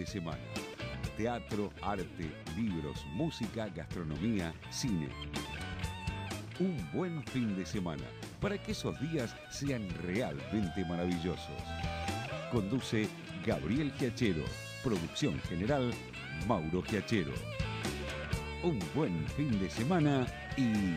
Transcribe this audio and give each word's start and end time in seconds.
de 0.00 0.06
semana. 0.06 0.38
Teatro, 1.16 1.70
arte, 1.82 2.30
libros, 2.56 3.04
música, 3.12 3.68
gastronomía, 3.68 4.54
cine. 4.70 5.10
Un 6.58 6.74
buen 6.92 7.22
fin 7.24 7.54
de 7.54 7.66
semana 7.66 8.04
para 8.40 8.56
que 8.56 8.72
esos 8.72 8.98
días 9.00 9.36
sean 9.50 9.86
realmente 10.02 10.84
maravillosos. 10.86 11.62
Conduce 12.50 13.08
Gabriel 13.44 13.92
Giachero. 13.98 14.44
Producción 14.82 15.38
general 15.40 15.92
Mauro 16.48 16.82
Giachero. 16.82 17.34
Un 18.62 18.78
buen 18.94 19.28
fin 19.28 19.58
de 19.60 19.68
semana 19.68 20.26
y... 20.56 20.96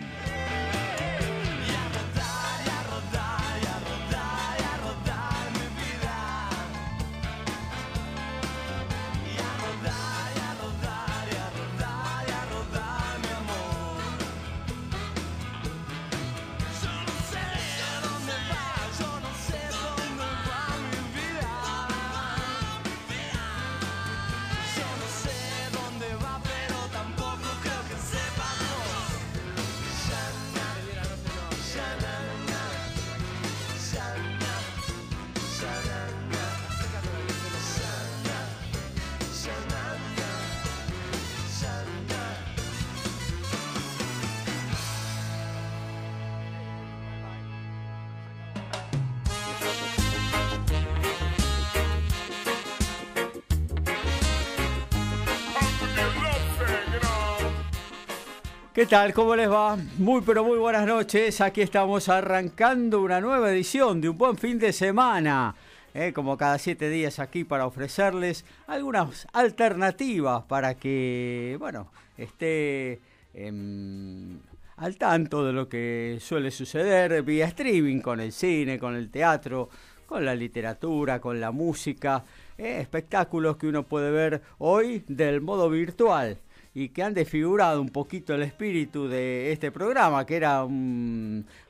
tal? 58.94 59.12
¿Cómo 59.12 59.36
les 59.36 59.50
va? 59.50 59.76
Muy 59.98 60.22
pero 60.22 60.44
muy 60.44 60.60
buenas 60.60 60.86
noches. 60.86 61.42
Aquí 61.42 61.62
estamos 61.62 62.10
arrancando 62.10 63.02
una 63.02 63.20
nueva 63.20 63.52
edición 63.52 64.00
de 64.00 64.10
un 64.10 64.20
buen 64.20 64.38
fin 64.38 64.60
de 64.60 64.72
semana. 64.72 65.56
¿eh? 65.96 66.14
como 66.14 66.38
cada 66.38 66.60
siete 66.60 66.92
días 66.92 67.18
aquí 67.18 67.44
para 67.44 67.66
ofrecerles 67.66 68.46
algunas 68.68 69.28
alternativas 69.34 70.44
para 70.44 70.76
que, 70.76 71.56
bueno, 71.58 71.92
esté 72.20 73.00
al 74.78 74.98
tanto 75.00 75.44
de 75.44 75.54
lo 75.54 75.68
que 75.68 76.20
suele 76.22 76.52
suceder 76.52 77.24
vía 77.24 77.48
streaming 77.48 78.00
con 78.00 78.20
el 78.20 78.32
cine, 78.32 78.78
con 78.78 78.96
el 78.96 79.10
teatro, 79.10 79.70
con 80.06 80.24
la 80.24 80.36
literatura, 80.36 81.20
con 81.20 81.42
la 81.42 81.50
música, 81.50 82.24
¿eh? 82.60 82.78
espectáculos 82.80 83.58
que 83.58 83.66
uno 83.66 83.82
puede 83.82 84.12
ver 84.12 84.44
hoy 84.60 85.04
del 85.08 85.42
modo 85.42 85.68
virtual 85.72 86.38
y 86.74 86.90
que 86.90 87.04
han 87.04 87.14
desfigurado 87.14 87.82
un 87.82 87.90
poquito 87.90 88.34
el 88.34 88.44
espíritu 88.44 89.08
de 89.08 89.52
este 89.52 89.72
programa, 89.72 90.26
que 90.26 90.36
era 90.36 90.68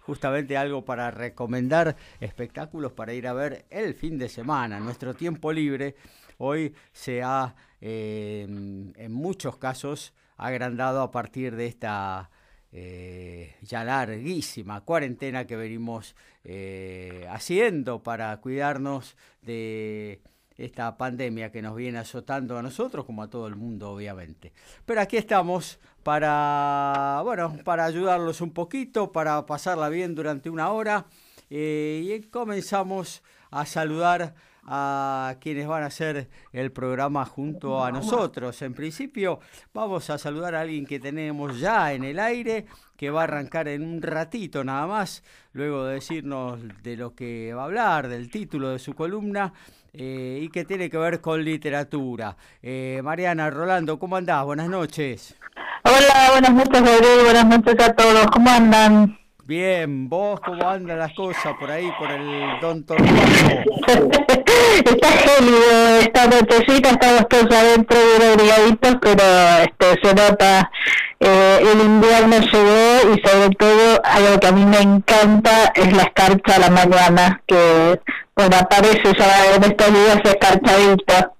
justamente 0.02 0.58
algo 0.58 0.86
para 0.86 1.12
recomendar 1.12 1.96
espectáculos 2.20 2.94
para 2.94 3.14
ir 3.14 3.28
a 3.28 3.34
ver 3.34 3.66
el 3.70 3.94
fin 3.94 4.18
de 4.18 4.30
semana. 4.30 4.80
Nuestro 4.80 5.14
tiempo 5.14 5.52
libre 5.52 5.96
hoy 6.38 6.74
se 6.92 7.22
ha, 7.22 7.56
eh, 7.82 8.44
en 8.44 9.12
muchos 9.12 9.58
casos, 9.58 10.14
agrandado 10.38 11.02
a 11.02 11.12
partir 11.12 11.56
de 11.56 11.68
esta 11.68 12.30
eh, 12.72 13.56
ya 13.62 13.84
larguísima 13.84 14.82
cuarentena 14.82 15.46
que 15.46 15.56
venimos 15.56 16.16
eh, 16.44 17.28
haciendo 17.30 18.02
para 18.02 18.36
cuidarnos 18.38 19.16
de 19.44 20.22
esta 20.58 20.98
pandemia 20.98 21.52
que 21.52 21.62
nos 21.62 21.76
viene 21.76 22.00
azotando 22.00 22.58
a 22.58 22.62
nosotros 22.62 23.06
como 23.06 23.24
a 23.24 23.30
todo 23.30 23.48
el 23.48 23.56
mundo 23.56 23.92
obviamente. 23.92 24.54
Pero 24.86 25.02
aquí 25.02 25.18
estamos 25.18 25.80
para, 26.04 27.22
bueno, 27.24 27.58
para 27.64 27.86
ayudarlos 27.86 28.42
un 28.42 28.52
poquito, 28.52 29.12
para 29.12 29.46
pasarla 29.46 29.90
bien 29.90 30.16
durante 30.16 30.50
una 30.50 30.72
hora 30.72 31.06
eh, 31.50 32.02
y 32.04 32.22
comenzamos 32.30 33.24
a 33.52 33.66
saludar 33.66 34.34
a 34.66 35.36
quienes 35.42 35.68
van 35.68 35.84
a 35.84 35.88
hacer 35.88 36.30
el 36.52 36.72
programa 36.72 37.26
junto 37.26 37.84
a 37.84 37.92
nosotros. 37.92 38.62
En 38.62 38.74
principio 38.74 39.40
vamos 39.74 40.10
a 40.10 40.18
saludar 40.18 40.56
a 40.56 40.62
alguien 40.62 40.86
que 40.86 41.00
tenemos 41.00 41.60
ya 41.60 41.94
en 41.94 42.04
el 42.04 42.20
aire, 42.20 42.66
que 42.96 43.10
va 43.10 43.22
a 43.22 43.24
arrancar 43.26 43.68
en 43.68 43.84
un 43.84 44.02
ratito 44.02 44.64
nada 44.64 44.88
más, 44.88 45.24
luego 45.52 45.86
de 45.86 45.96
decirnos 45.96 46.60
de 46.82 46.96
lo 46.96 47.14
que 47.14 47.54
va 47.54 47.64
a 47.64 47.66
hablar, 47.66 48.08
del 48.08 48.30
título 48.30 48.70
de 48.70 48.80
su 48.80 48.94
columna. 48.94 49.54
Eh, 49.96 50.40
y 50.42 50.50
que 50.50 50.66
tiene 50.66 50.90
que 50.90 50.98
ver 50.98 51.22
con 51.22 51.44
literatura. 51.44 52.36
Eh, 52.64 53.00
Mariana, 53.04 53.52
Rolando, 53.52 54.00
¿cómo 54.00 54.16
andás? 54.16 54.44
Buenas 54.44 54.68
noches. 54.68 55.36
Hola, 55.84 56.32
buenas 56.32 56.52
noches, 56.52 56.82
Gabriel. 56.82 57.24
Buenas 57.26 57.46
noches 57.46 57.76
a 57.80 57.94
todos. 57.94 58.26
¿Cómo 58.32 58.50
andan? 58.50 59.20
Bien, 59.46 60.10
¿vos 60.10 60.40
cómo 60.40 60.68
andan 60.68 60.98
las 60.98 61.14
cosas 61.14 61.54
por 61.60 61.70
ahí, 61.70 61.92
por 62.00 62.10
el 62.10 62.60
Don 62.60 62.84
Torcuato? 62.86 63.12
está 64.86 65.08
gélido 65.10 66.00
esta 66.00 66.28
nochecita, 66.28 66.90
estamos 66.90 67.28
todos 67.30 67.52
adentro 67.52 68.00
de 68.00 68.36
brigaditos, 68.36 68.96
pero 69.00 69.24
este, 69.62 70.02
se 70.02 70.16
nota 70.16 70.72
eh, 71.20 71.60
el 71.62 71.82
invierno 71.82 72.40
llegó 72.40 73.14
y 73.14 73.28
sobre 73.28 73.56
todo 73.56 74.02
algo 74.04 74.40
que 74.40 74.48
a 74.48 74.52
mí 74.54 74.66
me 74.66 74.80
encanta 74.80 75.72
es 75.76 75.94
la 75.94 76.04
escarcha 76.04 76.56
a 76.56 76.60
la 76.60 76.70
mañana, 76.70 77.42
que 77.46 78.00
bueno, 78.36 78.58
aparece 78.58 79.14
ya 79.18 79.56
en 79.56 79.64
estos 79.64 79.94
días 79.94 80.20
escarchadita. 80.24 81.32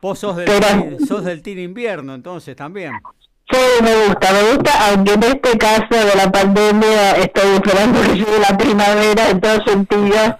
Vos 0.00 0.18
sos 0.18 0.36
del, 0.36 0.48
sos 1.06 1.24
del 1.24 1.42
team 1.42 1.58
invierno 1.60 2.14
entonces 2.14 2.56
también. 2.56 2.92
Sí, 3.50 3.58
me 3.82 4.06
gusta, 4.06 4.32
me 4.32 4.54
gusta, 4.54 4.88
aunque 4.88 5.12
en 5.12 5.22
este 5.24 5.58
caso 5.58 5.86
de 5.90 6.14
la 6.16 6.32
pandemia 6.32 7.12
estoy 7.12 7.56
esperando 7.56 8.00
que 8.00 8.14
llegue 8.14 8.38
la 8.38 8.56
primavera 8.56 9.28
en 9.28 9.40
todos 9.40 9.60
sentidos, 9.66 10.32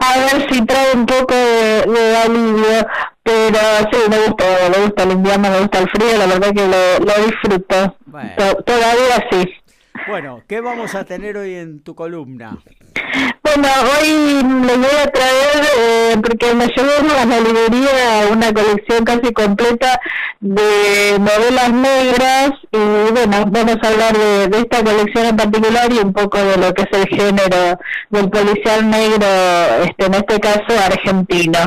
a 0.00 0.18
ver 0.18 0.52
si 0.52 0.66
trae 0.66 0.92
un 0.94 1.06
poco 1.06 1.34
de, 1.34 2.16
alivio, 2.24 2.86
pero 3.22 3.58
sí, 3.92 3.98
me 4.10 4.18
gusta, 4.26 4.44
me 4.70 4.84
gusta 4.84 5.02
el 5.04 5.12
invierno, 5.12 5.50
me 5.50 5.60
gusta 5.60 5.78
el 5.78 5.90
frío, 5.90 6.18
la 6.18 6.26
verdad 6.26 6.52
que 6.52 6.66
lo, 6.66 7.04
lo 7.04 7.26
disfruto, 7.26 7.96
todavía 8.64 9.28
sí. 9.30 9.44
Bueno, 10.08 10.42
¿qué 10.48 10.60
vamos 10.60 10.94
a 10.94 11.04
tener 11.04 11.36
hoy 11.36 11.54
en 11.54 11.80
tu 11.82 11.94
columna? 11.94 12.58
Bueno, 13.54 13.68
hoy 13.98 14.42
les 14.66 14.76
voy 14.76 14.96
a 15.02 15.06
traer, 15.10 15.64
eh, 15.78 16.16
porque 16.22 16.54
me 16.54 16.66
llevó 16.66 17.18
a 17.18 17.24
la 17.24 17.40
librería 17.40 18.28
una 18.30 18.52
colección 18.52 19.04
casi 19.04 19.32
completa 19.32 19.98
de 20.40 21.18
novelas 21.18 21.70
negras 21.72 22.50
y 22.70 23.12
bueno, 23.12 23.44
vamos 23.48 23.76
a 23.82 23.88
hablar 23.88 24.16
de, 24.16 24.48
de, 24.48 24.58
esta 24.58 24.84
colección 24.84 25.26
en 25.26 25.36
particular 25.36 25.90
y 25.90 25.98
un 25.98 26.12
poco 26.12 26.38
de 26.38 26.56
lo 26.58 26.74
que 26.74 26.82
es 26.82 26.88
el 26.92 27.08
género 27.08 27.78
del 28.10 28.28
policial 28.28 28.90
negro, 28.90 29.26
este, 29.84 30.06
en 30.06 30.14
este 30.14 30.40
caso 30.40 30.84
argentino. 30.84 31.58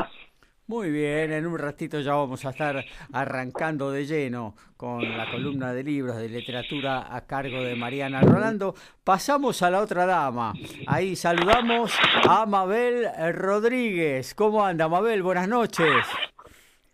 Muy 0.71 0.89
bien, 0.89 1.33
en 1.33 1.45
un 1.47 1.59
ratito 1.59 1.99
ya 1.99 2.13
vamos 2.13 2.45
a 2.45 2.51
estar 2.51 2.85
arrancando 3.11 3.91
de 3.91 4.05
lleno 4.05 4.55
con 4.77 5.01
la 5.17 5.29
columna 5.29 5.73
de 5.73 5.83
libros 5.83 6.15
de 6.15 6.29
literatura 6.29 7.13
a 7.13 7.27
cargo 7.27 7.61
de 7.61 7.75
Mariana 7.75 8.21
Rolando. 8.21 8.73
Pasamos 9.03 9.61
a 9.63 9.69
la 9.69 9.81
otra 9.81 10.05
dama. 10.05 10.53
Ahí 10.87 11.17
saludamos 11.17 11.91
a 12.25 12.45
Mabel 12.45 13.05
Rodríguez. 13.33 14.33
¿Cómo 14.33 14.65
anda, 14.65 14.87
Mabel? 14.87 15.21
Buenas 15.23 15.49
noches. 15.49 16.05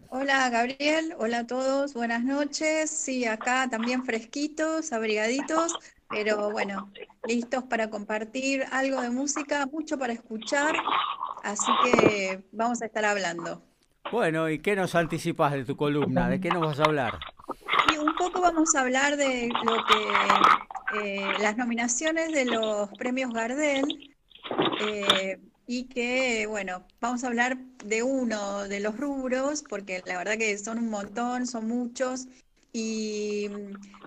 Hola 0.10 0.50
Gabriel, 0.50 1.14
hola 1.20 1.40
a 1.40 1.48
todos, 1.48 1.94
buenas 1.94 2.24
noches. 2.24 2.90
Sí, 2.90 3.26
acá 3.26 3.68
también 3.70 4.06
fresquitos, 4.06 4.92
abrigaditos, 4.92 5.78
pero 6.10 6.52
bueno, 6.52 6.92
listos 7.28 7.64
para 7.66 7.90
compartir 7.90 8.64
algo 8.72 9.02
de 9.02 9.10
música, 9.10 9.66
mucho 9.66 9.98
para 9.98 10.14
escuchar, 10.14 10.76
así 11.44 11.72
que 11.84 12.44
vamos 12.52 12.82
a 12.82 12.86
estar 12.86 13.06
hablando. 13.06 13.62
Bueno, 14.12 14.50
¿y 14.50 14.60
qué 14.60 14.76
nos 14.76 14.96
anticipas 14.96 15.52
de 15.54 15.66
tu 15.66 15.76
columna? 15.76 16.30
¿De 16.30 16.40
qué 16.40 16.50
nos 16.50 16.62
vas 16.62 16.80
a 16.80 16.84
hablar? 16.84 17.20
Y 17.94 17.98
un 17.98 18.16
poco 18.16 18.42
vamos 18.42 18.74
a 18.76 18.82
hablar 18.82 19.18
de 19.18 19.50
lo 19.66 19.76
que 19.86 21.04
eh, 21.04 21.34
las 21.40 21.58
nominaciones 21.58 22.32
de 22.32 22.46
los 22.46 22.90
premios 22.98 23.34
Gardel 23.34 24.16
eh, 24.80 25.40
y 25.66 25.84
que, 25.90 26.46
bueno, 26.48 26.86
vamos 27.02 27.24
a 27.24 27.28
hablar 27.28 27.58
de 27.84 28.04
uno 28.04 28.68
de 28.70 28.80
los 28.80 28.98
rubros, 28.98 29.64
porque 29.68 30.02
la 30.06 30.18
verdad 30.18 30.38
que 30.38 30.58
son 30.58 30.78
un 30.78 30.90
montón, 30.90 31.46
son 31.46 31.68
muchos 31.68 32.28
y 32.74 33.50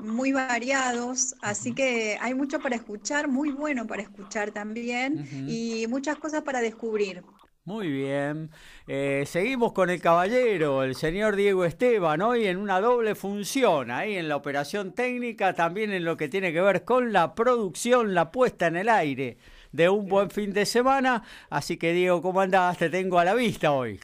muy 0.00 0.32
variados, 0.32 1.34
así 1.42 1.74
que 1.74 2.18
hay 2.20 2.34
mucho 2.34 2.60
para 2.60 2.76
escuchar, 2.76 3.28
muy 3.28 3.50
bueno 3.50 3.86
para 3.86 4.02
escuchar 4.02 4.52
también 4.52 5.26
y 5.48 5.86
muchas 5.88 6.16
cosas 6.18 6.42
para 6.42 6.60
descubrir. 6.60 7.22
Muy 7.64 7.88
bien. 7.90 8.50
Eh, 8.86 9.24
seguimos 9.26 9.72
con 9.72 9.90
el 9.90 10.00
caballero, 10.00 10.82
el 10.82 10.94
señor 10.96 11.36
Diego 11.36 11.64
Esteban, 11.64 12.22
hoy 12.22 12.46
en 12.46 12.56
una 12.56 12.80
doble 12.80 13.14
función, 13.14 13.90
ahí 13.90 14.16
en 14.16 14.28
la 14.28 14.36
operación 14.36 14.92
técnica, 14.92 15.54
también 15.54 15.92
en 15.92 16.04
lo 16.04 16.16
que 16.16 16.28
tiene 16.28 16.52
que 16.52 16.60
ver 16.60 16.84
con 16.84 17.12
la 17.12 17.34
producción, 17.34 18.14
la 18.14 18.30
puesta 18.32 18.66
en 18.66 18.76
el 18.76 18.88
aire 18.88 19.38
de 19.72 19.88
un 19.88 20.08
buen 20.08 20.30
fin 20.30 20.52
de 20.52 20.66
semana. 20.66 21.22
Así 21.50 21.76
que 21.76 21.92
Diego, 21.92 22.22
¿cómo 22.22 22.40
andás? 22.40 22.78
Te 22.78 22.90
tengo 22.90 23.18
a 23.18 23.24
la 23.24 23.34
vista 23.34 23.72
hoy. 23.72 24.00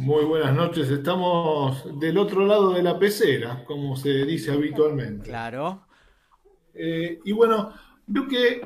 Muy 0.00 0.24
buenas 0.24 0.54
noches, 0.54 0.88
estamos 0.88 2.00
del 2.00 2.16
otro 2.16 2.46
lado 2.46 2.72
de 2.72 2.82
la 2.82 2.98
pecera, 2.98 3.62
como 3.66 3.96
se 3.96 4.24
dice 4.24 4.50
habitualmente. 4.50 5.28
Claro. 5.28 5.84
Eh, 6.72 7.20
y 7.22 7.32
bueno, 7.32 7.74
creo 8.10 8.26
que 8.26 8.62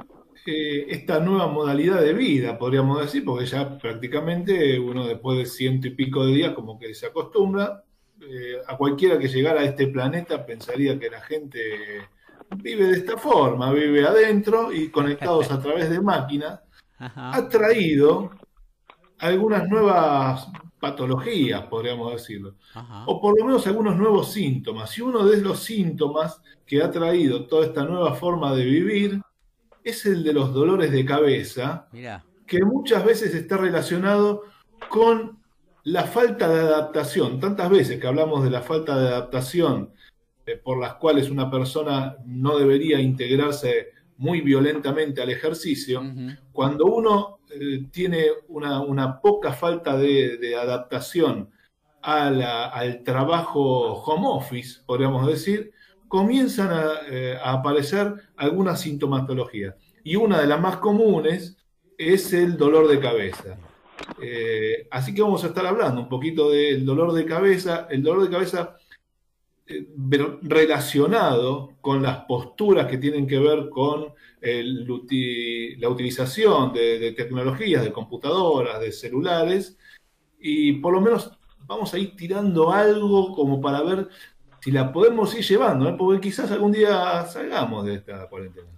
eh, 0.47 0.87
esta 0.89 1.19
nueva 1.19 1.49
modalidad 1.49 2.01
de 2.01 2.13
vida, 2.13 2.57
podríamos 2.57 3.01
decir, 3.01 3.25
porque 3.25 3.47
ya 3.47 3.77
prácticamente 3.79 4.79
uno 4.79 5.09
después 5.09 5.37
de 5.39 5.47
ciento 5.47 5.89
y 5.89 5.97
pico 5.97 6.25
de 6.25 6.35
días 6.35 6.55
como 6.55 6.79
que 6.79 6.95
se 6.95 7.07
acostumbra, 7.07 7.83
eh, 8.21 8.59
a 8.69 8.77
cualquiera 8.77 9.19
que 9.19 9.27
llegara 9.27 9.63
a 9.63 9.65
este 9.65 9.89
planeta 9.89 10.47
pensaría 10.47 11.01
que 11.01 11.11
la 11.11 11.21
gente 11.21 11.59
vive 12.59 12.87
de 12.87 12.99
esta 12.99 13.17
forma, 13.17 13.73
vive 13.73 14.07
adentro 14.07 14.73
y 14.73 14.89
conectados 14.89 15.51
a 15.51 15.61
través 15.61 15.91
de 15.91 16.01
máquinas, 16.01 16.61
ha 16.97 17.49
traído 17.49 18.31
algunas 19.19 19.69
nuevas 19.69 20.47
patologías, 20.85 21.63
podríamos 21.63 22.13
decirlo, 22.13 22.57
o 23.07 23.19
por 23.19 23.39
lo 23.39 23.47
menos 23.47 23.67
algunos 23.67 23.97
nuevos 23.97 24.33
síntomas. 24.33 24.99
Y 24.99 25.01
uno 25.01 25.25
de 25.25 25.41
los 25.41 25.61
síntomas 25.61 26.43
que 26.67 26.83
ha 26.83 26.91
traído 26.91 27.47
toda 27.47 27.65
esta 27.65 27.87
nueva 27.87 28.15
forma 28.15 28.55
de 28.55 28.67
vivir 28.67 29.23
es 29.83 30.05
el 30.05 30.23
de 30.23 30.35
los 30.35 30.53
dolores 30.53 30.93
de 30.93 31.07
cabeza, 31.07 31.89
que 32.47 32.65
muchas 32.65 33.03
veces 33.03 33.35
está 33.35 33.57
relacionado 33.57 34.43
con 34.91 35.39
la 35.85 36.05
falta 36.05 36.49
de 36.51 36.61
adaptación. 36.61 37.41
Tantas 37.41 37.71
veces 37.71 37.99
que 37.99 38.07
hablamos 38.07 38.45
de 38.45 38.51
la 38.51 38.61
falta 38.61 38.99
de 38.99 39.09
adaptación 39.09 39.91
eh, 40.45 40.61
por 40.63 40.79
las 40.79 40.97
cuales 40.97 41.31
una 41.31 41.51
persona 41.51 42.17
no 42.27 42.59
debería 42.59 43.01
integrarse 43.01 43.89
muy 44.19 44.43
violentamente 44.43 45.23
al 45.23 45.31
ejercicio, 45.31 46.03
cuando 46.53 46.85
uno 46.85 47.39
eh, 47.61 47.87
tiene 47.91 48.27
una, 48.49 49.21
poca 49.21 49.53
falta 49.53 49.97
de, 49.97 50.57
adaptación 50.57 51.51
al 52.03 53.03
trabajo 53.03 53.95
home 53.95 54.27
office, 54.29 54.81
podríamos 54.85 55.27
decir, 55.27 55.73
comienzan 56.09 56.71
eh, 57.11 57.37
a, 57.43 57.55
aparecer 57.55 58.15
algunas 58.37 58.81
sintomatologías. 58.81 59.75
Y 60.05 60.17
una 60.17 60.41
de 60.41 60.47
las 60.47 60.61
más 60.61 60.77
comunes 60.77 61.57
es 61.99 62.33
el 62.33 62.57
dolor 62.57 62.89
de 62.89 63.01
cabeza. 63.01 63.59
Eh, 64.21 64.87
así 64.91 65.15
que 65.15 65.23
vamos 65.23 65.43
a 65.45 65.49
estar 65.49 65.67
hablando 65.67 66.03
un 66.03 66.09
poquito 66.09 66.51
del 66.51 66.85
dolor 66.85 67.13
de 67.15 67.25
cabeza. 67.25 67.89
El 67.91 68.03
dolor 68.03 68.23
de 68.23 68.31
cabeza 68.31 68.77
relacionado 70.43 71.73
con 71.81 72.03
las 72.03 72.25
posturas 72.27 72.87
que 72.87 72.99
tienen 72.99 73.27
que 73.27 73.39
ver 73.39 73.71
con 73.71 74.13
la 74.45 75.89
utilización 75.89 76.73
de, 76.73 76.99
de, 76.99 77.13
tecnologías, 77.13 77.83
de 77.83 77.93
computadoras, 77.93 78.81
de 78.81 78.93
celulares, 78.93 79.79
y 80.39 80.73
por 80.75 80.93
lo 80.93 81.01
menos 81.01 81.31
vamos 81.67 81.95
a 81.95 81.99
ir 81.99 82.15
tirando 82.17 82.71
algo 82.71 83.35
como 83.35 83.61
para 83.61 83.83
ver 83.83 84.09
si 84.65 84.73
la 84.73 84.93
podemos 84.93 85.35
ir 85.35 85.45
llevando, 85.45 85.91
¿eh? 85.91 85.95
porque 85.99 86.23
quizás 86.23 86.51
algún 86.51 86.73
día 86.73 87.27
salgamos 87.27 87.85
de 87.85 87.97
esta 87.97 88.27
cuarentena. 88.31 88.69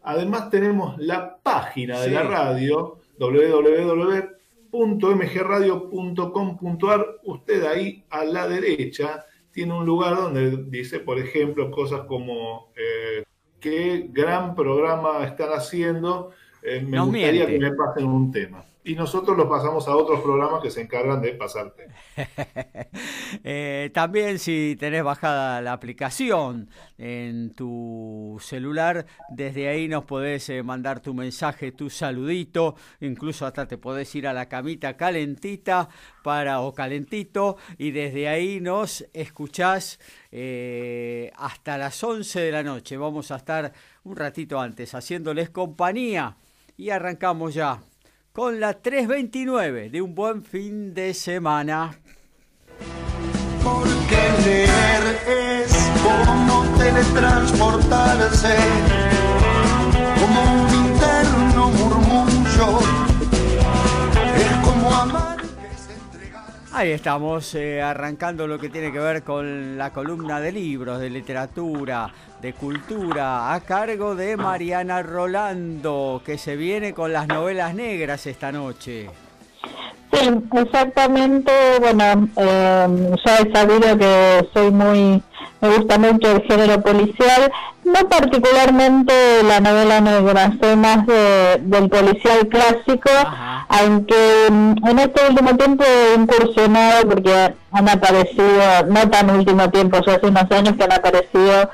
Además 0.04 0.50
tenemos 0.50 0.98
la 0.98 1.38
página 1.42 2.02
de 2.02 2.12
la 2.12 2.24
radio, 2.24 3.00
www 3.20 4.36
mgradio.com.ar, 4.84 7.06
usted 7.24 7.66
ahí 7.66 8.04
a 8.10 8.26
la 8.26 8.46
derecha 8.48 9.26
tiene 9.52 9.74
un 9.74 9.86
lugar 9.86 10.16
donde 10.18 10.66
dice, 10.68 11.00
por 11.00 11.18
ejemplo, 11.18 11.72
cosas 11.72 12.02
como 12.08 12.74
eh, 12.76 13.24
qué 13.60 14.10
gran 14.12 14.54
programa 14.54 15.24
están 15.24 15.52
haciendo, 15.52 16.32
eh, 16.62 16.82
me 16.82 17.00
gustaría 17.00 17.48
que 17.48 17.58
me 17.58 17.74
pasen 17.74 18.06
un 18.06 18.32
tema 18.32 18.66
y 18.86 18.94
nosotros 18.94 19.36
lo 19.36 19.50
pasamos 19.50 19.88
a 19.88 19.96
otros 19.96 20.22
programas 20.22 20.62
que 20.62 20.70
se 20.70 20.82
encargan 20.82 21.22
de 21.22 21.34
pasarte. 21.34 21.88
Eh, 23.44 23.92
también 23.94 24.40
si 24.40 24.78
tenés 24.80 25.04
bajada 25.04 25.62
la 25.62 25.74
aplicación 25.74 26.70
en 26.98 27.54
tu 27.54 28.38
celular, 28.40 29.06
desde 29.30 29.68
ahí 29.68 29.88
nos 29.88 30.06
podés 30.06 30.48
eh, 30.50 30.64
mandar 30.64 31.02
tu 31.02 31.14
mensaje, 31.14 31.72
tu 31.74 31.90
saludito, 31.90 32.76
incluso 33.02 33.46
hasta 33.46 33.68
te 33.68 33.78
podés 33.78 34.14
ir 34.16 34.28
a 34.28 34.34
la 34.34 34.48
camita 34.48 34.96
calentita 34.96 35.90
para 36.24 36.62
o 36.62 36.74
calentito 36.74 37.58
y 37.78 37.92
desde 37.92 38.30
ahí 38.30 38.62
nos 38.62 39.06
escuchás 39.14 40.00
eh, 40.32 41.32
hasta 41.36 41.78
las 41.78 42.02
11 42.02 42.40
de 42.40 42.52
la 42.52 42.64
noche. 42.64 42.96
Vamos 42.96 43.32
a 43.32 43.36
estar 43.36 43.74
un 44.06 44.16
ratito 44.16 44.60
antes 44.60 44.96
haciéndoles 44.96 45.50
compañía 45.50 46.38
y 46.78 46.90
arrancamos 46.90 47.54
ya 47.54 47.82
con 48.36 48.60
la 48.60 48.74
329 48.74 49.90
de 49.90 50.02
un 50.02 50.14
buen 50.14 50.44
fin 50.44 50.94
de 50.94 51.14
semana. 51.14 51.98
Porque 53.64 54.18
leer 54.44 55.04
es 55.64 55.74
como 56.04 56.66
teletransportarse, 56.78 58.56
como 60.20 60.64
un 60.64 60.74
interno 60.86 61.70
murmullo, 61.70 62.80
es 64.36 64.68
como 64.68 64.94
amar. 64.94 65.35
Ahí 66.78 66.92
estamos, 66.92 67.56
eh, 67.56 67.82
arrancando 67.82 68.48
lo 68.48 68.60
que 68.60 68.68
tiene 68.68 68.92
que 68.92 69.00
ver 69.00 69.24
con 69.24 69.78
la 69.78 69.92
columna 69.94 70.42
de 70.42 70.52
libros, 70.52 71.00
de 71.00 71.10
literatura, 71.10 72.14
de 72.42 72.52
Cultura 72.52 73.54
a 73.54 73.62
cargo 73.62 74.14
de 74.14 74.36
Mariana 74.36 75.02
Rolando, 75.02 76.22
que 76.26 76.38
se 76.38 76.58
viene 76.58 76.94
con 76.94 77.14
las 77.14 77.30
novelas 77.30 77.74
negras 77.76 78.28
esta 78.28 78.52
noche. 78.52 79.10
Sí, 80.12 80.30
exactamente. 80.52 81.50
Bueno, 81.80 82.28
eh, 82.36 83.16
ya 83.26 83.38
he 83.38 83.54
sabido 83.54 83.98
que 83.98 84.50
soy 84.54 84.70
muy, 84.70 85.24
me 85.62 85.78
gusta 85.78 85.98
mucho 85.98 86.30
el 86.30 86.42
género 86.42 86.82
policial, 86.82 87.54
no 87.86 88.10
particularmente 88.10 89.14
la 89.44 89.60
novela 89.60 90.02
negra, 90.02 90.52
soy 90.60 90.76
más 90.76 91.06
del 91.06 91.90
policial 91.90 92.48
clásico, 92.48 93.12
aunque 93.70 94.48
en 94.48 95.00
este 95.00 95.28
último 95.30 95.56
tiempo 95.56 95.84
he 95.84 96.16
incursionado 96.16 97.08
porque 97.08 97.54
han 97.72 97.90
aparecido, 97.90 98.86
no 98.90 99.10
tan 99.10 99.30
último 99.30 99.70
tiempo, 99.70 100.00
ya 100.06 100.16
hace 100.16 100.28
unos 100.28 100.52
años 100.52 100.76
que 100.76 100.84
han 100.84 100.94
aparecido 100.94 101.70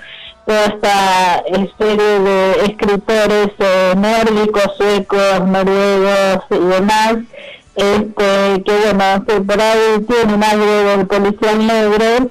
toda 0.45 0.65
esta 0.65 1.43
serie 1.77 2.19
de 2.19 2.51
escritores 2.65 3.49
eh, 3.59 3.93
nórdicos, 3.95 4.75
suecos, 4.77 5.47
noruegos 5.47 6.43
y 6.49 6.57
demás, 6.57 7.15
este, 7.75 8.63
que 8.63 8.73
bueno, 8.83 9.25
que 9.25 9.41
por 9.41 9.61
ahí 9.61 10.05
tienen 10.07 10.43
algo 10.43 10.65
del 10.65 11.07
policial 11.07 11.65
negro, 11.65 12.29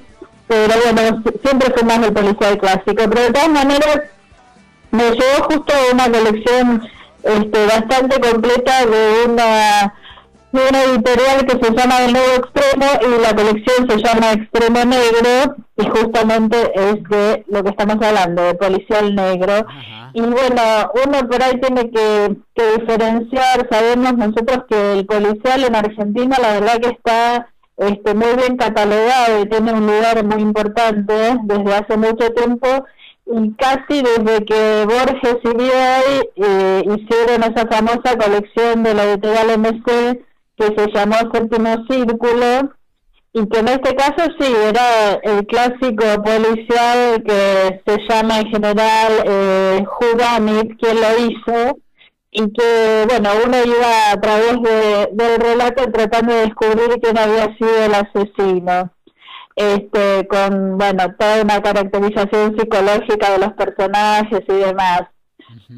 pero 0.51 0.73
bueno, 0.83 1.23
siempre 1.41 1.71
fue 1.73 1.83
más 1.83 2.01
del 2.01 2.11
policial 2.11 2.57
clásico, 2.57 2.95
pero 3.09 3.21
de 3.21 3.31
todas 3.31 3.49
maneras 3.49 4.01
me 4.91 5.03
llegó 5.11 5.43
justo 5.49 5.73
una 5.93 6.11
colección 6.11 6.81
este, 7.23 7.65
bastante 7.67 8.19
completa 8.19 8.85
de 8.85 9.29
una 9.29 9.93
de 10.51 10.59
una 10.67 10.83
editorial 10.83 11.45
que 11.45 11.65
se 11.65 11.73
llama 11.73 12.03
El 12.03 12.11
Nuevo 12.11 12.33
Extremo 12.33 12.85
y 13.01 13.21
la 13.21 13.33
colección 13.33 13.89
se 13.89 13.97
llama 13.99 14.33
Extremo 14.33 14.83
Negro 14.83 15.55
y 15.77 15.85
justamente 15.87 16.57
es 16.75 17.01
de 17.03 17.45
lo 17.47 17.63
que 17.63 17.69
estamos 17.69 17.95
hablando, 18.05 18.43
de 18.43 18.55
policial 18.55 19.15
negro. 19.15 19.65
Y 20.13 20.19
bueno, 20.19 20.91
uno 21.05 21.29
por 21.29 21.41
ahí 21.41 21.61
tiene 21.61 21.89
que, 21.89 22.35
diferenciar, 22.77 23.69
sabemos 23.71 24.17
nosotros 24.17 24.65
que 24.69 24.99
el 24.99 25.05
policial 25.05 25.63
en 25.63 25.75
Argentina 25.75 26.37
la 26.41 26.59
verdad 26.59 26.81
que 26.81 26.89
está 26.89 27.47
este, 27.81 28.13
muy 28.13 28.35
bien 28.35 28.57
catalogado 28.57 29.41
y 29.41 29.49
tiene 29.49 29.73
un 29.73 29.87
lugar 29.87 30.23
muy 30.23 30.41
importante 30.41 31.13
desde 31.43 31.73
hace 31.73 31.97
mucho 31.97 32.29
tiempo 32.31 32.67
y 33.25 33.53
casi 33.53 34.03
desde 34.03 34.45
que 34.45 34.85
Borges 34.85 35.37
y 35.43 35.57
Bioy 35.57 36.29
eh, 36.35 36.83
hicieron 36.85 37.43
esa 37.43 37.67
famosa 37.67 38.17
colección 38.17 38.83
de 38.83 38.93
la 38.93 39.03
editorial 39.05 39.59
MC 39.59 40.23
que 40.57 40.65
se 40.77 40.91
llamó 40.93 41.15
Séptimo 41.33 41.75
Círculo 41.89 42.71
y 43.33 43.47
que 43.47 43.59
en 43.59 43.67
este 43.69 43.95
caso 43.95 44.29
sí, 44.39 44.53
era 44.67 45.13
el 45.23 45.47
clásico 45.47 46.05
policial 46.23 47.23
que 47.25 47.81
se 47.85 47.97
llama 48.09 48.41
en 48.41 48.51
general 48.51 49.11
eh, 49.25 49.85
quien 50.79 51.01
lo 51.01 51.25
hizo, 51.25 51.77
y 52.31 52.51
que, 52.53 53.05
bueno, 53.09 53.29
uno 53.45 53.57
iba 53.65 54.11
a 54.11 54.21
través 54.21 54.61
de, 54.61 55.09
del 55.11 55.39
relato 55.39 55.91
tratando 55.91 56.33
de 56.33 56.41
descubrir 56.41 56.99
quién 57.01 57.17
había 57.17 57.55
sido 57.57 57.85
el 57.85 57.93
asesino. 57.93 58.91
Este, 59.53 60.27
con, 60.27 60.77
bueno, 60.77 61.13
toda 61.19 61.41
una 61.41 61.61
caracterización 61.61 62.57
psicológica 62.57 63.31
de 63.31 63.37
los 63.37 63.53
personajes 63.53 64.41
y 64.47 64.53
demás. 64.53 65.01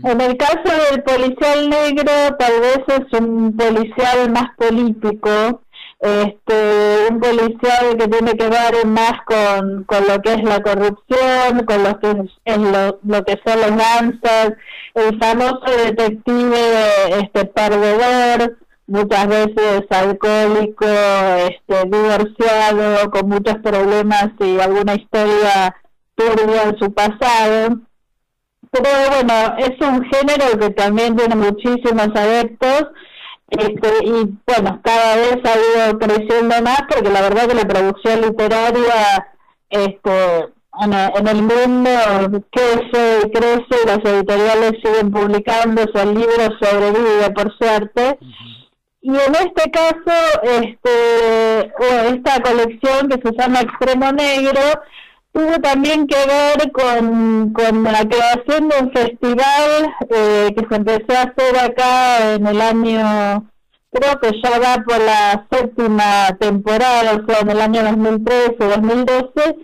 En 0.04 0.22
el 0.22 0.38
caso 0.38 0.92
del 0.92 1.02
policial 1.04 1.70
negro, 1.70 2.12
tal 2.38 2.62
vez 2.62 2.82
es 2.88 3.20
un 3.20 3.58
policial 3.58 4.32
más 4.32 4.56
político, 4.58 5.63
este, 6.04 7.08
un 7.10 7.20
policial 7.22 7.98
que 7.98 8.08
tiene 8.10 8.34
que 8.34 8.50
ver 8.50 8.86
más 8.86 9.14
con, 9.26 9.86
con 9.86 10.06
lo 10.06 10.22
que 10.22 10.34
es 10.34 10.44
la 10.44 10.62
corrupción, 10.62 11.66
con 11.66 11.82
lo 11.82 11.98
que 12.00 12.30
es, 12.44 12.58
lo, 12.58 13.00
lo, 13.04 13.24
que 13.24 13.40
son 13.46 13.62
los 13.62 13.78
danzas, 13.78 14.52
el 14.96 15.18
famoso 15.18 15.64
detective 15.86 17.20
este 17.22 17.46
perdedor, 17.46 18.58
muchas 18.86 19.28
veces 19.28 19.84
alcohólico, 19.92 20.86
este, 20.86 21.86
divorciado, 21.86 23.10
con 23.10 23.30
muchos 23.30 23.56
problemas 23.64 24.32
y 24.42 24.60
alguna 24.60 24.96
historia 24.96 25.74
turbia 26.16 26.64
en 26.64 26.80
su 26.80 26.94
pasado. 26.94 27.78
Pero 28.72 28.90
bueno, 29.10 29.56
es 29.58 29.88
un 29.88 30.04
género 30.12 30.60
que 30.60 30.70
también 30.72 31.16
tiene 31.16 31.36
muchísimos 31.36 32.10
adeptos 32.14 32.90
este, 33.58 34.06
y 34.06 34.38
bueno, 34.46 34.82
cada 34.84 35.16
vez 35.16 35.38
ha 35.44 35.88
ido 35.88 36.00
creciendo 36.00 36.62
más 36.62 36.82
porque 36.90 37.10
la 37.10 37.22
verdad 37.22 37.48
que 37.48 37.56
la 37.56 37.68
producción 37.68 38.22
literaria 38.22 39.28
este, 39.70 40.54
en, 40.82 41.28
el 41.28 41.42
mundo 41.44 41.90
crece 42.52 43.20
y 43.26 43.32
crece 43.32 43.84
y 43.84 43.88
las 43.88 44.00
editoriales 44.00 44.74
siguen 44.84 45.12
publicando, 45.12 45.82
el 45.82 46.14
libro 46.14 46.58
sobrevive 46.60 47.32
por 47.36 47.56
suerte. 47.58 48.18
Y 49.02 49.10
en 49.10 49.36
este 49.36 49.70
caso, 49.70 50.42
este, 50.44 51.74
esta 52.08 52.42
colección 52.42 53.10
que 53.10 53.22
se 53.22 53.36
llama 53.38 53.62
Extremo 53.62 54.12
Negro, 54.14 54.62
tuvo 55.34 55.60
también 55.62 56.06
que 56.08 56.16
ver 56.16 56.72
con, 56.72 57.52
con 57.54 57.84
la 57.84 58.06
creación 58.08 58.70
de 58.70 58.76
un 58.82 58.92
festival 58.92 59.94
eh, 60.10 60.50
que 60.56 60.68
se 60.70 60.76
empezó 60.76 61.18
a 61.18 61.24
hacer 61.24 61.58
acá 61.60 62.34
en 62.36 62.46
el 62.48 62.62
año, 62.62 63.50
creo 63.92 64.20
que 64.22 64.32
ya 64.44 64.60
va 64.60 64.84
por 64.84 65.00
la 65.00 65.48
séptima 65.52 66.38
temporada, 66.40 67.20
o 67.20 67.26
sea, 67.26 67.40
en 67.42 67.50
el 67.50 67.62
año 67.62 67.82
2013-2012, 67.82 69.56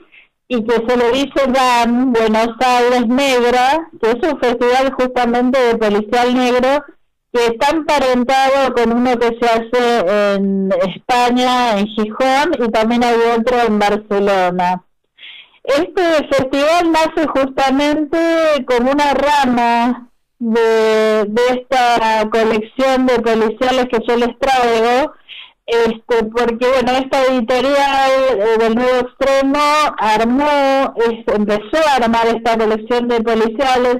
y 0.47 0.63
que 0.63 0.75
se 0.87 0.97
le 0.97 1.11
dice 1.11 1.45
DAN, 1.47 2.13
Buenos 2.13 2.49
Aires 2.59 3.07
Negra, 3.07 3.91
que 4.01 4.09
es 4.09 4.27
un 4.27 4.39
festival 4.39 4.91
justamente 4.93 5.59
de 5.59 5.77
policial 5.77 6.33
negro, 6.33 6.83
que 7.31 7.45
está 7.45 7.69
emparentado 7.69 8.73
con 8.73 8.91
uno 8.91 9.15
que 9.19 9.37
se 9.39 9.45
hace 9.45 10.33
en 10.33 10.71
España, 10.95 11.77
en 11.77 11.85
Gijón, 11.85 12.53
y 12.57 12.71
también 12.71 13.03
hay 13.03 13.17
otro 13.37 13.59
en 13.67 13.77
Barcelona. 13.77 14.83
Este 15.69 16.27
festival 16.29 16.91
nace 16.91 17.27
justamente 17.27 18.17
como 18.65 18.91
una 18.91 19.13
rama 19.13 20.09
de, 20.39 21.25
de 21.27 21.41
esta 21.51 22.27
colección 22.31 23.05
de 23.05 23.19
policiales 23.19 23.85
que 23.91 23.99
yo 24.07 24.17
les 24.17 24.39
traigo, 24.39 25.13
este, 25.67 26.25
porque 26.25 26.67
bueno, 26.67 26.91
esta 26.93 27.23
editorial 27.25 28.11
eh, 28.31 28.57
del 28.57 28.73
Nuevo 28.73 28.97
Extremo 28.97 29.59
armó, 29.99 30.95
empezó 31.27 31.87
a 31.87 32.03
armar 32.03 32.27
esta 32.27 32.57
colección 32.57 33.07
de 33.07 33.21
policiales, 33.21 33.97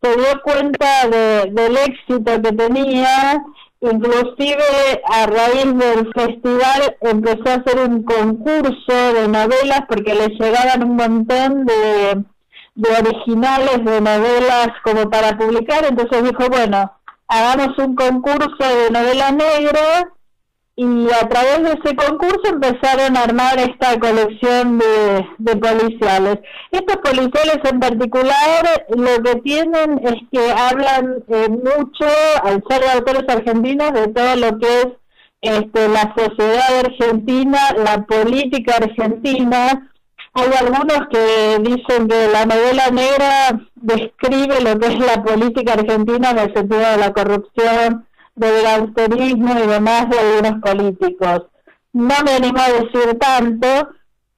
se 0.00 0.16
dio 0.16 0.42
cuenta 0.42 1.08
de, 1.08 1.50
del 1.52 1.76
éxito 1.76 2.40
que 2.40 2.52
tenía 2.52 3.44
Inclusive 3.82 5.02
a 5.10 5.26
raíz 5.26 5.76
del 5.76 6.12
festival 6.14 6.96
empezó 7.00 7.48
a 7.48 7.54
hacer 7.54 7.78
un 7.80 8.04
concurso 8.04 9.12
de 9.12 9.26
novelas 9.26 9.80
porque 9.88 10.14
le 10.14 10.28
llegaban 10.28 10.84
un 10.84 10.94
montón 10.94 11.66
de, 11.66 12.24
de 12.76 12.90
originales 12.90 13.84
de 13.84 14.00
novelas 14.00 14.68
como 14.84 15.10
para 15.10 15.36
publicar, 15.36 15.84
entonces 15.84 16.22
dijo, 16.22 16.48
bueno, 16.48 16.92
hagamos 17.26 17.76
un 17.78 17.96
concurso 17.96 18.56
de 18.60 18.90
novela 18.92 19.32
negra 19.32 20.12
y 20.74 21.06
a 21.10 21.28
través 21.28 21.62
de 21.62 21.70
ese 21.72 21.96
concurso 21.96 22.40
empezaron 22.46 23.16
a 23.16 23.24
armar 23.24 23.58
esta 23.58 23.98
colección 24.00 24.78
de, 24.78 25.26
de, 25.38 25.56
policiales. 25.56 26.38
Estos 26.70 26.96
policiales 26.96 27.58
en 27.64 27.78
particular 27.78 28.86
lo 28.88 29.22
que 29.22 29.40
tienen 29.40 30.00
es 30.02 30.14
que 30.32 30.50
hablan 30.50 31.22
eh, 31.28 31.48
mucho, 31.50 32.06
al 32.42 32.64
ser 32.68 32.88
autores 32.88 33.24
argentinos, 33.28 33.92
de 33.92 34.08
todo 34.08 34.36
lo 34.36 34.58
que 34.58 34.80
es 34.80 34.86
este, 35.42 35.88
la 35.88 36.14
sociedad 36.16 36.78
argentina, 36.86 37.58
la 37.76 38.06
política 38.06 38.76
argentina. 38.76 39.90
Hay 40.34 40.48
algunos 40.58 41.08
que 41.10 41.58
dicen 41.60 42.08
que 42.08 42.28
la 42.28 42.46
novela 42.46 42.88
negra 42.90 43.60
describe 43.74 44.62
lo 44.62 44.78
que 44.78 44.86
es 44.86 44.98
la 45.00 45.22
política 45.22 45.74
argentina 45.74 46.30
en 46.30 46.38
el 46.38 46.54
sentido 46.54 46.80
de 46.80 46.96
la 46.96 47.12
corrupción, 47.12 48.06
del 48.34 48.62
gangsterismo 48.62 49.58
y 49.58 49.66
demás 49.66 50.08
de 50.10 50.18
algunos 50.18 50.62
políticos. 50.62 51.42
No 51.92 52.14
me 52.24 52.32
animo 52.32 52.58
a 52.58 52.72
decir 52.72 53.18
tanto, 53.18 53.66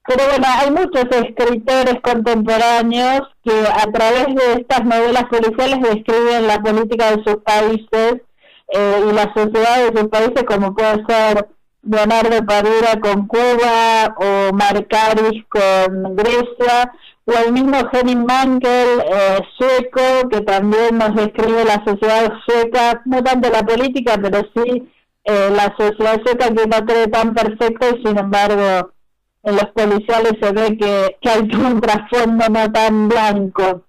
pero 0.06 0.24
bueno, 0.28 0.46
hay 0.48 0.70
muchos 0.70 1.04
escritores 1.10 2.00
contemporáneos 2.02 3.22
que 3.42 3.52
a 3.52 3.90
través 3.92 4.26
de 4.34 4.60
estas 4.60 4.84
novelas 4.84 5.24
policiales 5.24 5.80
describen 5.80 6.46
la 6.46 6.60
política 6.60 7.16
de 7.16 7.24
sus 7.24 7.36
países 7.42 8.20
eh, 8.68 9.04
y 9.08 9.12
la 9.12 9.32
sociedad 9.34 9.90
de 9.90 9.98
sus 9.98 10.08
países, 10.08 10.44
como 10.46 10.74
puede 10.74 11.04
ser 11.06 11.48
Leonardo 11.82 12.44
Padura 12.46 13.00
con 13.00 13.26
Cuba 13.26 14.14
o 14.16 14.52
Marcaris 14.54 15.44
con 15.48 16.16
Grecia, 16.16 16.92
o 17.26 17.32
el 17.32 17.52
mismo 17.52 17.78
Henning 17.90 18.26
Mankell, 18.26 19.00
eh, 19.00 19.38
sueco, 19.56 20.28
que 20.28 20.42
también 20.42 20.98
nos 20.98 21.14
describe 21.14 21.64
la 21.64 21.82
sociedad 21.84 22.32
sueca, 22.46 23.02
no 23.06 23.22
tanto 23.22 23.50
la 23.50 23.62
política, 23.62 24.18
pero 24.20 24.40
sí 24.54 24.88
eh, 25.24 25.50
la 25.50 25.74
sociedad 25.76 26.20
sueca 26.24 26.48
que 26.48 26.66
no 26.66 26.86
cree 26.86 27.06
tan 27.06 27.32
perfecta 27.32 27.88
y 27.90 28.02
sin 28.04 28.18
embargo 28.18 28.90
en 29.42 29.56
los 29.56 29.66
policiales 29.74 30.32
se 30.40 30.52
ve 30.52 30.76
que, 30.76 31.16
que 31.20 31.30
hay 31.30 31.40
un 31.54 31.80
trasfondo 31.80 32.48
no 32.48 32.72
tan 32.72 33.08
blanco. 33.08 33.84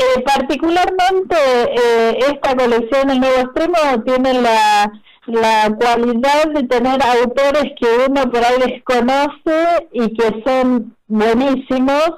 Eh, 0.00 0.22
particularmente 0.24 1.34
esta 2.18 2.54
colección 2.54 3.10
El 3.10 3.18
Nuevo 3.18 3.40
Extremo 3.40 4.04
tiene 4.04 4.34
la, 4.34 4.92
la 5.28 5.74
cualidad 5.78 6.48
de 6.54 6.64
tener 6.64 7.00
autores 7.02 7.72
que 7.78 7.86
uno 8.08 8.30
por 8.30 8.44
ahí 8.44 8.58
desconoce 8.66 9.88
y 9.92 10.14
que 10.14 10.42
son 10.44 10.96
buenísimos. 11.06 12.10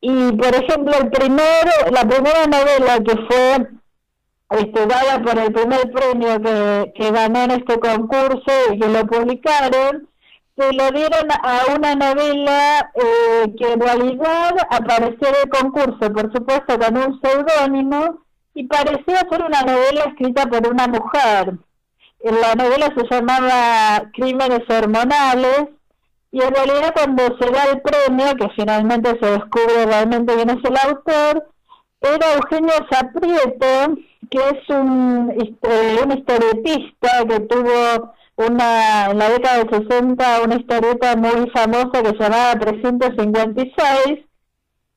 Y 0.00 0.32
por 0.32 0.54
ejemplo, 0.54 0.92
el 0.98 1.10
primero, 1.10 1.72
la 1.92 2.02
primera 2.02 2.46
novela 2.46 2.98
que 3.04 3.16
fue 3.26 4.86
dada 4.86 5.22
por 5.22 5.38
el 5.38 5.52
primer 5.52 5.92
premio 5.92 6.40
que, 6.42 6.92
que 6.96 7.10
ganó 7.12 7.44
en 7.44 7.50
este 7.52 7.78
concurso 7.78 8.52
y 8.72 8.78
que 8.78 8.88
lo 8.88 9.06
publicaron, 9.06 10.08
se 10.56 10.72
lo 10.72 10.90
dieron 10.90 11.30
a 11.30 11.60
una 11.76 11.94
novela 11.94 12.90
eh, 12.94 13.54
que 13.56 13.72
en 13.72 13.80
realidad 13.80 14.56
apareció 14.70 15.28
en 15.28 15.34
el 15.44 15.48
concurso, 15.48 16.12
por 16.12 16.32
supuesto, 16.32 16.78
con 16.78 16.96
un 16.96 17.20
seudónimo, 17.20 18.24
y 18.54 18.66
parecía 18.66 19.26
ser 19.30 19.42
una 19.42 19.62
novela 19.62 20.04
escrita 20.08 20.46
por 20.46 20.66
una 20.68 20.86
mujer. 20.88 21.54
La 22.22 22.54
novela 22.54 22.92
se 22.94 23.06
llamaba 23.10 24.10
Crímenes 24.12 24.60
Hormonales, 24.68 25.68
y 26.32 26.42
en 26.42 26.54
realidad 26.54 26.92
cuando 26.94 27.22
se 27.38 27.50
da 27.50 27.64
el 27.64 27.80
premio, 27.80 28.36
que 28.36 28.48
finalmente 28.54 29.18
se 29.20 29.30
descubre 29.30 29.86
realmente 29.86 30.34
quién 30.34 30.50
es 30.50 30.64
el 30.64 30.76
autor, 30.76 31.48
era 32.00 32.34
Eugenio 32.34 32.74
Zaprieto, 32.90 33.96
que 34.30 34.38
es 34.38 34.68
un, 34.68 35.32
este, 35.36 36.04
un 36.04 36.12
historietista 36.12 37.24
que 37.28 37.40
tuvo 37.40 38.14
una, 38.36 39.10
en 39.10 39.18
la 39.18 39.30
década 39.30 39.64
de 39.64 39.86
60 39.88 40.42
una 40.44 40.54
historieta 40.54 41.16
muy 41.16 41.50
famosa 41.50 42.02
que 42.02 42.10
se 42.10 42.18
llamaba 42.18 42.58
356 42.58 44.29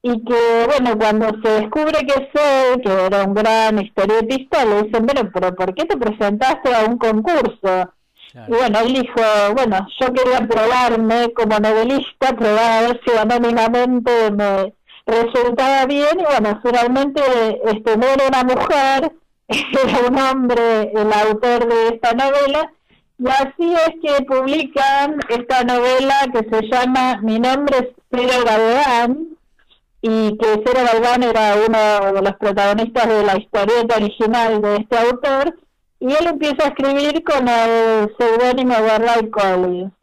y 0.05 0.21
que, 0.25 0.67
bueno, 0.67 0.97
cuando 0.97 1.27
se 1.41 1.61
descubre 1.61 2.05
que 2.05 2.29
soy, 2.35 2.81
que 2.81 3.05
era 3.05 3.23
un 3.23 3.33
gran 3.33 3.79
historietista, 3.79 4.65
le 4.65 4.83
dicen, 4.83 5.05
bueno, 5.05 5.31
pero 5.33 5.55
¿por 5.55 5.73
qué 5.73 5.85
te 5.85 5.95
presentaste 5.95 6.75
a 6.75 6.83
un 6.83 6.97
concurso? 6.97 7.89
Y 8.33 8.51
bueno, 8.51 8.79
él 8.79 8.93
dijo, 8.95 9.21
bueno, 9.53 9.87
yo 10.01 10.11
quería 10.11 10.45
probarme 10.45 11.31
como 11.33 11.57
novelista, 11.57 12.35
probar 12.35 12.59
a 12.59 12.81
ver 12.81 13.01
si 13.05 13.17
anónimamente 13.17 14.31
me 14.31 14.73
resultaba 15.05 15.85
bien, 15.85 16.19
y 16.19 16.23
bueno, 16.23 16.59
finalmente 16.61 17.21
este, 17.63 17.95
no 17.95 18.05
era 18.05 18.27
una 18.27 18.43
mujer, 18.43 19.11
era 19.47 20.09
un 20.09 20.19
hombre 20.19 20.91
el 20.93 21.13
autor 21.13 21.65
de 21.65 21.95
esta 21.95 22.11
novela, 22.11 22.73
y 23.19 23.27
así 23.29 23.73
es 23.73 23.93
que 24.01 24.25
publican 24.25 25.19
esta 25.29 25.63
novela 25.63 26.27
que 26.33 26.39
se 26.49 26.67
llama 26.67 27.21
Mi 27.21 27.39
nombre 27.39 27.77
es 27.77 27.87
Pedro 28.09 28.43
Gaudán, 28.43 29.33
y 30.05 30.37
que 30.37 30.61
Cero 30.65 30.81
Galván 30.91 31.23
era 31.23 31.55
uno 31.65 32.13
de 32.13 32.21
los 32.21 32.35
protagonistas 32.35 33.07
de 33.07 33.23
la 33.23 33.37
historieta 33.37 33.95
original 33.95 34.61
de 34.61 34.75
este 34.75 34.97
autor, 34.97 35.57
y 36.01 36.07
él 36.07 36.27
empieza 36.27 36.65
a 36.65 36.67
escribir 36.67 37.23
con 37.23 37.47
el 37.47 38.13
seudónimo 38.19 38.75
de 38.75 38.97
Ray 38.99 39.29
Collins. 39.31 39.93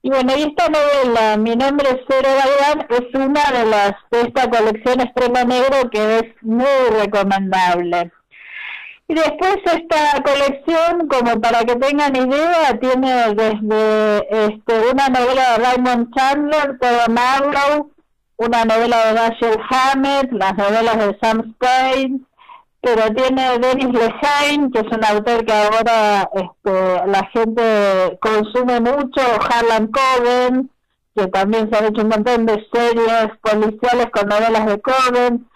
Y 0.00 0.08
bueno, 0.08 0.32
y 0.34 0.42
esta 0.44 0.68
novela, 0.70 1.36
Mi 1.36 1.56
nombre 1.56 1.88
es 1.90 1.98
Cero 2.08 2.30
Galván, 2.40 2.86
es 2.88 3.14
una 3.14 3.50
de 3.58 3.66
las 3.66 3.92
de 4.10 4.22
esta 4.22 4.48
colección 4.48 5.00
Extremo 5.02 5.44
Negro 5.44 5.90
que 5.90 6.18
es 6.20 6.24
muy 6.40 6.64
recomendable. 6.98 8.12
Y 9.08 9.14
después 9.14 9.56
esta 9.66 10.22
colección, 10.22 11.06
como 11.08 11.38
para 11.38 11.64
que 11.64 11.76
tengan 11.76 12.16
idea, 12.16 12.78
tiene 12.80 13.34
desde 13.34 14.46
este, 14.46 14.90
una 14.90 15.08
novela 15.10 15.52
de 15.52 15.64
Raymond 15.64 16.14
Chandler, 16.16 16.78
todo 16.78 17.08
Marlowe, 17.10 17.93
una 18.36 18.64
novela 18.64 19.06
de 19.06 19.14
Dashiell 19.14 19.60
Hammett, 19.70 20.32
las 20.32 20.56
novelas 20.56 20.96
de 20.98 21.18
Sam 21.20 21.54
Spade, 21.54 22.20
pero 22.80 23.14
tiene 23.14 23.58
Dennis 23.58 23.92
Lehane, 23.92 24.70
que 24.70 24.80
es 24.80 24.86
un 24.92 25.04
autor 25.04 25.44
que 25.46 25.52
ahora 25.52 26.28
este, 26.34 27.06
la 27.06 27.26
gente 27.32 28.18
consume 28.20 28.80
mucho, 28.80 29.20
Harlan 29.50 29.88
Coben, 29.88 30.70
que 31.16 31.26
también 31.28 31.70
se 31.70 31.78
han 31.78 31.86
hecho 31.86 32.02
un 32.02 32.08
montón 32.08 32.46
de 32.46 32.66
series 32.72 33.30
policiales 33.40 34.06
con 34.12 34.28
novelas 34.28 34.66
de 34.66 34.80
Coben, 34.80 35.48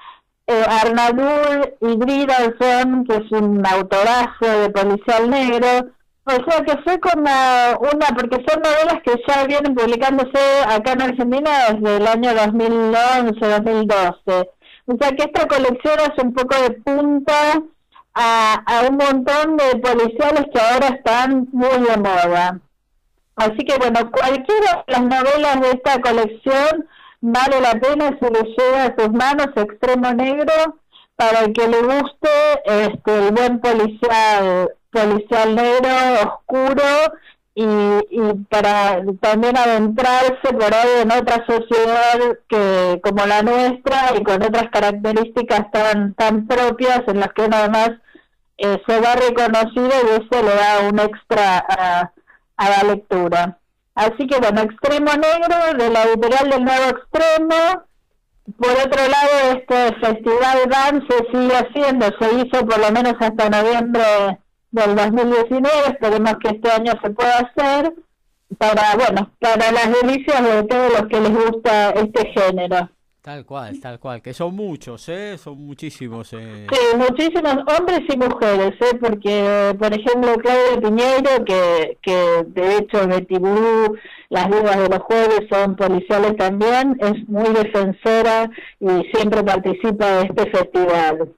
eh, 0.47 0.65
Arnaud 0.67 1.69
Hidridalson, 1.81 3.05
que 3.05 3.17
es 3.17 3.33
un 3.33 3.67
autorazo 3.67 4.61
de 4.63 4.71
policial 4.71 5.29
negro, 5.29 5.91
o 6.37 6.51
sea 6.51 6.65
que 6.65 6.77
fue 6.83 6.99
como 7.01 7.23
una, 7.23 8.07
porque 8.17 8.45
son 8.47 8.63
novelas 8.63 9.03
que 9.05 9.21
ya 9.27 9.45
vienen 9.47 9.75
publicándose 9.75 10.39
acá 10.67 10.93
en 10.93 11.03
Argentina 11.03 11.51
desde 11.71 11.97
el 11.97 12.07
año 12.07 12.31
2011-2012. 12.33 14.49
O 14.87 14.97
sea 15.01 15.11
que 15.11 15.25
esta 15.25 15.47
colección 15.47 15.99
es 16.01 16.13
un 16.23 16.33
poco 16.35 16.55
de 16.63 16.71
punta 16.71 17.63
a, 18.15 18.63
a 18.67 18.81
un 18.89 18.97
montón 18.97 19.57
de 19.57 19.77
policiales 19.81 20.47
que 20.53 20.61
ahora 20.61 20.89
están 20.89 21.49
muy 21.53 21.69
de 21.69 21.97
moda. 21.97 22.61
Así 23.37 23.59
que 23.59 23.79
bueno, 23.79 24.11
cualquiera 24.11 24.85
de 24.87 24.93
las 24.93 25.03
novelas 25.03 25.61
de 25.61 25.71
esta 25.71 26.01
colección 26.01 26.89
vale 27.21 27.61
la 27.61 27.73
pena 27.73 28.17
si 28.21 28.31
le 28.31 28.43
llega 28.43 28.85
a 28.85 28.95
sus 28.97 29.11
manos 29.13 29.49
Extremo 29.57 30.13
Negro 30.13 30.79
para 31.17 31.41
el 31.41 31.53
que 31.53 31.69
le 31.69 31.83
guste 31.83 32.31
este, 32.65 33.29
el 33.29 33.35
buen 33.35 33.61
policial 33.61 34.71
policial 34.91 35.55
negro, 35.55 35.89
oscuro, 36.25 36.85
y, 37.55 37.65
y 37.65 38.35
para 38.49 39.03
también 39.21 39.57
adentrarse 39.57 40.53
por 40.53 40.73
ahí 40.73 41.03
en 41.03 41.11
otra 41.11 41.45
sociedad 41.45 42.39
que 42.49 43.01
como 43.03 43.27
la 43.27 43.43
nuestra 43.43 44.15
y 44.17 44.23
con 44.23 44.41
otras 44.41 44.71
características 44.71 45.69
tan 45.73 46.15
tan 46.15 46.47
propias 46.47 47.03
en 47.09 47.19
las 47.19 47.33
que 47.33 47.43
uno 47.43 47.57
además 47.57 47.91
eh, 48.59 48.81
se 48.87 49.01
va 49.01 49.17
reconocido 49.17 49.89
y 49.89 50.09
eso 50.21 50.43
le 50.43 50.55
da 50.55 50.89
un 50.89 51.01
extra 51.01 51.59
a, 51.69 52.13
a 52.59 52.71
la 52.71 52.95
lectura. 52.95 53.59
Así 53.97 54.29
que 54.29 54.39
bueno, 54.39 54.61
Extremo 54.61 55.11
Negro 55.15 55.79
de 55.79 55.91
la 55.91 56.05
editorial 56.05 56.51
del 56.51 56.65
Nuevo 56.65 56.85
Extremo. 56.91 57.83
Por 58.57 58.71
otro 58.71 59.03
lado, 59.09 59.59
este 59.59 59.95
festival 59.97 60.59
DAN 60.71 61.05
se 61.09 61.19
sigue 61.33 61.57
haciendo, 61.57 62.07
se 62.21 62.35
hizo 62.35 62.65
por 62.65 62.79
lo 62.79 62.93
menos 62.93 63.15
hasta 63.19 63.51
noviembre 63.51 64.39
del 64.71 64.95
2019, 64.95 65.69
esperemos 65.89 66.35
que 66.43 66.49
este 66.49 66.71
año 66.71 66.93
se 67.03 67.11
pueda 67.11 67.39
hacer 67.39 67.95
para, 68.57 68.95
bueno, 68.97 69.31
para 69.41 69.73
las 69.73 70.03
delicias 70.03 70.43
de 70.43 70.63
todos 70.65 70.93
los 70.93 71.09
que 71.09 71.21
les 71.21 71.33
gusta 71.33 71.91
este 71.91 72.33
género. 72.33 72.89
Tal 73.29 73.45
cual, 73.45 73.79
tal 73.81 73.99
cual, 73.99 74.23
que 74.23 74.33
son 74.33 74.55
muchos, 74.55 75.07
¿eh? 75.11 75.37
Son 75.37 75.61
muchísimos. 75.61 76.33
Eh. 76.33 76.67
Sí, 76.73 76.97
muchísimos 76.97 77.57
hombres 77.79 78.01
y 78.09 78.17
mujeres, 78.17 78.75
¿eh? 78.81 78.97
Porque, 78.99 79.77
por 79.79 79.93
ejemplo, 79.93 80.35
Claudia 80.37 80.81
Piñeiro, 80.81 81.45
que, 81.45 81.99
que 82.01 82.45
de 82.47 82.77
hecho 82.79 83.07
Blue, 83.07 83.99
las 84.31 84.47
vivas 84.49 84.79
de 84.79 84.89
los 84.89 85.01
jueves 85.01 85.41
son 85.51 85.77
policiales 85.77 86.37
también, 86.39 86.97
es 87.01 87.29
muy 87.29 87.53
defensora 87.53 88.51
y 88.81 88.89
siempre 89.13 89.43
participa 89.43 90.07
de 90.07 90.23
este 90.23 90.51
festival. 90.51 91.35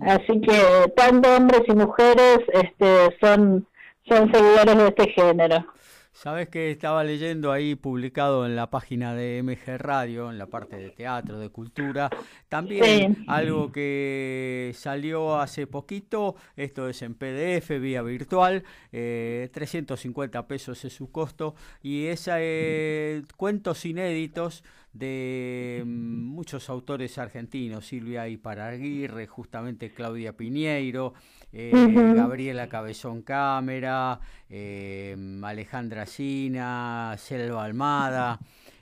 Así 0.00 0.40
que 0.40 0.92
tanto 0.96 1.36
hombres 1.36 1.62
y 1.66 1.72
mujeres 1.72 2.38
este, 2.52 3.16
son, 3.20 3.66
son 4.08 4.32
seguidores 4.32 4.76
de 4.76 4.88
este 4.88 5.08
género. 5.08 5.66
Sabes 6.14 6.50
que 6.50 6.70
estaba 6.70 7.02
leyendo 7.04 7.52
ahí 7.52 7.74
publicado 7.74 8.44
en 8.44 8.54
la 8.54 8.68
página 8.68 9.14
de 9.14 9.42
MG 9.42 9.78
Radio, 9.78 10.30
en 10.30 10.36
la 10.36 10.46
parte 10.46 10.76
de 10.76 10.90
teatro, 10.90 11.38
de 11.38 11.48
cultura, 11.48 12.10
también 12.50 13.24
algo 13.28 13.72
que 13.72 14.72
salió 14.74 15.40
hace 15.40 15.66
poquito, 15.66 16.36
esto 16.54 16.88
es 16.88 17.00
en 17.00 17.14
PDF, 17.14 17.80
vía 17.80 18.02
virtual, 18.02 18.62
eh, 18.92 19.48
350 19.54 20.46
pesos 20.46 20.84
es 20.84 20.92
su 20.92 21.10
costo, 21.10 21.54
y 21.82 22.04
es 22.06 22.28
eh, 22.30 23.22
cuentos 23.38 23.86
inéditos 23.86 24.64
de 24.92 25.82
mm, 25.84 25.88
muchos 25.88 26.68
autores 26.68 27.18
argentinos, 27.18 27.86
Silvia 27.86 28.28
Iparaguirre, 28.28 29.26
justamente 29.26 29.92
Claudia 29.92 30.36
Piñeiro, 30.36 31.14
eh, 31.52 31.72
Gabriela 32.14 32.68
Cabezón 32.68 33.22
Cámara, 33.22 34.20
eh, 34.48 35.16
Alejandra 35.42 36.06
Sina, 36.06 37.14
Selva 37.18 37.64
Almada, 37.64 38.38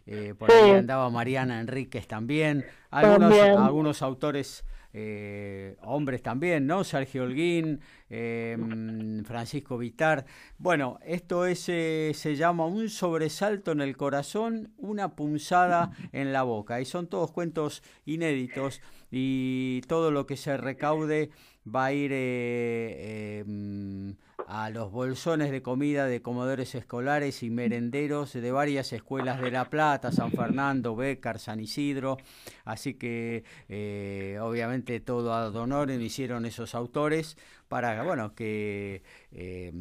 eh, 0.07 0.35
por 0.37 0.51
ahí 0.51 0.71
andaba 0.71 1.11
Mariana 1.11 1.61
Enríquez 1.61 2.09
también, 2.09 2.65
algunos, 2.91 3.33
algunos 3.39 4.03
autores 4.03 4.65
eh, 4.93 5.77
hombres 5.83 6.23
también, 6.23 6.67
¿no? 6.67 6.85
Sergio 6.85 7.25
Holguín, 7.25 7.81
eh, 8.09 8.57
Francisco 9.25 9.79
Vitar. 9.79 10.27
Bueno, 10.59 10.99
esto 11.05 11.47
es, 11.47 11.69
eh, 11.69 12.13
se 12.15 12.37
llama 12.37 12.67
Un 12.67 12.89
sobresalto 12.89 13.73
en 13.73 13.81
el 13.81 13.97
corazón, 13.97 14.73
una 14.77 15.15
punzada 15.15 15.93
en 16.13 16.33
la 16.33 16.43
boca. 16.43 16.81
Y 16.81 16.85
son 16.85 17.07
todos 17.09 17.31
cuentos 17.31 17.83
inéditos 18.05 18.81
y 19.11 19.83
todo 19.83 20.11
lo 20.11 20.27
que 20.27 20.37
se 20.37 20.57
recaude 20.57 21.31
va 21.67 21.87
a 21.87 21.93
ir 21.93 22.11
eh, 22.13 23.43
em, 23.47 24.17
a 24.49 24.71
los 24.71 24.91
bolsones 24.91 25.51
de 25.51 25.63
comida 25.63 26.07
de 26.07 26.23
comodores 26.23 26.75
escolares 26.75 27.43
y 27.43 27.51
merenderos 27.51 28.33
de 28.33 28.53
varias 28.53 28.93
escuelas 28.93 29.41
de 29.41 29.51
La 29.51 29.71
Plata, 29.71 30.13
San 30.13 30.33
Fernando, 30.33 30.97
Bécar, 30.97 31.39
San 31.39 31.61
Isidro. 31.61 32.19
Así 32.65 32.95
que 32.95 33.45
eh, 33.69 34.39
obviamente 34.41 35.01
todo 35.01 35.33
a 35.33 35.49
honorem 35.49 36.01
hicieron 36.01 36.47
esos 36.47 36.75
autores 36.75 37.37
para 37.71 38.03
bueno 38.03 38.35
que 38.35 39.05
eh, 39.31 39.73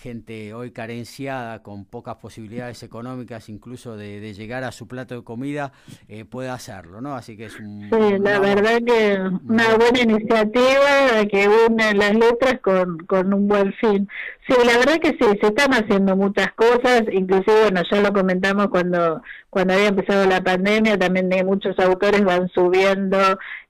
gente 0.00 0.54
hoy 0.54 0.70
carenciada 0.70 1.60
con 1.60 1.84
pocas 1.84 2.14
posibilidades 2.18 2.84
económicas 2.84 3.48
incluso 3.48 3.96
de, 3.96 4.32
llegar 4.32 4.62
a 4.62 4.70
su 4.70 4.86
plato 4.86 5.16
de 5.16 5.24
comida 5.24 5.72
eh, 6.06 6.24
pueda 6.24 6.54
hacerlo 6.54 7.00
no 7.00 7.16
así 7.16 7.36
que 7.36 7.46
es 7.46 7.58
un, 7.58 7.90
sí 7.90 8.18
la 8.20 8.38
verdad 8.38 8.80
que 8.86 9.18
una 9.44 9.74
buena 9.74 10.00
iniciativa 10.02 11.26
que 11.28 11.48
une 11.48 11.94
las 11.94 12.14
letras 12.14 12.60
con, 12.60 12.98
con 13.06 13.34
un 13.34 13.48
buen 13.48 13.72
fin 13.72 14.01
sí 14.46 14.54
la 14.64 14.78
verdad 14.78 14.98
que 15.00 15.10
sí 15.10 15.38
se 15.40 15.46
están 15.48 15.72
haciendo 15.72 16.16
muchas 16.16 16.52
cosas 16.54 17.02
inclusive 17.12 17.62
bueno 17.62 17.82
ya 17.90 18.00
lo 18.00 18.12
comentamos 18.12 18.68
cuando 18.68 19.22
cuando 19.50 19.74
había 19.74 19.88
empezado 19.88 20.26
la 20.26 20.42
pandemia 20.42 20.98
también 20.98 21.28
muchos 21.44 21.78
autores 21.78 22.24
van 22.24 22.48
subiendo 22.48 23.18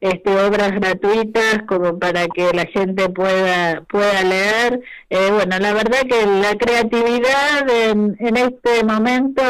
este 0.00 0.30
obras 0.30 0.72
gratuitas 0.72 1.62
como 1.66 1.98
para 1.98 2.26
que 2.28 2.50
la 2.52 2.66
gente 2.66 3.08
pueda 3.08 3.82
pueda 3.88 4.22
leer. 4.22 4.80
Eh, 5.10 5.30
bueno 5.30 5.58
la 5.58 5.72
verdad 5.72 6.00
que 6.08 6.26
la 6.26 6.54
creatividad 6.56 7.68
en, 7.68 8.16
en 8.18 8.36
este 8.36 8.84
momento 8.84 9.42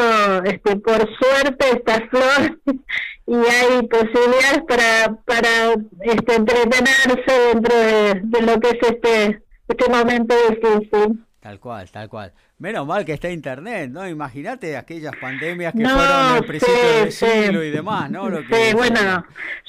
este 0.43 0.75
por 0.77 1.07
suerte 1.17 1.65
está 1.71 2.01
flor 2.09 2.59
y 3.27 3.35
hay 3.35 3.87
posibilidades 3.87 4.63
para 4.67 5.15
para 5.25 5.73
este 6.01 6.35
entretenerse 6.35 7.33
dentro 7.53 7.77
de, 7.77 8.21
de 8.23 8.41
lo 8.41 8.59
que 8.59 8.69
es 8.69 8.89
este 8.89 9.43
este 9.67 9.89
momento 9.89 10.35
difícil 10.49 11.25
Tal 11.43 11.59
cual, 11.59 11.91
tal 11.91 12.07
cual. 12.07 12.31
Menos 12.59 12.87
mal 12.87 13.03
que 13.03 13.11
está 13.11 13.29
internet, 13.29 13.89
¿no? 13.91 14.07
Imagínate 14.07 14.77
aquellas 14.77 15.13
pandemias 15.17 15.73
que 15.73 15.83
fueron 15.83 15.99
al 15.99 16.45
principio 16.45 16.99
del 17.01 17.11
siglo 17.11 17.61
y 17.61 17.69
demás, 17.69 18.09
¿no? 18.09 18.29
sí, 18.29 18.73
bueno, 18.73 19.25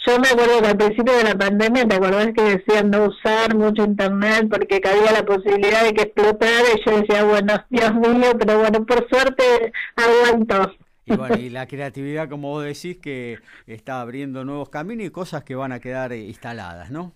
yo 0.06 0.20
me 0.20 0.28
acuerdo 0.28 0.62
que 0.62 0.68
al 0.68 0.76
principio 0.76 1.16
de 1.16 1.24
la 1.24 1.34
pandemia, 1.34 1.88
¿te 1.88 1.96
acordás 1.96 2.28
que 2.32 2.42
decían 2.42 2.90
no 2.90 3.06
usar 3.06 3.56
mucho 3.56 3.82
internet 3.82 4.46
porque 4.48 4.80
cabía 4.80 5.10
la 5.10 5.24
posibilidad 5.24 5.82
de 5.82 5.94
que 5.94 6.02
explotara? 6.02 6.68
Y 6.76 6.88
yo 6.88 7.00
decía, 7.00 7.24
bueno, 7.24 7.54
Dios 7.70 7.92
mío, 7.92 8.30
pero 8.38 8.60
bueno, 8.60 8.86
por 8.86 9.08
suerte 9.08 9.72
aguanto. 9.96 10.76
Y 11.06 11.16
bueno, 11.16 11.34
y 11.34 11.50
la 11.50 11.66
creatividad, 11.66 12.28
como 12.28 12.50
vos 12.50 12.62
decís, 12.62 12.98
que 12.98 13.40
está 13.66 14.00
abriendo 14.00 14.44
nuevos 14.44 14.68
caminos 14.68 15.06
y 15.06 15.10
cosas 15.10 15.42
que 15.42 15.56
van 15.56 15.72
a 15.72 15.80
quedar 15.80 16.12
instaladas, 16.12 16.92
¿no? 16.92 17.14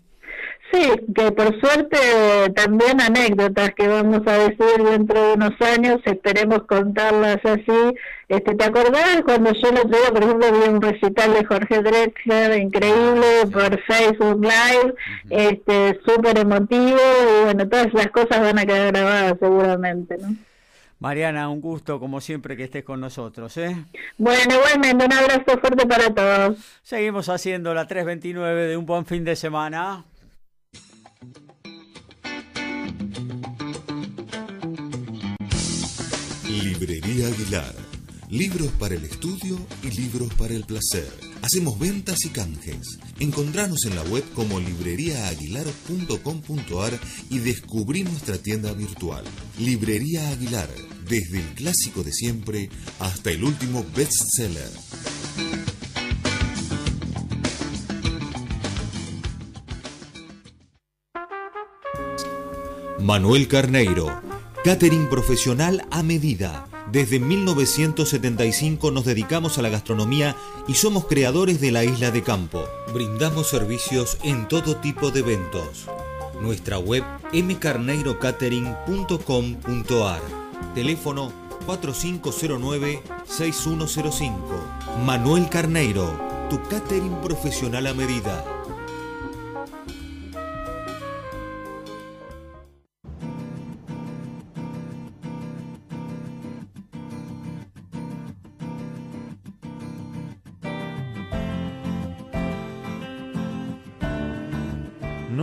Sí, 0.70 0.86
que 1.14 1.32
por 1.32 1.58
suerte 1.60 1.98
también 2.54 3.00
anécdotas 3.00 3.72
que 3.74 3.88
vamos 3.88 4.20
a 4.26 4.32
decir 4.32 4.84
dentro 4.84 5.28
de 5.28 5.32
unos 5.34 5.60
años, 5.62 5.98
esperemos 6.04 6.64
contarlas 6.64 7.38
así. 7.42 7.96
Este, 8.28 8.54
¿Te 8.54 8.64
acordás 8.64 9.22
cuando 9.24 9.52
yo 9.54 9.72
lo 9.72 9.80
otro 9.80 10.12
por 10.12 10.22
ejemplo, 10.22 10.52
vi 10.52 10.68
un 10.68 10.82
recital 10.82 11.32
de 11.32 11.44
Jorge 11.46 11.82
Drexler 11.82 12.60
increíble 12.60 13.46
por 13.50 13.80
Facebook 13.84 14.42
Live, 14.42 14.94
este, 15.30 15.98
súper 16.06 16.38
emotivo 16.38 16.98
y 16.98 17.44
bueno, 17.44 17.66
todas 17.66 17.94
las 17.94 18.08
cosas 18.08 18.40
van 18.40 18.58
a 18.58 18.66
quedar 18.66 18.92
grabadas 18.92 19.36
seguramente, 19.40 20.18
¿no? 20.18 20.36
Mariana, 21.00 21.48
un 21.48 21.60
gusto 21.60 22.00
como 22.00 22.20
siempre 22.20 22.56
que 22.56 22.64
estés 22.64 22.84
con 22.84 23.00
nosotros. 23.00 23.56
¿eh? 23.56 23.74
Bueno, 24.18 24.54
igualmente 24.54 25.04
un 25.04 25.12
abrazo 25.12 25.58
fuerte 25.60 25.86
para 25.86 26.12
todos. 26.12 26.58
Seguimos 26.82 27.28
haciendo 27.28 27.72
la 27.72 27.86
329 27.86 28.66
de 28.66 28.76
un 28.76 28.84
buen 28.84 29.06
fin 29.06 29.24
de 29.24 29.36
semana. 29.36 30.04
Librería 36.78 37.26
Aguilar. 37.26 37.74
Libros 38.30 38.70
para 38.78 38.94
el 38.94 39.04
estudio 39.04 39.58
y 39.82 39.90
libros 39.90 40.32
para 40.34 40.54
el 40.54 40.64
placer. 40.64 41.10
Hacemos 41.42 41.76
ventas 41.76 42.24
y 42.24 42.28
canjes. 42.28 43.00
Encontranos 43.18 43.84
en 43.84 43.96
la 43.96 44.04
web 44.04 44.22
como 44.32 44.60
libreriaaguilar.com.ar 44.60 47.00
y 47.30 47.40
descubrí 47.40 48.04
nuestra 48.04 48.38
tienda 48.38 48.72
virtual. 48.74 49.24
Librería 49.58 50.28
Aguilar. 50.28 50.68
Desde 51.08 51.40
el 51.40 51.46
clásico 51.54 52.04
de 52.04 52.12
siempre 52.12 52.70
hasta 53.00 53.32
el 53.32 53.42
último 53.42 53.84
bestseller. 53.96 54.70
Manuel 63.00 63.48
Carneiro 63.48 64.27
Catering 64.68 65.08
profesional 65.08 65.80
a 65.90 66.02
medida. 66.02 66.68
Desde 66.92 67.18
1975 67.18 68.90
nos 68.90 69.06
dedicamos 69.06 69.56
a 69.56 69.62
la 69.62 69.70
gastronomía 69.70 70.36
y 70.66 70.74
somos 70.74 71.06
creadores 71.06 71.58
de 71.62 71.72
la 71.72 71.84
isla 71.84 72.10
de 72.10 72.22
campo. 72.22 72.66
Brindamos 72.92 73.48
servicios 73.48 74.18
en 74.24 74.46
todo 74.46 74.76
tipo 74.76 75.10
de 75.10 75.20
eventos. 75.20 75.86
Nuestra 76.42 76.78
web 76.78 77.02
mcarneirocatering.com.ar. 77.32 80.20
Teléfono 80.74 81.32
4509-6105. 81.66 84.34
Manuel 85.02 85.48
Carneiro, 85.48 86.12
tu 86.50 86.62
catering 86.68 87.14
profesional 87.22 87.86
a 87.86 87.94
medida. 87.94 88.57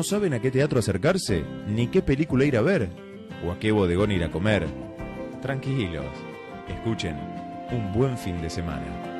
Saben 0.06 0.34
a 0.34 0.40
qué 0.40 0.52
teatro 0.52 0.80
acercarse? 0.80 1.44
¿Ni 1.68 1.88
qué 1.88 2.02
película 2.02 2.46
ir 2.46 2.58
a 2.58 2.62
ver? 2.62 2.90
¿O 3.46 3.52
a 3.52 3.60
qué 3.60 3.72
bodegón 3.72 4.12
ir 4.12 4.24
a 4.24 4.32
comer? 4.32 4.68
Tranquilos, 5.42 6.06
escuchen, 6.68 7.18
un 7.72 7.92
buen 7.92 8.18
fin 8.18 8.42
de 8.42 8.50
semana. 8.50 9.16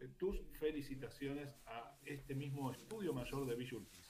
eh, 0.00 0.08
tus 0.18 0.40
felicitaciones 0.58 1.54
a 1.66 1.96
este 2.04 2.34
mismo 2.34 2.70
estudio 2.70 3.12
mayor 3.12 3.46
de 3.46 3.56
Villurquiza. 3.56 4.01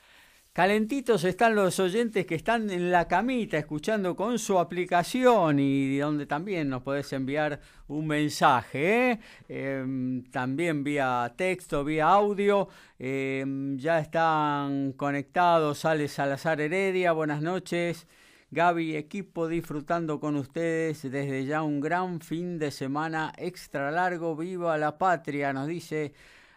Calentitos 0.55 1.25
están 1.25 1.55
los 1.55 1.81
oyentes 1.81 2.27
que 2.27 2.35
están 2.35 2.69
en 2.69 2.91
la 2.91 3.09
camita 3.09 3.57
escuchando 3.57 4.15
con 4.15 4.39
su 4.39 4.59
aplicación 4.59 5.59
y 5.59 5.97
donde 5.97 6.27
también 6.27 6.69
nos 6.69 6.83
podés 6.83 7.11
enviar 7.15 7.59
un 7.89 8.07
mensaje, 8.07 9.13
¿eh? 9.13 9.21
em, 9.49 10.23
también 10.25 10.85
vía 10.85 11.33
texto, 11.39 11.83
vía 11.85 12.07
audio. 12.09 12.69
Em, 12.99 13.79
ya 13.79 13.99
están 13.99 14.93
conectados 14.93 15.87
Ale 15.87 16.07
Salazar 16.07 16.61
Heredia, 16.61 17.13
buenas 17.13 17.41
noches. 17.41 18.07
Gaby, 18.51 18.97
equipo 18.97 19.49
disfrutando 19.49 20.21
con 20.21 20.37
ustedes 20.37 21.01
desde 21.01 21.47
ya 21.47 21.63
un 21.63 21.81
gran 21.81 22.21
fin 22.21 22.59
de 22.59 22.71
semana 22.73 23.33
extra 23.39 23.91
largo. 23.91 24.37
Viva 24.37 24.77
la 24.77 24.99
patria, 24.99 25.55
nos 25.55 25.67
dice 25.67 26.13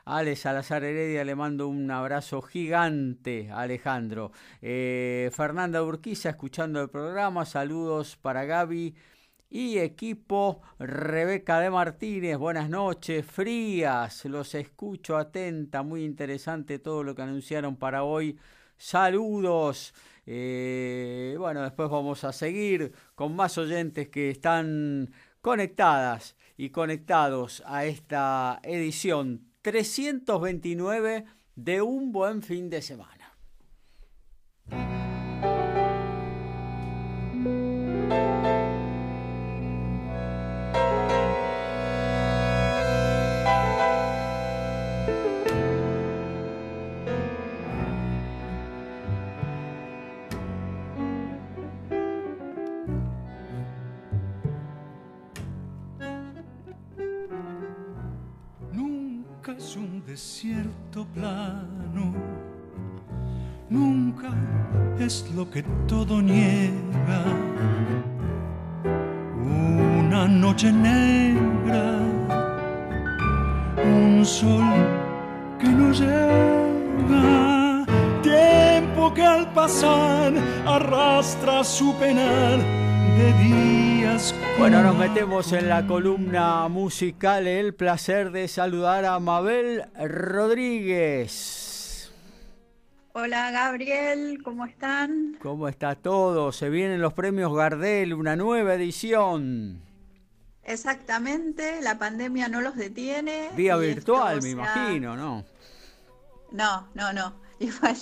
Ale 0.08 0.36
Salazar 0.36 0.84
Heredia 0.84 1.24
le 1.26 1.34
mando 1.34 1.68
un 1.68 1.89
abrazo 1.89 2.39
gigante 2.44 3.50
Alejandro. 3.52 4.32
Eh, 4.62 5.32
Fernanda 5.34 5.82
Urquiza 5.82 6.30
escuchando 6.30 6.80
el 6.80 6.89
programa, 6.89 7.44
saludos 7.44 8.15
para 8.15 8.46
Gaby 8.46 8.94
y 9.50 9.80
equipo. 9.80 10.62
Rebeca 10.78 11.60
de 11.60 11.72
Martínez, 11.72 12.38
buenas 12.38 12.70
noches, 12.70 13.26
frías, 13.26 14.26
los 14.26 14.54
escucho 14.54 15.18
atenta, 15.18 15.82
muy 15.82 16.04
interesante 16.04 16.78
todo 16.78 17.02
lo 17.04 17.15
que 17.15 17.24
anunciaron 17.24 17.76
para 17.76 18.04
hoy. 18.04 18.38
Saludos. 18.78 19.91
Eh, 20.28 21.36
bueno, 21.39 21.63
después 21.63 21.89
vamos 21.89 22.24
a 22.24 22.32
seguir 22.32 22.94
con 23.15 23.36
más 23.36 23.58
oyentes 23.58 24.10
que 24.10 24.30
están 24.30 25.12
conectadas 25.41 26.36
y 26.58 26.70
conectados 26.70 27.63
a 27.65 27.86
esta 27.86 28.60
edición 28.62 29.55
329 29.65 31.25
de 31.56 31.82
un 31.82 32.12
buen 32.12 32.43
fin 32.43 32.69
de 32.69 32.84
semana. 32.84 33.36
Un 59.78 60.04
desierto 60.06 61.06
plano, 61.14 62.14
nunca 63.70 64.30
es 65.00 65.30
lo 65.36 65.50
que 65.50 65.64
todo 65.88 66.22
niega. 66.22 67.24
Una 69.44 70.28
noche 70.28 70.72
negra, 70.72 72.00
un 73.84 74.26
sol 74.26 74.64
que 75.60 75.68
no 75.68 75.92
llega, 75.92 77.86
tiempo 78.22 79.14
que 79.14 79.24
al 79.24 79.52
pasar 79.54 80.34
arrastra 80.66 81.64
su 81.64 81.94
penal 81.96 82.60
de 83.18 83.34
días. 83.44 84.34
Bueno, 84.58 84.82
nos 84.82 84.96
metemos 84.96 85.52
en 85.52 85.68
la 85.68 85.86
columna 85.86 86.70
musical. 86.70 87.46
El 87.46 87.76
placer 87.76 88.32
de 88.32 88.48
saludar 88.48 89.04
a 89.04 89.20
Mabel 89.20 89.84
Rodríguez. 90.00 91.65
Hola 93.12 93.52
Gabriel, 93.52 94.41
¿cómo 94.44 94.65
están? 94.65 95.38
¿Cómo 95.41 95.68
está 95.68 95.96
todo? 95.96 96.54
Se 96.54 96.70
vienen 96.70 97.02
los 97.02 97.13
premios 97.13 97.54
Gardel, 97.54 98.13
una 98.13 98.38
nueva 98.38 98.74
edición. 98.76 99.82
Exactamente, 100.63 101.82
la 101.82 102.00
pandemia 102.00 102.48
no 102.48 102.62
los 102.62 102.76
detiene. 102.76 103.50
Vía 103.56 103.76
virtual, 103.76 104.41
me 104.41 104.52
imagino, 104.52 105.18
¿no? 105.18 105.46
No, 106.52 106.88
no, 106.94 107.13
no. 107.13 107.45
igual 107.60 107.98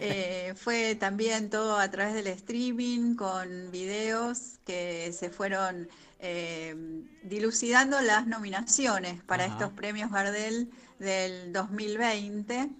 eh, 0.00 0.54
fue 0.56 0.96
también 0.96 1.50
todo 1.50 1.78
a 1.78 1.88
través 1.90 2.14
del 2.14 2.26
streaming 2.28 3.14
con 3.14 3.70
videos 3.70 4.58
que 4.64 5.12
se 5.12 5.30
fueron 5.30 5.88
eh, 6.18 6.74
dilucidando 7.22 8.00
las 8.00 8.26
nominaciones 8.26 9.22
para 9.22 9.44
estos 9.44 9.72
premios 9.72 10.10
Gardel 10.10 10.70
del 10.98 11.52
2020 11.52 12.70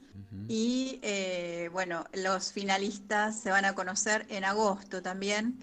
y 0.48 0.98
eh, 1.02 1.70
bueno, 1.72 2.04
los 2.12 2.52
finalistas 2.52 3.40
se 3.40 3.50
van 3.50 3.64
a 3.64 3.74
conocer 3.74 4.26
en 4.28 4.44
agosto 4.44 5.02
también. 5.02 5.58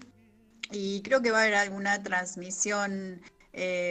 Y 0.72 1.02
creo 1.02 1.22
que 1.22 1.30
va 1.30 1.38
a 1.38 1.42
haber 1.42 1.54
alguna 1.54 2.02
transmisión 2.02 3.20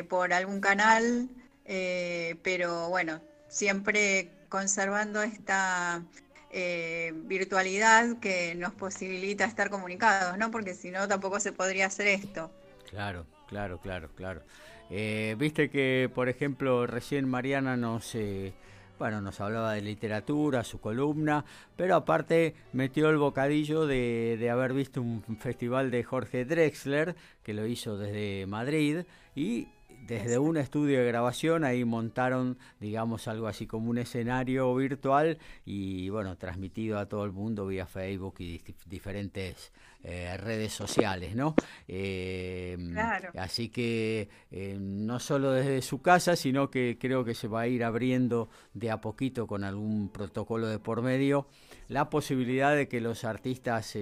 por 0.09 0.33
algún 0.33 0.59
canal, 0.59 1.29
pero 1.63 2.89
bueno, 2.89 3.21
siempre 3.47 4.31
conservando 4.49 5.23
esta 5.23 6.03
eh, 6.51 7.13
virtualidad 7.15 8.19
que 8.19 8.55
nos 8.55 8.73
posibilita 8.73 9.45
estar 9.45 9.69
comunicados, 9.69 10.37
¿no? 10.37 10.51
Porque 10.51 10.73
si 10.73 10.91
no, 10.91 11.07
tampoco 11.07 11.39
se 11.39 11.51
podría 11.51 11.87
hacer 11.87 12.07
esto. 12.07 12.51
Claro, 12.89 13.25
claro, 13.47 13.79
claro, 13.79 14.09
claro. 14.15 14.41
Eh, 14.89 15.35
viste 15.37 15.69
que, 15.69 16.09
por 16.13 16.29
ejemplo, 16.29 16.85
recién 16.85 17.27
Mariana 17.27 17.75
nos, 17.75 18.13
eh, 18.15 18.53
bueno, 18.99 19.21
nos 19.21 19.41
hablaba 19.41 19.73
de 19.73 19.81
literatura, 19.81 20.63
su 20.63 20.79
columna, 20.79 21.43
pero 21.75 21.95
aparte 21.95 22.55
metió 22.71 23.09
el 23.09 23.17
bocadillo 23.17 23.87
de, 23.87 24.37
de 24.39 24.49
haber 24.49 24.73
visto 24.73 25.01
un 25.01 25.37
festival 25.39 25.91
de 25.91 26.03
Jorge 26.03 26.45
Drexler, 26.45 27.15
que 27.43 27.53
lo 27.53 27.65
hizo 27.65 27.97
desde 27.97 28.45
Madrid, 28.45 29.05
y 29.35 29.67
desde 30.07 30.37
un 30.37 30.57
estudio 30.57 30.99
de 30.99 31.07
grabación 31.07 31.63
ahí 31.63 31.83
montaron, 31.83 32.57
digamos, 32.79 33.27
algo 33.27 33.47
así 33.47 33.65
como 33.65 33.89
un 33.89 33.97
escenario 33.97 34.73
virtual 34.75 35.37
y 35.65 36.09
bueno, 36.09 36.37
transmitido 36.37 36.99
a 36.99 37.07
todo 37.07 37.25
el 37.25 37.31
mundo 37.31 37.67
vía 37.67 37.85
Facebook 37.85 38.35
y 38.39 38.61
diferentes 38.85 39.71
eh, 40.03 40.37
redes 40.37 40.71
sociales, 40.71 41.35
¿no? 41.35 41.55
Eh, 41.87 42.77
claro. 42.91 43.31
Así 43.37 43.69
que 43.69 44.29
eh, 44.51 44.77
no 44.79 45.19
solo 45.19 45.51
desde 45.51 45.81
su 45.81 46.01
casa, 46.01 46.35
sino 46.35 46.69
que 46.69 46.97
creo 46.99 47.25
que 47.25 47.33
se 47.33 47.47
va 47.47 47.61
a 47.61 47.67
ir 47.67 47.83
abriendo 47.83 48.49
de 48.73 48.91
a 48.91 49.01
poquito 49.01 49.47
con 49.47 49.63
algún 49.63 50.09
protocolo 50.09 50.67
de 50.67 50.77
por 50.77 51.01
medio 51.01 51.47
la 51.87 52.09
posibilidad 52.09 52.75
de 52.75 52.87
que 52.87 53.01
los 53.01 53.23
artistas 53.23 53.97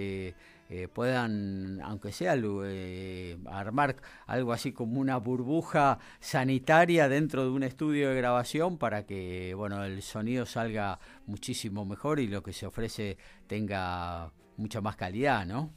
eh, 0.70 0.88
puedan, 0.88 1.82
aunque 1.84 2.12
sea 2.12 2.36
eh, 2.36 3.38
armar 3.46 3.96
algo 4.26 4.54
así 4.54 4.72
como 4.72 5.00
una 5.00 5.18
burbuja 5.18 6.00
sanitaria 6.20 7.10
dentro 7.10 7.44
de 7.44 7.50
un 7.50 7.64
estudio 7.64 8.10
de 8.10 8.16
grabación 8.16 8.78
para 8.78 9.06
que 9.06 9.54
bueno 9.56 9.84
el 9.84 10.02
sonido 10.02 10.46
salga 10.46 11.00
muchísimo 11.28 11.86
mejor 11.86 12.20
y 12.20 12.28
lo 12.28 12.42
que 12.44 12.54
se 12.54 12.66
ofrece 12.66 13.18
tenga 13.48 14.32
mucha 14.58 14.82
más 14.82 14.96
calidad, 14.96 15.46
¿no? 15.46 15.72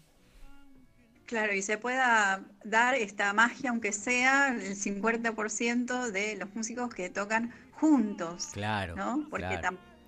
Claro, 1.27 1.53
y 1.53 1.63
se 1.63 1.77
pueda 1.77 2.45
dar 2.65 2.95
esta 2.95 3.33
magia, 3.33 3.71
aunque 3.71 3.93
sea 3.93 4.49
el 4.49 4.77
50% 4.77 6.11
de 6.13 6.37
los 6.37 6.55
músicos 6.55 6.95
que 6.95 7.11
tocan 7.11 7.53
juntos. 7.73 8.51
Claro. 8.53 8.95
¿no? 8.95 9.27
Porque 9.29 9.59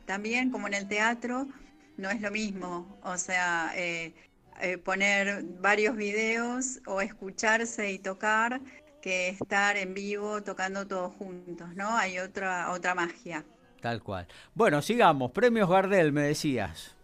también, 0.06 0.50
como 0.50 0.68
en 0.68 0.74
el 0.74 0.86
teatro, 0.86 1.48
no 1.96 2.08
es 2.10 2.20
lo 2.20 2.30
mismo. 2.30 2.98
O 3.02 3.16
sea, 3.18 3.72
eh, 3.74 4.14
eh, 4.60 4.78
poner 4.78 5.44
varios 5.60 5.96
videos 5.96 6.80
o 6.86 7.00
escucharse 7.00 7.90
y 7.90 7.98
tocar 7.98 8.60
que 9.00 9.28
estar 9.28 9.76
en 9.76 9.94
vivo 9.94 10.42
tocando 10.42 10.86
todos 10.86 11.14
juntos, 11.14 11.68
¿no? 11.74 11.96
Hay 11.96 12.18
otra, 12.18 12.70
otra 12.72 12.94
magia. 12.94 13.44
Tal 13.80 14.02
cual. 14.02 14.26
Bueno, 14.54 14.82
sigamos. 14.82 15.30
Premios 15.32 15.68
Gardel, 15.68 16.12
me 16.12 16.22
decías. 16.22 16.96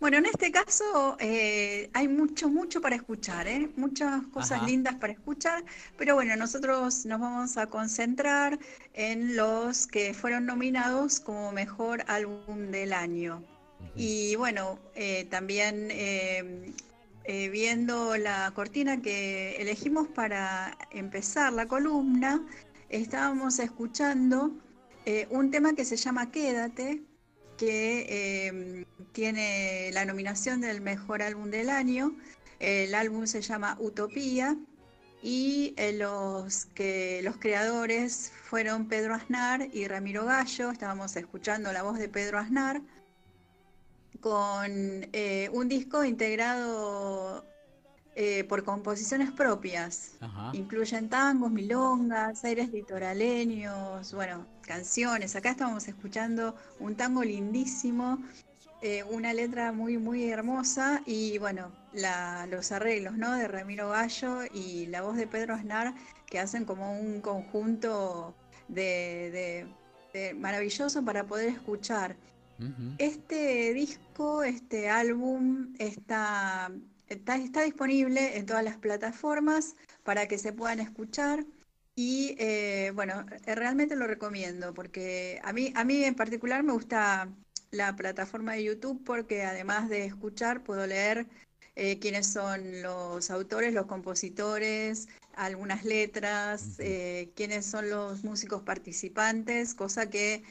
Bueno, 0.00 0.18
en 0.18 0.26
este 0.26 0.52
caso 0.52 1.16
eh, 1.18 1.90
hay 1.92 2.06
mucho, 2.06 2.48
mucho 2.48 2.80
para 2.80 2.94
escuchar, 2.94 3.48
¿eh? 3.48 3.68
muchas 3.76 4.22
cosas 4.28 4.62
lindas 4.62 4.94
para 4.94 5.12
escuchar, 5.12 5.64
pero 5.96 6.14
bueno, 6.14 6.36
nosotros 6.36 7.04
nos 7.04 7.18
vamos 7.18 7.56
a 7.56 7.66
concentrar 7.66 8.60
en 8.94 9.34
los 9.34 9.88
que 9.88 10.14
fueron 10.14 10.46
nominados 10.46 11.18
como 11.18 11.50
mejor 11.50 12.04
álbum 12.06 12.70
del 12.70 12.92
año. 12.92 13.42
Y 13.98 14.36
bueno, 14.36 14.78
eh, 14.94 15.26
también 15.28 15.88
eh, 15.90 16.72
eh, 17.24 17.48
viendo 17.48 18.16
la 18.16 18.52
cortina 18.54 19.02
que 19.02 19.56
elegimos 19.56 20.06
para 20.06 20.78
empezar 20.92 21.52
la 21.52 21.66
columna, 21.66 22.46
estábamos 22.88 23.58
escuchando 23.58 24.52
un 25.30 25.50
tema 25.50 25.74
que 25.74 25.86
se 25.86 25.96
llama 25.96 26.30
Quédate, 26.30 27.02
que 27.56 28.84
tiene 29.12 29.90
la 29.92 30.04
nominación 30.04 30.60
del 30.60 30.82
mejor 30.82 31.22
álbum 31.22 31.50
del 31.50 31.70
año. 31.70 32.14
El 32.60 32.94
álbum 32.94 33.26
se 33.26 33.40
llama 33.40 33.78
Utopía 33.80 34.54
y 35.22 35.74
los, 35.94 36.66
que, 36.66 37.22
los 37.24 37.38
creadores 37.38 38.30
fueron 38.44 38.86
Pedro 38.86 39.14
Aznar 39.14 39.66
y 39.72 39.88
Ramiro 39.88 40.26
Gallo. 40.26 40.70
Estábamos 40.70 41.16
escuchando 41.16 41.72
la 41.72 41.82
voz 41.82 41.98
de 41.98 42.10
Pedro 42.10 42.38
Aznar 42.38 42.82
con 44.20 44.70
eh, 45.12 45.48
un 45.52 45.68
disco 45.68 46.04
integrado 46.04 47.44
eh, 48.14 48.44
por 48.44 48.64
composiciones 48.64 49.30
propias. 49.30 50.12
Incluyen 50.52 51.08
tangos, 51.08 51.50
milongas, 51.50 52.44
aires 52.44 52.70
litoraleños, 52.70 54.12
bueno, 54.12 54.46
canciones. 54.62 55.36
Acá 55.36 55.50
estamos 55.50 55.86
escuchando 55.86 56.56
un 56.80 56.96
tango 56.96 57.22
lindísimo, 57.22 58.18
eh, 58.82 59.04
una 59.04 59.32
letra 59.32 59.72
muy, 59.72 59.98
muy 59.98 60.28
hermosa 60.30 61.02
y 61.06 61.38
bueno, 61.38 61.70
los 62.50 62.72
arreglos 62.72 63.16
¿no? 63.16 63.34
de 63.36 63.46
Ramiro 63.46 63.90
Gallo 63.90 64.40
y 64.52 64.86
la 64.86 65.02
voz 65.02 65.16
de 65.16 65.26
Pedro 65.26 65.54
Aznar 65.54 65.94
que 66.26 66.40
hacen 66.40 66.64
como 66.64 66.98
un 66.98 67.20
conjunto 67.20 68.34
de 68.68 69.66
maravilloso 70.36 71.04
para 71.04 71.24
poder 71.24 71.50
escuchar. 71.50 72.16
Este 72.98 73.72
disco, 73.72 74.42
este 74.42 74.88
álbum 74.88 75.74
está, 75.78 76.72
está, 77.06 77.62
disponible 77.62 78.36
en 78.36 78.46
todas 78.46 78.64
las 78.64 78.76
plataformas 78.76 79.76
para 80.02 80.26
que 80.26 80.38
se 80.38 80.52
puedan 80.52 80.80
escuchar. 80.80 81.44
Y 81.94 82.34
eh, 82.38 82.92
bueno, 82.94 83.26
eh, 83.46 83.54
realmente 83.54 83.96
lo 83.96 84.06
recomiendo 84.06 84.74
porque 84.74 85.40
a 85.44 85.52
mí, 85.52 85.72
a 85.74 85.84
mí 85.84 86.04
en 86.04 86.14
particular 86.14 86.62
me 86.62 86.72
gusta 86.72 87.28
la 87.70 87.94
plataforma 87.96 88.54
de 88.54 88.64
YouTube 88.64 89.02
porque 89.04 89.42
además 89.42 89.88
de 89.88 90.04
escuchar 90.04 90.62
puedo 90.62 90.86
leer 90.86 91.26
eh, 91.76 91.98
quiénes 92.00 92.26
son 92.26 92.82
los 92.82 93.30
autores, 93.30 93.74
los 93.74 93.86
compositores, 93.86 95.08
algunas 95.34 95.84
letras, 95.84 96.78
quiénes 97.36 97.66
son 97.66 97.90
los 97.90 98.24
músicos 98.24 98.62
participantes, 98.62 99.74
cosa 99.74 100.10
que 100.10 100.42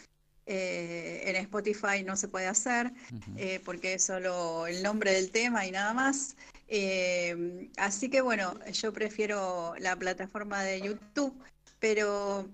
eh, 0.49 1.23
en 1.25 1.35
Spotify 1.35 2.03
no 2.05 2.15
se 2.15 2.29
puede 2.29 2.47
hacer 2.47 2.93
eh, 3.35 3.59
porque 3.65 3.95
es 3.95 4.05
solo 4.05 4.65
el 4.65 4.81
nombre 4.81 5.11
del 5.11 5.29
tema 5.29 5.65
y 5.65 5.71
nada 5.71 5.93
más. 5.93 6.37
Eh, 6.69 7.69
así 7.75 8.09
que 8.09 8.21
bueno, 8.21 8.57
yo 8.71 8.93
prefiero 8.93 9.73
la 9.79 9.97
plataforma 9.97 10.63
de 10.63 10.79
YouTube, 10.79 11.37
pero 11.79 12.49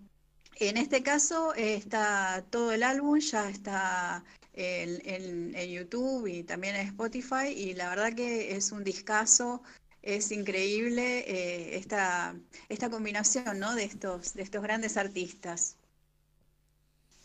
en 0.55 0.77
este 0.77 1.03
caso 1.03 1.53
está 1.53 2.43
todo 2.49 2.71
el 2.71 2.81
álbum, 2.81 3.19
ya 3.19 3.47
está 3.47 4.23
en, 4.53 5.53
YouTube 5.53 6.25
y 6.25 6.43
también 6.43 6.75
en 6.75 6.87
Spotify 6.87 7.49
y 7.55 7.75
la 7.75 7.89
verdad 7.89 8.13
que 8.15 8.55
es 8.55 8.71
un 8.71 8.83
discazo. 8.83 9.61
Es 10.01 10.31
increíble 10.31 11.77
esta, 11.77 12.35
esta 12.69 12.89
combinación 12.89 13.59
¿no? 13.59 13.73
de, 13.75 13.85
estos, 13.85 14.33
de 14.33 14.41
estos 14.41 14.63
grandes 14.63 14.97
artistas. 14.97 15.77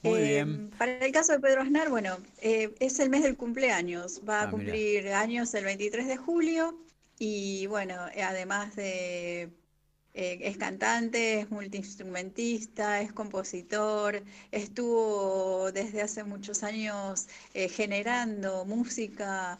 Muy 0.02 0.20
bien. 0.22 0.48
Em, 0.48 0.70
para 0.70 1.04
el 1.04 1.12
caso 1.12 1.32
de 1.32 1.40
Pedro 1.40 1.62
Aznar, 1.62 1.90
bueno, 1.90 2.18
eh, 2.40 2.74
es 2.78 2.98
el 3.00 3.10
mes 3.10 3.22
del 3.22 3.36
cumpleaños, 3.36 4.22
va 4.28 4.42
a 4.42 4.44
ah, 4.44 4.50
cumplir 4.50 5.08
años 5.08 5.52
el 5.54 5.64
23 5.64 6.06
de 6.06 6.16
julio 6.16 6.78
y 7.18 7.66
bueno, 7.66 7.94
eh, 8.14 8.22
además 8.22 8.76
de 8.76 9.50
eh, 10.14 10.38
es 10.40 10.56
cantante, 10.56 11.40
es 11.40 11.50
multiinstrumentista, 11.50 13.00
es 13.00 13.12
compositor, 13.12 14.22
estuvo 14.52 15.72
desde 15.72 16.02
hace 16.02 16.24
muchos 16.24 16.62
años 16.62 17.26
generando 17.52 18.64
música 18.64 19.58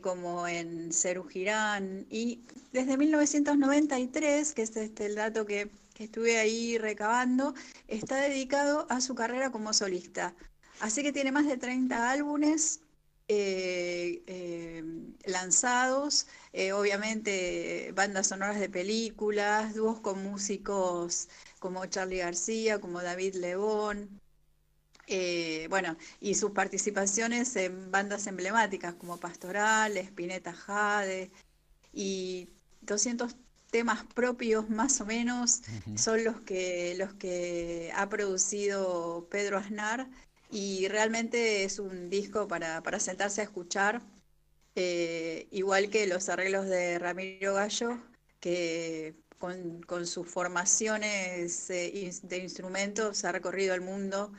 como 0.00 0.48
en 0.48 0.92
Cerú 0.92 1.24
Girán 1.24 2.04
y 2.10 2.40
desde 2.72 2.96
1993, 2.96 4.54
que 4.54 4.62
es 4.62 4.76
este 4.76 5.06
el 5.06 5.14
dato 5.14 5.46
que 5.46 5.70
estuve 6.04 6.38
ahí 6.38 6.78
recabando, 6.78 7.54
está 7.88 8.16
dedicado 8.16 8.86
a 8.90 9.00
su 9.00 9.14
carrera 9.14 9.50
como 9.50 9.72
solista. 9.72 10.34
Así 10.80 11.02
que 11.02 11.12
tiene 11.12 11.32
más 11.32 11.46
de 11.46 11.56
30 11.56 12.10
álbumes 12.10 12.80
eh, 13.28 14.22
eh, 14.26 14.84
lanzados, 15.24 16.26
eh, 16.52 16.72
obviamente 16.72 17.92
bandas 17.94 18.26
sonoras 18.28 18.60
de 18.60 18.68
películas, 18.68 19.74
dúos 19.74 20.00
con 20.00 20.22
músicos 20.22 21.28
como 21.58 21.86
Charlie 21.86 22.18
García, 22.18 22.80
como 22.80 23.00
David 23.02 23.36
Lebón, 23.36 24.20
bueno, 25.68 25.96
y 26.20 26.34
sus 26.34 26.50
participaciones 26.52 27.54
en 27.56 27.90
bandas 27.90 28.26
emblemáticas 28.26 28.94
como 28.94 29.18
Pastoral, 29.18 29.96
Spinetta 29.96 30.52
Jade 30.52 31.30
y 31.92 32.48
200 32.82 33.36
temas 33.72 34.04
propios 34.14 34.68
más 34.68 35.00
o 35.00 35.06
menos 35.06 35.62
son 35.96 36.22
los 36.22 36.40
que, 36.42 36.94
los 36.98 37.14
que 37.14 37.90
ha 37.96 38.06
producido 38.08 39.26
Pedro 39.30 39.56
Aznar 39.56 40.06
y 40.50 40.86
realmente 40.88 41.64
es 41.64 41.78
un 41.78 42.10
disco 42.10 42.46
para, 42.46 42.82
para 42.82 43.00
sentarse 43.00 43.40
a 43.40 43.44
escuchar, 43.44 44.02
eh, 44.76 45.48
igual 45.50 45.88
que 45.88 46.06
los 46.06 46.28
arreglos 46.28 46.66
de 46.66 46.98
Ramiro 46.98 47.54
Gallo, 47.54 47.98
que 48.40 49.14
con, 49.38 49.80
con 49.82 50.06
sus 50.06 50.28
formaciones 50.28 51.70
eh, 51.70 52.12
de 52.22 52.36
instrumentos 52.36 53.24
ha 53.24 53.32
recorrido 53.32 53.74
el 53.74 53.80
mundo 53.80 54.32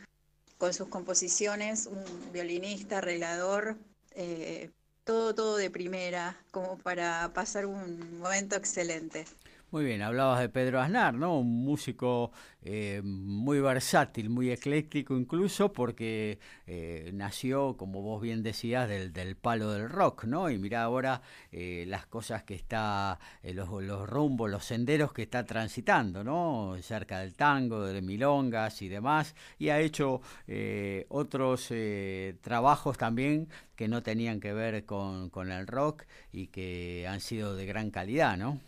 con 0.59 0.75
sus 0.75 0.89
composiciones, 0.89 1.87
un 1.87 2.05
violinista, 2.31 2.99
arreglador, 2.99 3.77
eh, 4.11 4.69
todo, 5.03 5.33
todo 5.35 5.57
de 5.57 5.69
primera, 5.69 6.37
como 6.51 6.77
para 6.77 7.31
pasar 7.33 7.65
un 7.65 8.19
momento 8.19 8.55
excelente. 8.55 9.25
Muy 9.73 9.85
bien, 9.85 10.03
hablabas 10.03 10.39
de 10.39 10.49
Pedro 10.49 10.79
Aznar, 10.79 11.15
¿no? 11.15 11.39
Un 11.39 11.65
músico 11.65 12.31
eh, 12.61 13.01
muy 13.03 13.59
versátil, 13.59 14.29
muy 14.29 14.51
ecléctico 14.51 15.17
incluso, 15.17 15.73
porque 15.73 16.37
eh, 16.67 17.09
nació, 17.11 17.75
como 17.75 18.03
vos 18.03 18.21
bien 18.21 18.43
decías, 18.43 18.87
del, 18.87 19.11
del, 19.11 19.35
palo 19.35 19.71
del 19.71 19.89
rock, 19.89 20.25
¿no? 20.25 20.51
Y 20.51 20.59
mira 20.59 20.83
ahora 20.83 21.23
eh, 21.51 21.85
las 21.87 22.05
cosas 22.05 22.43
que 22.43 22.53
está, 22.53 23.17
eh, 23.41 23.55
los, 23.55 23.67
los, 23.81 24.07
rumbos, 24.07 24.47
los 24.51 24.63
senderos 24.63 25.11
que 25.11 25.23
está 25.23 25.43
transitando, 25.43 26.23
¿no? 26.23 26.75
Cerca 26.79 27.21
del 27.21 27.33
tango, 27.33 27.81
de 27.83 27.99
milongas 28.03 28.79
y 28.83 28.89
demás, 28.89 29.33
y 29.57 29.69
ha 29.69 29.79
hecho 29.79 30.21
eh, 30.47 31.07
otros 31.09 31.69
eh, 31.71 32.35
trabajos 32.41 32.99
también 32.99 33.49
que 33.75 33.87
no 33.87 34.03
tenían 34.03 34.39
que 34.39 34.53
ver 34.53 34.85
con, 34.85 35.31
con 35.31 35.51
el 35.51 35.65
rock 35.65 36.03
y 36.31 36.45
que 36.49 37.07
han 37.09 37.21
sido 37.21 37.55
de 37.55 37.65
gran 37.65 37.89
calidad, 37.89 38.37
¿no? 38.37 38.59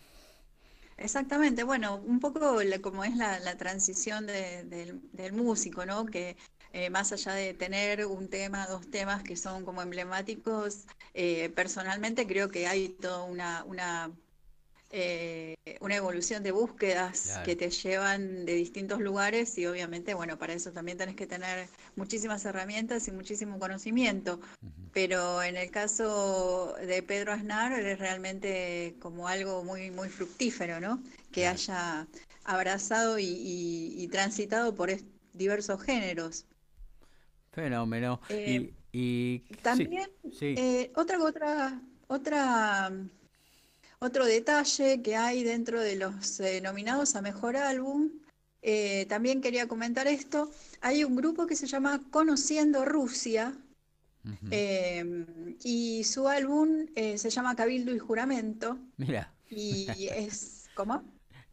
Exactamente, 0.98 1.62
bueno, 1.62 1.96
un 1.96 2.20
poco 2.20 2.62
la, 2.62 2.78
como 2.80 3.04
es 3.04 3.16
la, 3.16 3.56
transición 3.58 4.26
de, 4.26 4.64
de, 4.64 4.98
del 5.12 5.32
músico, 5.34 5.84
¿no? 5.84 6.06
Que 6.06 6.36
eh, 6.72 6.88
más 6.90 7.12
allá 7.12 7.32
de 7.34 7.52
tener 7.54 8.06
un 8.06 8.28
tema, 8.30 8.66
dos 8.66 8.90
temas 8.90 9.22
que 9.22 9.36
son 9.36 9.64
como 9.66 9.82
emblemáticos, 9.82 10.86
eh, 11.12 11.50
personalmente 11.50 12.26
creo 12.26 12.48
que 12.50 12.66
hay 12.66 12.88
toda 12.90 13.24
una, 13.24 14.10
eh, 14.90 15.54
una 15.80 15.96
evolución 15.96 16.42
de 16.42 16.52
búsquedas 16.52 17.22
Claro. 17.24 17.42
que 17.44 17.56
te 17.56 17.70
llevan 17.70 18.44
de 18.46 18.54
distintos 18.54 19.00
lugares 19.00 19.56
y 19.58 19.66
obviamente, 19.66 20.14
bueno, 20.14 20.38
para 20.38 20.52
eso 20.54 20.72
también 20.72 20.96
tenés 20.98 21.16
que 21.16 21.26
tener 21.26 21.68
muchísimas 21.96 22.44
herramientas 22.44 23.08
y 23.08 23.12
muchísimo 23.12 23.58
conocimiento. 23.58 24.40
Pero 24.92 25.42
en 25.42 25.56
el 25.56 25.70
caso 25.70 26.74
de 26.80 27.02
Pedro 27.02 27.32
Aznar 27.32 27.72
es 27.78 27.98
realmente 27.98 28.96
como 29.00 29.28
algo 29.28 29.62
muy, 29.62 29.90
muy 29.90 30.08
fructífero, 30.08 30.80
¿no? 30.80 31.02
Que 31.32 31.42
Claro. 31.42 31.54
haya 31.56 32.06
abrazado 32.44 33.18
y, 33.18 33.24
y- 33.26 33.94
y 34.02 34.08
transitado 34.08 34.74
por 34.74 34.90
diversos 35.34 35.82
géneros. 35.82 36.46
Fenómeno. 37.52 38.20
Eh, 38.28 38.72
y, 38.92 38.98
y 38.98 39.42
sí, 39.48 39.56
También, 39.62 40.10
sí. 40.32 40.54
eh, 40.56 40.92
otra, 40.94 41.22
otra, 41.22 41.80
otra, 42.08 42.90
otro 43.98 44.24
detalle 44.26 45.02
que 45.02 45.16
hay 45.16 45.42
dentro 45.44 45.80
de 45.80 45.96
los 45.96 46.40
eh, 46.40 46.60
nominados 46.60 47.16
a 47.16 47.22
Mejor 47.22 47.56
Álbum, 47.56 48.10
eh, 48.62 49.06
también 49.08 49.40
quería 49.40 49.68
comentar 49.68 50.06
esto, 50.06 50.50
hay 50.80 51.04
un 51.04 51.16
grupo 51.16 51.46
que 51.46 51.56
se 51.56 51.66
llama 51.66 52.00
Conociendo 52.10 52.84
Rusia, 52.84 53.54
eh, 54.50 55.24
y 55.62 56.02
su 56.02 56.28
álbum 56.28 56.86
eh, 56.96 57.16
se 57.16 57.30
llama 57.30 57.54
Cabildo 57.54 57.94
y 57.94 57.98
Juramento, 57.98 58.78
Mira, 58.96 59.32
y 59.48 60.08
es, 60.08 60.68
¿cómo? 60.74 61.04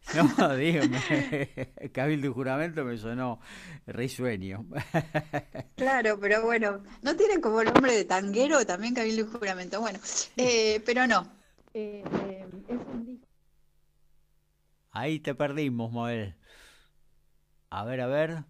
no, 0.38 0.56
dígame, 0.56 1.00
Cabildo 1.94 2.28
y 2.28 2.34
Juramento 2.34 2.84
me 2.84 2.98
sonó 2.98 3.40
risueño. 3.86 4.66
Claro, 5.76 6.20
pero 6.20 6.44
bueno, 6.44 6.84
no 7.02 7.16
tienen 7.16 7.42
como 7.42 7.64
nombre 7.64 7.94
de 7.94 8.06
tanguero 8.06 8.66
también 8.66 8.94
Cabildo 8.94 9.24
y 9.24 9.38
Juramento, 9.38 9.82
bueno, 9.82 10.00
eh, 10.38 10.82
pero 10.86 11.08
no. 11.08 11.43
Eh, 11.74 12.04
eh, 12.04 12.46
es 12.68 12.80
un 12.88 13.06
disco 13.06 13.28
Ahí 14.92 15.20
te 15.20 15.36
perdimos, 15.36 15.92
Moel. 15.92 16.36
A 17.70 17.84
ver, 17.86 18.02
a 18.02 18.08
ver. 18.08 18.44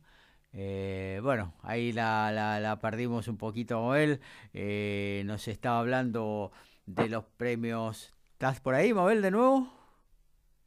Eh, 0.53 1.19
bueno, 1.23 1.55
ahí 1.63 1.91
la, 1.93 2.31
la, 2.31 2.59
la 2.59 2.79
perdimos 2.79 3.27
un 3.27 3.38
poquito, 3.38 3.79
Moel. 3.81 4.21
Eh, 4.53 5.23
nos 5.25 5.47
estaba 5.47 5.79
hablando 5.79 6.51
de 6.86 7.09
los 7.09 7.25
premios. 7.38 8.13
¿Estás 8.33 8.59
por 8.62 8.75
ahí, 8.75 8.93
Moel, 8.93 9.21
de 9.21 9.31
nuevo? 9.31 9.67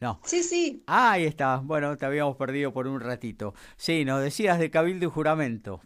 No. 0.01 0.21
Sí, 0.23 0.43
sí, 0.43 0.87
Ah, 0.87 1.13
ahí 1.13 1.25
está. 1.27 1.59
Bueno, 1.59 1.97
te 1.99 2.07
habíamos 2.07 2.37
perdido 2.37 2.73
por 2.73 2.87
un 2.89 3.01
ratito. 3.01 3.55
Sí, 3.77 4.05
nos 4.05 4.23
decías 4.23 4.59
de 4.59 4.71
Cabildo 4.71 5.07
y 5.07 5.11
Juramento. 5.11 5.83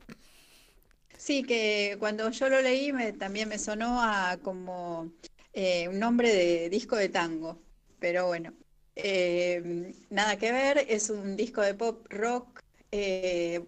sí, 1.16 1.42
que 1.44 1.96
cuando 1.98 2.30
yo 2.30 2.48
lo 2.48 2.60
leí 2.62 2.92
me, 2.92 3.12
también 3.12 3.48
me 3.48 3.58
sonó 3.58 4.00
a 4.02 4.38
como 4.42 5.12
eh, 5.52 5.88
un 5.88 5.98
nombre 5.98 6.32
de 6.32 6.68
disco 6.70 6.96
de 6.96 7.08
tango, 7.08 7.60
pero 7.98 8.26
bueno, 8.26 8.54
eh, 8.96 9.94
nada 10.10 10.36
que 10.38 10.52
ver, 10.52 10.86
es 10.88 11.10
un 11.10 11.36
disco 11.36 11.62
de 11.62 11.74
pop 11.74 12.06
rock, 12.10 12.62
eh, 12.92 13.64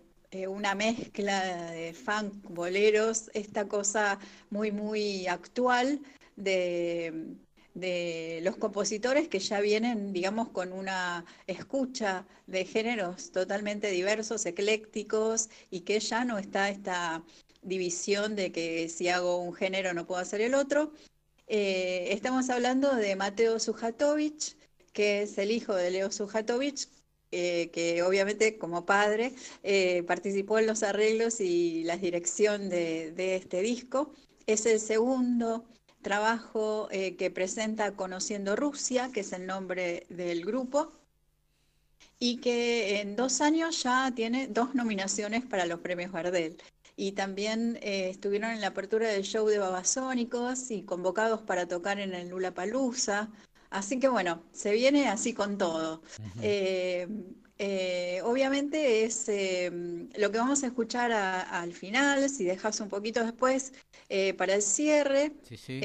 una 0.48 0.74
mezcla 0.74 1.70
de 1.72 1.92
funk, 1.94 2.34
boleros, 2.48 3.30
esta 3.34 3.68
cosa 3.68 4.18
muy, 4.50 4.72
muy 4.72 5.26
actual 5.26 6.00
de, 6.36 7.36
de 7.74 8.40
los 8.42 8.56
compositores 8.56 9.28
que 9.28 9.38
ya 9.40 9.60
vienen, 9.60 10.12
digamos, 10.12 10.48
con 10.50 10.72
una 10.72 11.24
escucha 11.46 12.26
de 12.46 12.64
géneros 12.64 13.30
totalmente 13.30 13.88
diversos, 13.90 14.46
eclécticos, 14.46 15.50
y 15.70 15.80
que 15.80 16.00
ya 16.00 16.24
no 16.24 16.38
está 16.38 16.70
esta 16.70 17.22
división 17.62 18.34
de 18.36 18.52
que 18.52 18.88
si 18.88 19.08
hago 19.08 19.38
un 19.38 19.54
género 19.54 19.94
no 19.94 20.06
puedo 20.06 20.20
hacer 20.20 20.40
el 20.40 20.54
otro. 20.54 20.92
Eh, 21.46 22.08
estamos 22.12 22.50
hablando 22.50 22.94
de 22.94 23.16
Mateo 23.16 23.58
Sujatovich, 23.58 24.56
que 24.92 25.22
es 25.22 25.38
el 25.38 25.50
hijo 25.50 25.74
de 25.74 25.90
Leo 25.90 26.10
Sujatovich, 26.10 26.88
eh, 27.34 27.70
que 27.72 28.02
obviamente 28.02 28.58
como 28.58 28.84
padre 28.84 29.32
eh, 29.62 30.02
participó 30.02 30.58
en 30.58 30.66
los 30.66 30.82
arreglos 30.82 31.40
y 31.40 31.82
la 31.84 31.96
dirección 31.96 32.68
de, 32.68 33.36
este 33.36 33.62
disco. 33.62 34.12
Es 34.46 34.66
el 34.66 34.78
segundo 34.80 35.64
trabajo 36.02 36.88
eh, 36.90 37.16
que 37.16 37.30
presenta 37.30 37.96
Conociendo 37.96 38.54
Rusia, 38.54 39.10
que 39.14 39.20
es 39.20 39.32
el 39.32 39.46
nombre 39.46 40.06
del 40.10 40.44
grupo, 40.44 40.92
y 42.18 42.36
que 42.38 43.00
en 43.00 43.16
dos 43.16 43.40
años 43.40 43.82
ya 43.82 44.12
tiene 44.14 44.48
dos 44.48 44.74
nominaciones 44.74 45.42
para 45.44 45.64
los 45.64 45.80
premios 45.80 46.12
Gardel. 46.12 46.58
Y 46.96 47.12
también 47.12 47.78
eh, 47.82 48.10
estuvieron 48.10 48.50
en 48.50 48.60
la 48.60 48.68
apertura 48.68 49.08
del 49.08 49.22
show 49.22 49.46
de 49.48 49.58
Babasónicos 49.58 50.70
y 50.70 50.82
convocados 50.82 51.42
para 51.42 51.66
tocar 51.66 51.98
en 52.00 52.14
el 52.14 52.28
Lollapalooza. 52.28 53.30
Así 53.70 53.98
que 53.98 54.08
bueno, 54.08 54.42
se 54.52 54.72
viene 54.72 55.08
así 55.08 55.32
con 55.32 55.56
todo. 55.56 56.02
Eh, 56.42 57.08
eh, 57.58 58.20
obviamente 58.24 59.04
es 59.04 59.26
lo 60.18 60.30
que 60.30 60.38
vamos 60.38 60.62
a 60.62 60.66
escuchar 60.66 61.12
a- 61.12 61.40
al 61.60 61.72
final, 61.72 62.28
si 62.28 62.44
dejas 62.44 62.80
un 62.80 62.88
poquito 62.88 63.24
después, 63.24 63.72
para 64.36 64.54
el 64.54 64.62
cierre. 64.62 65.32
Sí, 65.48 65.56
sí. 65.56 65.80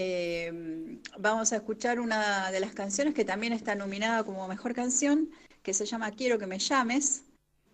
Vamos 1.17 1.53
a 1.53 1.57
escuchar 1.57 1.99
una 1.99 2.51
de 2.51 2.59
las 2.59 2.73
canciones 2.73 3.13
que 3.13 3.23
también 3.25 3.53
está 3.53 3.75
nominada 3.75 4.23
como 4.23 4.47
mejor 4.47 4.73
canción, 4.73 5.29
que 5.63 5.73
se 5.73 5.85
llama 5.85 6.11
Quiero 6.11 6.37
que 6.37 6.47
me 6.47 6.59
llames. 6.59 7.23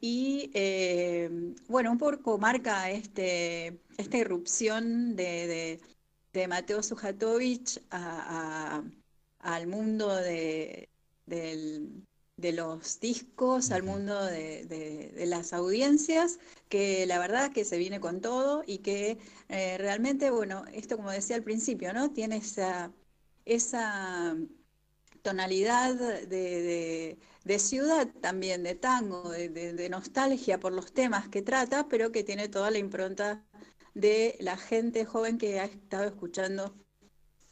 Y 0.05 0.51
eh, 0.53 1.29
bueno, 1.69 1.91
un 1.91 1.97
poco 1.97 2.37
marca 2.37 2.89
este, 2.91 3.79
esta 3.97 4.17
irrupción 4.17 5.15
de, 5.15 5.47
de- 5.47 5.81
de 6.33 6.47
Mateo 6.49 6.83
Sujatovich 6.83 7.81
a- 7.89 8.79
a- 8.79 8.83
al 9.39 9.67
mundo 9.67 10.13
de, 10.15 10.89
del- 11.25 12.03
de 12.37 12.51
los 12.51 12.99
discos, 12.99 13.71
al 13.71 13.83
mundo 13.83 14.25
de, 14.25 14.65
de- 14.65 15.09
de 15.13 15.25
las 15.25 15.53
audiencias, 15.53 16.37
que 16.69 17.05
la 17.05 17.17
verdad 17.19 17.53
que 17.53 17.63
se 17.65 17.77
viene 17.77 17.99
con 18.01 18.19
todo 18.21 18.63
y 18.67 18.79
que 18.79 19.19
eh, 19.49 19.77
realmente, 19.77 20.31
bueno, 20.31 20.65
esto 20.73 20.97
como 20.97 21.11
decía 21.11 21.35
al 21.37 21.43
principio, 21.43 21.93
¿no? 21.93 22.11
Tiene 22.11 22.37
esa, 22.37 22.91
esa 23.45 24.35
tonalidad 25.23 25.95
de, 25.95 26.27
de- 26.27 27.19
de 27.45 27.59
ciudad 27.59 28.07
también, 28.21 28.63
de 28.63 28.75
tango, 28.75 29.29
de, 29.31 29.89
nostalgia 29.89 30.59
por 30.59 30.73
los 30.73 30.93
temas 30.93 31.29
que 31.29 31.41
trata, 31.43 31.87
pero 31.89 32.11
que 32.13 32.23
tiene 32.25 32.49
toda 32.49 32.71
la 32.71 32.79
impronta 32.79 33.45
de 33.95 34.37
la 34.41 34.57
gente 34.57 35.05
joven 35.05 35.37
que 35.39 35.59
ha 35.59 35.65
estado 35.65 36.05
escuchando 36.05 36.75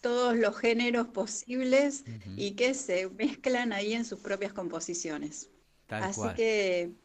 todos 0.02 0.36
los 0.38 0.58
géneros 0.58 1.08
posibles 1.10 2.06
y 2.36 2.56
que 2.56 2.74
se 2.76 3.10
mezclan 3.12 3.74
ahí 3.74 3.94
en 3.94 4.06
sus 4.06 4.20
propias 4.22 4.54
composiciones. 4.54 5.52
Tal 5.88 6.10
Así 6.10 6.10
cual. 6.10 6.36
que, 6.36 6.96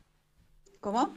¿cómo? 0.81 1.17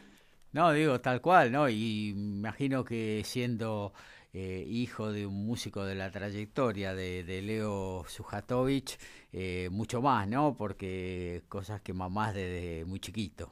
No, 0.51 0.71
digo 0.71 0.99
tal 1.01 1.21
cual, 1.21 1.51
¿no? 1.51 1.69
Y 1.69 2.09
imagino 2.09 2.83
que 2.83 3.21
siendo 3.25 3.93
eh, 4.39 4.63
hijo 4.67 5.11
de 5.11 5.25
un 5.27 5.45
músico 5.45 5.83
de 5.85 5.95
la 5.95 6.11
trayectoria 6.11 6.93
de, 6.95 7.23
de 7.23 7.41
Leo 7.41 8.05
Sujatovich, 8.07 8.97
eh, 9.33 9.69
mucho 9.71 10.01
más, 10.01 10.27
¿no? 10.27 10.55
Porque 10.57 11.43
cosas 11.49 11.81
que 11.81 11.93
mamás 11.93 12.33
desde 12.35 12.85
muy 12.85 12.99
chiquito. 12.99 13.51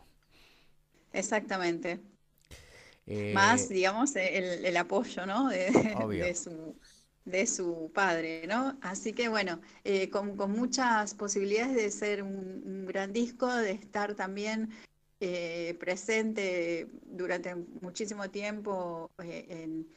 Exactamente. 1.11 1.99
Eh, 3.05 3.33
Más, 3.33 3.69
digamos, 3.69 4.15
el, 4.15 4.65
el 4.65 4.77
apoyo, 4.77 5.25
¿no? 5.25 5.49
De, 5.49 5.67
Obvio. 5.91 6.25
de 6.25 6.35
su, 6.35 6.79
de 7.25 7.45
su 7.47 7.91
padre, 7.93 8.47
¿no? 8.47 8.77
Así 8.81 9.13
que 9.13 9.27
bueno, 9.29 9.61
con, 10.11 10.35
con 10.37 10.51
muchas 10.51 11.13
posibilidades 11.13 11.75
de 11.75 11.91
ser 11.91 12.23
un, 12.23 12.63
un 12.65 12.85
gran 12.85 13.11
disco, 13.13 13.53
de 13.53 13.71
estar 13.71 14.15
también 14.15 14.69
eh, 15.19 15.75
presente 15.79 16.89
durante 17.05 17.55
muchísimo 17.55 18.29
tiempo 18.31 19.11
eh, 19.23 19.45
en, 19.49 19.87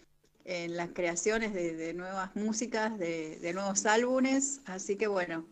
en 0.45 0.77
las 0.77 0.91
creaciones 0.93 1.53
de, 1.55 1.75
de 1.77 1.95
nuevas 1.95 2.35
músicas, 2.37 2.99
de, 2.99 3.39
de 3.41 3.53
nuevos 3.53 3.87
álbumes. 3.87 4.61
Así 4.65 4.97
que 4.97 5.07
bueno, 5.07 5.47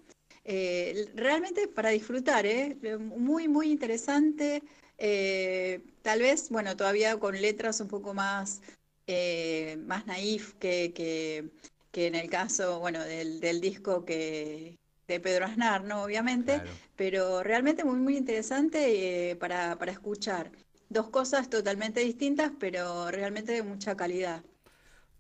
eh, 0.45 1.11
realmente 1.15 1.69
para 1.69 1.91
disfrutar, 1.91 2.47
¿eh? 2.47 2.77
Muy, 2.99 3.49
muy 3.49 3.71
interesante. 3.71 4.63
Eh, 4.99 5.81
tal 6.03 6.21
vez, 6.21 6.49
bueno, 6.51 6.77
todavía 6.77 7.17
con 7.19 7.41
letras 7.41 7.81
un 7.81 7.89
poco 7.89 8.15
más, 8.15 8.61
eh, 9.07 9.77
más 9.87 10.07
naif 10.07 10.55
que, 10.55 10.93
que, 10.95 11.51
que 11.93 12.07
en 12.07 12.15
el 12.15 12.29
caso, 12.31 12.81
bueno, 12.81 13.05
del, 13.05 13.41
del 13.41 13.61
disco 13.61 14.05
que, 14.05 14.77
de 15.07 15.21
Pedro 15.21 15.47
Aznar, 15.47 15.85
¿no? 15.85 16.03
Obviamente, 16.03 16.55
Claro. 16.55 16.71
pero 16.97 17.43
realmente 17.43 17.85
muy, 17.85 17.99
muy 17.99 18.17
interesante 18.17 19.31
eh, 19.31 19.37
para, 19.37 19.77
para 19.79 19.93
escuchar. 19.93 20.51
Dos 20.91 21.11
cosas 21.11 21.49
totalmente 21.51 22.01
distintas, 22.01 22.51
pero 22.59 23.11
realmente 23.11 23.53
de 23.53 23.63
mucha 23.63 23.97
calidad. 23.97 24.43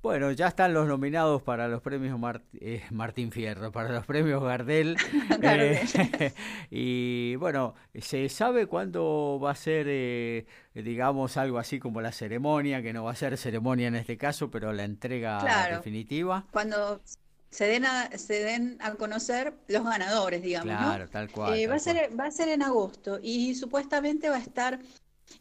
Bueno, 0.08 0.32
ya 0.32 0.48
están 0.48 0.72
los 0.72 0.88
nominados 0.88 1.42
para 1.42 1.68
los 1.68 1.82
premios 1.82 2.18
Mart- 2.18 2.42
eh, 2.62 2.82
Martín 2.90 3.30
Fierro, 3.30 3.70
para 3.70 3.92
los 3.92 4.06
premios 4.06 4.42
Gardel. 4.42 4.96
Eh, 5.42 6.32
y 6.70 7.36
bueno, 7.36 7.74
¿se 8.00 8.30
sabe 8.30 8.66
cuándo 8.66 9.38
va 9.38 9.50
a 9.50 9.54
ser, 9.54 9.84
eh, 9.86 10.46
digamos, 10.72 11.36
algo 11.36 11.58
así 11.58 11.78
como 11.78 12.00
la 12.00 12.10
ceremonia, 12.12 12.80
que 12.80 12.94
no 12.94 13.04
va 13.04 13.10
a 13.10 13.16
ser 13.16 13.36
ceremonia 13.36 13.88
en 13.88 13.96
este 13.96 14.16
caso, 14.16 14.50
pero 14.50 14.72
la 14.72 14.84
entrega 14.84 15.40
Claro. 15.40 15.76
definitiva? 15.76 16.46
Cuando 16.52 17.02
se 17.50 17.66
den 17.66 17.84
a, 17.84 18.08
se 18.16 18.42
den 18.42 18.78
a 18.80 18.94
conocer 18.94 19.52
los 19.68 19.84
ganadores, 19.84 20.40
digamos, 20.42 20.72
¿no? 20.72 20.78
Claro, 20.78 21.08
tal 21.10 21.30
cual. 21.30 21.52
Eh, 21.58 21.64
tal 21.64 21.72
va 21.72 21.76
a 21.76 21.78
ser, 21.80 22.18
va 22.18 22.24
a 22.24 22.30
ser 22.30 22.48
en 22.48 22.62
agosto 22.62 23.20
y 23.22 23.54
supuestamente 23.56 24.30
va 24.30 24.36
a 24.36 24.40
estar 24.40 24.78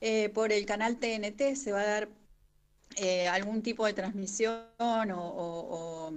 eh, 0.02 0.28
por 0.28 0.52
el 0.52 0.66
canal 0.66 0.98
TNT, 0.98 1.56
se 1.56 1.72
va 1.72 1.80
a 1.80 1.86
dar 1.88 2.10
eh, 2.98 3.28
algún 3.28 3.62
tipo 3.64 3.86
de 3.86 3.94
transmisión 3.94 4.66
o, 4.80 5.16
o- 5.16 6.08
o, 6.10 6.14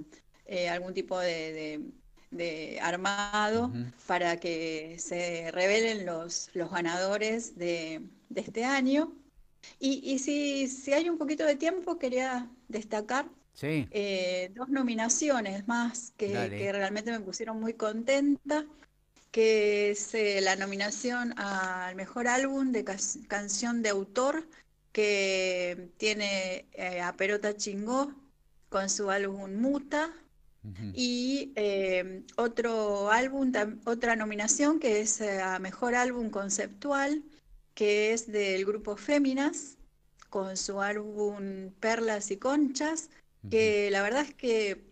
eh, 0.47 0.69
algún 0.69 0.95
tipo 0.95 1.19
de, 1.21 1.53
de- 1.53 1.91
de 2.31 2.81
armado 2.81 3.73
para 4.07 4.39
que 4.41 4.97
se 4.99 5.51
revelen 5.53 6.07
los, 6.07 6.51
los 6.55 6.71
ganadores 6.71 7.57
de, 7.59 8.03
de 8.29 8.41
este 8.41 8.65
año. 8.65 9.13
Y, 9.79 10.01
y 10.05 10.19
si, 10.19 10.69
si 10.69 10.93
hay 10.93 11.09
un 11.09 11.19
poquito 11.19 11.45
de 11.47 11.57
tiempo, 11.57 11.99
quería 11.99 12.51
destacar 12.69 13.29
Sí, 13.55 13.89
eh, 13.91 14.51
dos 14.55 14.69
nominaciones 14.69 15.67
más 15.69 16.13
que, 16.17 16.53
realmente 16.73 17.11
me 17.13 17.21
pusieron 17.21 17.61
muy 17.61 17.75
contenta, 17.75 18.67
que 19.31 19.91
es 19.91 20.15
eh, 20.15 20.41
la 20.41 20.57
nominación 20.57 21.39
al 21.39 21.95
mejor 21.97 22.29
álbum 22.29 22.73
de 22.73 22.85
canción 23.29 23.83
de 23.83 23.91
autor, 23.91 24.49
que 24.93 25.91
tiene 25.97 26.67
eh, 26.73 27.01
a 27.01 27.17
Perota 27.17 27.57
Chingó 27.57 28.15
con 28.69 28.89
su 28.89 29.11
álbum 29.11 29.55
Muta, 29.57 30.13
y 30.93 31.53
eh, 31.57 32.23
otro 32.37 33.11
álbum, 33.11 33.51
otra 33.87 34.15
nominación 34.15 34.79
que 34.79 35.01
es 35.01 35.21
eh, 35.23 35.41
a 35.41 35.59
mejor 35.59 35.95
álbum 35.95 36.29
conceptual, 36.29 37.23
que 37.75 38.13
es 38.13 38.31
del 38.31 38.67
grupo 38.67 38.97
Féminas, 38.97 39.79
con 40.29 40.59
su 40.59 40.83
álbum 40.83 41.71
Perlas 41.81 42.31
y 42.31 42.37
Conchas, 42.37 43.09
que 43.49 43.91
la 43.91 44.03
verdad 44.03 44.23
es 44.23 44.35
que 44.35 44.85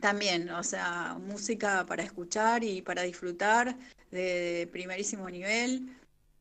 también, 0.00 0.50
o 0.50 0.62
sea, 0.62 1.18
música 1.20 1.84
para 1.84 2.04
escuchar 2.04 2.62
y 2.62 2.80
para 2.80 3.02
disfrutar 3.02 3.76
de 4.12 4.68
primerísimo 4.70 5.28
nivel. 5.28 5.97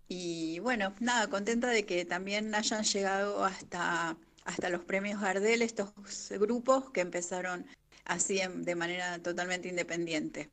Y 0.10 0.60
bueno, 0.60 0.94
nada, 1.00 1.28
contenta 1.30 1.68
de 1.70 1.86
que 1.86 2.06
también 2.06 2.54
hayan 2.56 2.84
llegado 2.84 3.44
hasta, 3.44 4.18
hasta 4.46 4.70
los 4.70 4.84
premios 4.84 5.20
Gardel 5.22 5.62
estos 5.62 5.92
grupos 6.40 6.90
que 6.92 7.02
empezaron 7.02 7.66
así 8.06 8.40
en- 8.40 8.64
de 8.64 8.76
manera 8.76 9.20
totalmente 9.20 9.68
independiente. 9.68 10.50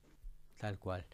Tal 0.58 0.78
cual. 0.78 1.04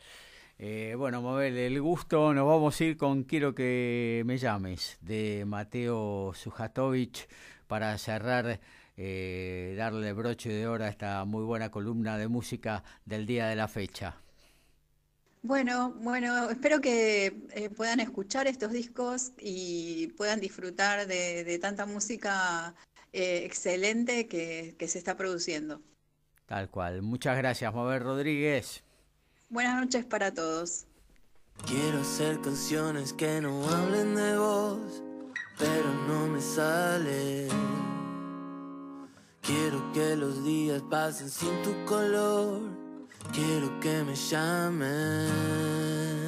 Eh, 0.58 0.94
bueno, 0.96 1.22
Mabel, 1.22 1.56
el 1.56 1.80
gusto, 1.80 2.34
nos 2.34 2.46
vamos 2.46 2.78
a 2.80 2.84
ir 2.84 2.96
con 2.96 3.24
Quiero 3.24 3.54
que 3.54 4.22
me 4.26 4.38
llames, 4.38 4.98
de 5.00 5.44
Mateo 5.46 6.32
Sujatovich, 6.34 7.28
para 7.66 7.96
cerrar, 7.98 8.60
eh, 8.96 9.74
darle 9.76 10.12
broche 10.12 10.50
de 10.50 10.66
oro 10.66 10.84
a 10.84 10.88
esta 10.88 11.24
muy 11.24 11.44
buena 11.44 11.70
columna 11.70 12.18
de 12.18 12.28
música 12.28 12.84
del 13.06 13.26
día 13.26 13.48
de 13.48 13.56
la 13.56 13.68
fecha. 13.68 14.16
Bueno, 15.42 15.94
bueno, 16.00 16.50
espero 16.50 16.80
que 16.80 17.26
eh, 17.54 17.70
puedan 17.70 18.00
escuchar 18.00 18.46
estos 18.46 18.72
discos 18.72 19.32
y 19.38 20.08
puedan 20.18 20.38
disfrutar 20.38 21.06
de, 21.06 21.44
de 21.44 21.58
tanta 21.58 21.86
música 21.86 22.74
eh, 23.12 23.42
excelente 23.44 24.28
que, 24.28 24.74
que 24.78 24.86
se 24.86 24.98
está 24.98 25.16
produciendo. 25.16 25.80
Tal 26.46 26.68
cual. 26.68 27.00
Muchas 27.00 27.36
gracias, 27.38 27.72
Mabel 27.74 28.02
Rodríguez. 28.02 28.82
Buenas 29.48 29.80
noches 29.80 30.04
para 30.04 30.32
todos. 30.32 30.84
Quiero 31.66 32.00
hacer 32.00 32.40
canciones 32.40 33.12
que 33.12 33.40
no 33.40 33.68
hablen 33.68 34.14
de 34.14 34.36
vos, 34.36 35.02
pero 35.58 35.92
no 36.06 36.26
me 36.28 36.40
sale. 36.40 37.48
Quiero 39.40 39.92
que 39.92 40.16
los 40.16 40.44
días 40.44 40.82
pasen 40.90 41.30
sin 41.30 41.62
tu 41.62 41.72
color. 41.86 42.79
Quiero 43.32 43.80
que 43.80 44.04
me 44.04 44.14
llames. 44.14 46.19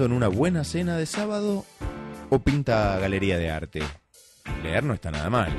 ¿Pensando 0.00 0.16
en 0.16 0.16
una 0.16 0.28
buena 0.34 0.64
cena 0.64 0.96
de 0.96 1.04
sábado 1.04 1.66
o 2.30 2.38
pinta 2.38 2.98
galería 2.98 3.36
de 3.36 3.50
arte? 3.50 3.82
Leer 4.62 4.82
no 4.82 4.94
está 4.94 5.10
nada 5.10 5.28
mal. 5.28 5.52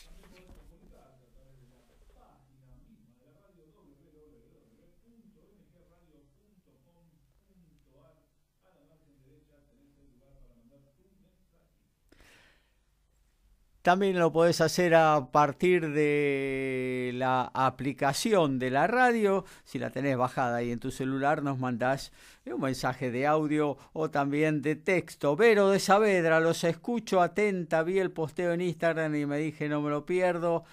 También 13.87 14.18
lo 14.18 14.32
podés 14.32 14.61
hacer 14.61 14.97
a 14.97 15.28
partir 15.30 15.93
de 15.93 17.12
la 17.14 17.53
aplicación 17.55 18.59
de 18.59 18.72
la 18.72 18.89
radio. 18.89 19.45
Si 19.62 19.78
la 19.78 19.91
tenés 19.91 20.16
bajada 20.16 20.57
ahí 20.57 20.72
en 20.72 20.80
tu 20.80 20.91
celular, 20.91 21.45
nos 21.45 21.61
mandás 21.61 22.11
un 22.47 22.61
mensaje 22.61 23.12
de 23.12 23.28
audio 23.28 23.78
o 23.93 24.11
también 24.11 24.61
de 24.61 24.74
texto. 24.74 25.37
Vero 25.37 25.70
de 25.70 25.78
Saavedra, 25.78 26.41
los 26.41 26.64
escucho 26.64 27.22
atenta. 27.22 27.84
Vi 27.84 28.01
el 28.01 28.11
posteo 28.11 28.53
en 28.53 28.61
Instagram 28.61 29.14
y 29.14 29.24
me 29.24 29.39
dije 29.39 29.68
no 29.68 29.80
me 29.80 29.91
lo 29.91 30.05
pierdo. 30.05 30.64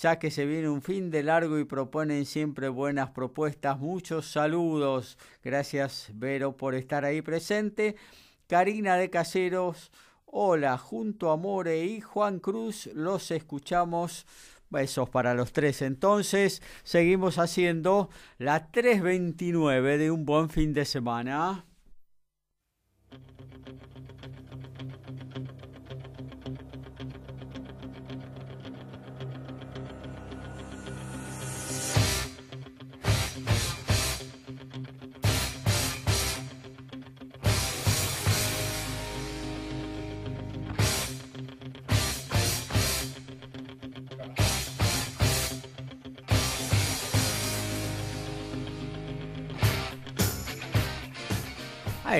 Ya 0.00 0.18
que 0.18 0.30
se 0.30 0.46
viene 0.46 0.70
un 0.70 0.80
fin 0.80 1.10
de 1.10 1.22
largo 1.22 1.58
y 1.58 1.64
proponen 1.64 2.24
siempre 2.24 2.70
buenas 2.70 3.10
propuestas. 3.10 3.78
Muchos 3.78 4.32
saludos. 4.32 5.18
Gracias, 5.42 6.08
Vero, 6.14 6.56
por 6.56 6.74
estar 6.74 7.04
ahí 7.04 7.20
presente. 7.20 7.96
Karina 8.46 8.96
de 8.96 9.10
Caseros. 9.10 9.90
Hola, 10.36 10.78
junto 10.78 11.30
a 11.30 11.36
More 11.36 11.84
y 11.84 12.00
Juan 12.00 12.40
Cruz 12.40 12.90
los 12.92 13.30
escuchamos. 13.30 14.26
Besos 14.68 15.08
para 15.08 15.32
los 15.32 15.52
tres. 15.52 15.80
Entonces, 15.80 16.60
seguimos 16.82 17.38
haciendo 17.38 18.10
la 18.38 18.66
329 18.72 19.96
de 19.96 20.10
un 20.10 20.24
buen 20.24 20.48
fin 20.48 20.74
de 20.74 20.86
semana. 20.86 21.66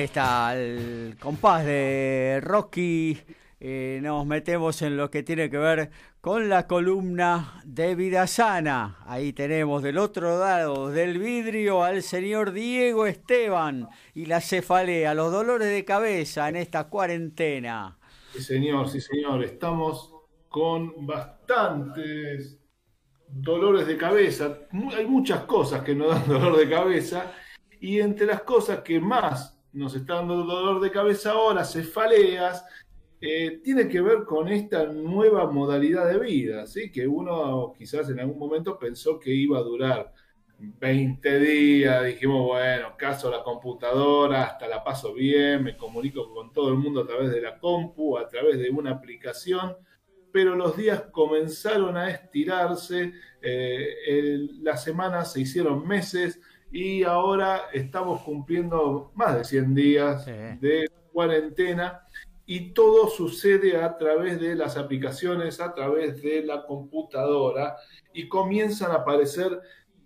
Está 0.05 0.55
el 0.55 1.17
compás 1.19 1.65
de 1.65 2.39
Rocky. 2.43 3.17
Eh, 3.59 3.99
nos 4.03 4.23
metemos 4.27 4.83
en 4.83 4.97
lo 4.97 5.09
que 5.09 5.23
tiene 5.23 5.49
que 5.49 5.57
ver 5.57 5.89
con 6.21 6.47
la 6.47 6.67
columna 6.67 7.59
de 7.65 7.95
vida 7.95 8.27
sana. 8.27 8.99
Ahí 9.07 9.33
tenemos 9.33 9.81
del 9.81 9.97
otro 9.97 10.37
lado 10.37 10.91
del 10.91 11.17
vidrio 11.17 11.83
al 11.83 12.03
señor 12.03 12.51
Diego 12.51 13.07
Esteban 13.07 13.89
y 14.13 14.27
la 14.27 14.41
cefalea, 14.41 15.15
los 15.15 15.31
dolores 15.31 15.69
de 15.69 15.83
cabeza 15.83 16.49
en 16.49 16.57
esta 16.57 16.83
cuarentena. 16.83 17.97
Sí, 18.31 18.43
señor, 18.43 18.87
sí, 18.87 19.01
señor. 19.01 19.43
Estamos 19.43 20.13
con 20.49 21.07
bastantes 21.07 22.59
dolores 23.27 23.87
de 23.87 23.97
cabeza. 23.97 24.59
Hay 24.95 25.07
muchas 25.07 25.45
cosas 25.45 25.81
que 25.81 25.95
nos 25.95 26.11
dan 26.11 26.27
dolor 26.27 26.57
de 26.57 26.69
cabeza 26.69 27.33
y 27.79 27.99
entre 28.01 28.27
las 28.27 28.43
cosas 28.43 28.81
que 28.81 28.99
más 28.99 29.54
nos 29.75 29.95
está 29.95 30.15
dando 30.15 30.43
dolor 30.43 30.81
de 30.81 30.89
cabeza 30.89 31.31
ahora, 31.31 31.63
cefaleas, 31.65 32.65
eh, 33.19 33.59
tiene 33.63 33.87
que 33.87 34.01
ver 34.01 34.23
con 34.23 34.47
esta 34.47 34.85
nueva 34.85 35.49
modalidad 35.51 36.07
de 36.07 36.19
vida, 36.19 36.65
¿sí? 36.65 36.91
que 36.91 37.07
uno 37.07 37.73
quizás 37.77 38.09
en 38.09 38.19
algún 38.19 38.39
momento 38.39 38.79
pensó 38.79 39.19
que 39.19 39.33
iba 39.33 39.57
a 39.57 39.63
durar 39.63 40.13
20 40.57 41.39
días, 41.39 42.05
dijimos, 42.05 42.45
bueno, 42.45 42.95
caso 42.97 43.29
la 43.29 43.43
computadora, 43.43 44.43
hasta 44.43 44.67
la 44.67 44.83
paso 44.83 45.13
bien, 45.13 45.63
me 45.63 45.75
comunico 45.75 46.33
con 46.33 46.53
todo 46.53 46.69
el 46.69 46.75
mundo 46.75 47.01
a 47.01 47.07
través 47.07 47.31
de 47.31 47.41
la 47.41 47.59
compu, 47.59 48.17
a 48.17 48.27
través 48.27 48.57
de 48.59 48.69
una 48.69 48.91
aplicación, 48.91 49.75
pero 50.31 50.55
los 50.55 50.77
días 50.77 51.03
comenzaron 51.11 51.97
a 51.97 52.09
estirarse, 52.09 53.13
eh, 53.41 54.47
las 54.61 54.83
semanas 54.83 55.33
se 55.33 55.41
hicieron 55.41 55.85
meses, 55.85 56.39
y 56.71 57.03
ahora 57.03 57.69
estamos 57.73 58.21
cumpliendo 58.21 59.11
más 59.15 59.37
de 59.37 59.43
100 59.43 59.75
días 59.75 60.25
de 60.25 60.89
cuarentena 61.11 62.01
y 62.45 62.73
todo 62.73 63.07
sucede 63.07 63.77
a 63.77 63.97
través 63.97 64.39
de 64.39 64.55
las 64.55 64.77
aplicaciones, 64.77 65.59
a 65.59 65.73
través 65.73 66.21
de 66.21 66.43
la 66.43 66.65
computadora 66.65 67.75
y 68.13 68.27
comienzan 68.27 68.91
a 68.91 68.95
aparecer 68.95 69.59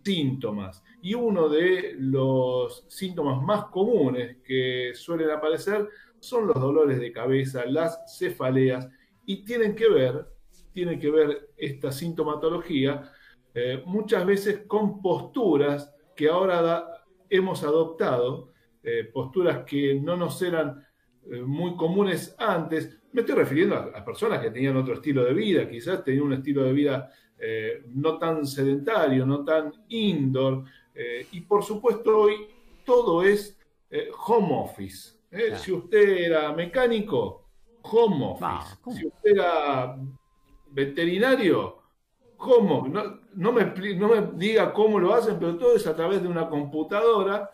síntomas. 0.03 0.83
Y 1.01 1.13
uno 1.13 1.49
de 1.49 1.95
los 1.97 2.85
síntomas 2.87 3.41
más 3.41 3.65
comunes 3.65 4.37
que 4.43 4.91
suelen 4.95 5.31
aparecer 5.31 5.87
son 6.19 6.47
los 6.47 6.59
dolores 6.59 6.99
de 6.99 7.11
cabeza, 7.11 7.65
las 7.65 8.17
cefaleas 8.17 8.87
y 9.25 9.43
tienen 9.43 9.75
que 9.75 9.89
ver, 9.89 10.25
tienen 10.73 10.99
que 10.99 11.09
ver 11.09 11.49
esta 11.57 11.91
sintomatología 11.91 13.11
eh, 13.53 13.81
muchas 13.85 14.25
veces 14.25 14.61
con 14.67 15.01
posturas 15.01 15.93
que 16.19 16.27
ahora 16.27 16.85
hemos 17.29 17.63
adoptado, 17.63 18.51
eh, 18.83 19.05
posturas 19.05 19.63
que 19.63 19.95
no 19.95 20.17
nos 20.17 20.41
eran 20.41 20.85
eh, 21.31 21.41
muy 21.43 21.77
comunes 21.77 22.35
antes. 22.37 22.99
Me 23.13 23.21
estoy 23.21 23.35
refiriendo 23.35 23.75
a, 23.77 24.03
personas 24.03 24.41
que 24.41 24.51
tenían 24.51 24.75
otro 24.75 24.95
estilo 24.95 25.23
de 25.23 25.33
vida, 25.33 25.69
quizás 25.69 26.03
tenían 26.03 26.25
un 26.25 26.33
estilo 26.33 26.65
de 26.65 26.73
vida 26.73 27.09
eh, 27.37 27.85
no 27.93 28.17
tan 28.17 28.45
sedentario, 28.45 29.25
no 29.25 29.45
tan 29.45 29.71
indoor. 29.87 30.65
y 31.31 31.39
por 31.39 31.63
supuesto 31.63 32.17
hoy 32.23 32.35
todo 32.83 33.23
es 33.23 33.57
home 34.27 34.49
office. 34.51 35.13
Si 35.55 35.71
usted 35.71 36.17
era 36.17 36.51
mecánico, 36.51 37.45
home 37.83 38.25
office. 38.25 38.75
Si 38.93 39.07
usted 39.07 39.31
era 39.31 39.97
veterinario, 40.69 41.77
cómo, 42.35 42.89
no, 42.89 43.18
no, 43.33 43.51
me, 43.51 43.65
no 43.95 44.09
me 44.09 44.31
diga 44.37 44.73
cómo 44.73 44.99
lo 44.99 45.13
hacen, 45.13 45.37
pero 45.39 45.57
todo 45.57 45.75
es 45.75 45.87
a 45.87 45.95
través 45.95 46.21
de 46.21 46.27
una 46.27 46.49
computadora 46.49 47.49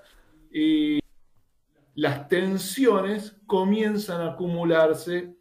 y 0.51 0.99
las 1.95 2.27
tensiones 2.27 3.37
comienzan 3.45 4.21
a 4.21 4.31
acumularse 4.33 5.35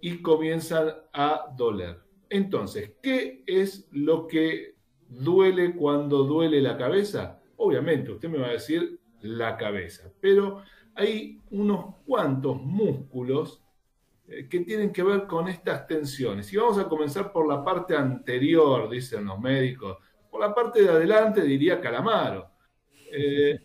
y 0.00 0.22
comienzan 0.22 0.94
a 1.12 1.46
doler. 1.56 2.00
Entonces, 2.30 2.92
¿qué 3.02 3.42
es 3.46 3.88
lo 3.90 4.26
que 4.26 4.76
duele 5.08 5.74
cuando 5.74 6.24
duele 6.24 6.60
la 6.60 6.76
cabeza? 6.76 7.40
Obviamente, 7.56 8.12
usted 8.12 8.28
me 8.28 8.38
va 8.38 8.48
a 8.48 8.52
decir 8.52 9.00
la 9.22 9.56
cabeza, 9.56 10.12
pero 10.20 10.62
hay 10.94 11.40
unos 11.50 11.96
cuantos 12.06 12.60
músculos 12.62 13.62
que 14.28 14.60
tienen 14.60 14.92
que 14.92 15.02
ver 15.02 15.26
con 15.26 15.48
estas 15.48 15.86
tensiones. 15.86 16.52
Y 16.52 16.56
vamos 16.56 16.78
a 16.78 16.88
comenzar 16.88 17.32
por 17.32 17.48
la 17.48 17.64
parte 17.64 17.96
anterior, 17.96 18.88
dicen 18.90 19.24
los 19.24 19.40
médicos. 19.40 19.96
Por 20.30 20.40
la 20.40 20.54
parte 20.54 20.82
de 20.82 20.90
adelante 20.90 21.42
diría 21.42 21.80
Calamaro. 21.80 22.50
Eh, 23.10 23.58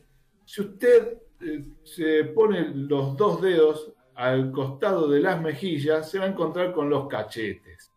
si 0.46 0.62
usted 0.62 1.18
eh, 1.42 1.66
se 1.84 2.26
pone 2.26 2.70
los 2.74 3.18
dos 3.18 3.42
dedos 3.42 3.94
al 4.16 4.52
costado 4.52 5.10
de 5.10 5.20
las 5.20 5.42
mejillas, 5.42 6.10
se 6.10 6.20
va 6.20 6.26
a 6.26 6.30
encontrar 6.30 6.72
con 6.72 6.90
los 6.90 7.08
cachetes. 7.08 7.92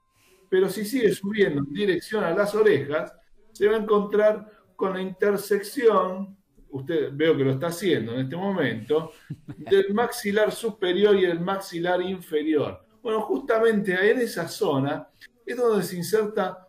Pero 0.49 0.69
si 0.69 0.85
sigue 0.85 1.13
subiendo 1.13 1.61
en 1.61 1.73
dirección 1.73 2.25
a 2.25 2.35
las 2.35 2.55
orejas, 2.55 3.13
se 3.53 3.69
va 3.69 3.77
a 3.77 3.81
encontrar 3.81 4.51
con 4.75 4.95
la 4.95 5.01
intersección 5.01 6.37
usted 6.77 7.11
veo 7.13 7.37
que 7.37 7.45
lo 7.45 7.53
está 7.53 7.69
haciendo 7.69 8.13
en 8.13 8.21
este 8.21 8.37
momento, 8.37 9.13
del 9.57 9.93
maxilar 9.95 10.53
superior 10.53 11.17
y 11.17 11.25
el 11.25 11.41
maxilar 11.41 12.01
inferior. 12.03 12.85
Bueno, 13.03 13.23
justamente 13.23 13.93
en 14.11 14.21
esa 14.21 14.49
zona 14.49 15.09
es 15.45 15.57
donde 15.57 15.85
se 15.85 15.97
inserta 15.97 16.67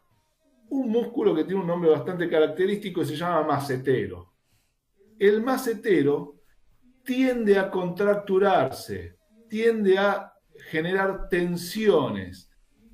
un 0.70 0.90
músculo 0.90 1.34
que 1.34 1.44
tiene 1.44 1.62
un 1.62 1.68
nombre 1.68 1.90
bastante 1.90 2.30
característico 2.30 3.02
y 3.02 3.06
se 3.06 3.16
llama 3.16 3.44
macetero. 3.44 4.34
El 5.18 5.42
macetero 5.42 6.36
tiende 7.04 7.58
a 7.58 7.72
contracturarse, 7.72 9.18
tiende 9.50 9.98
a 9.98 10.34
generar 10.70 11.30
tensiones 11.30 12.47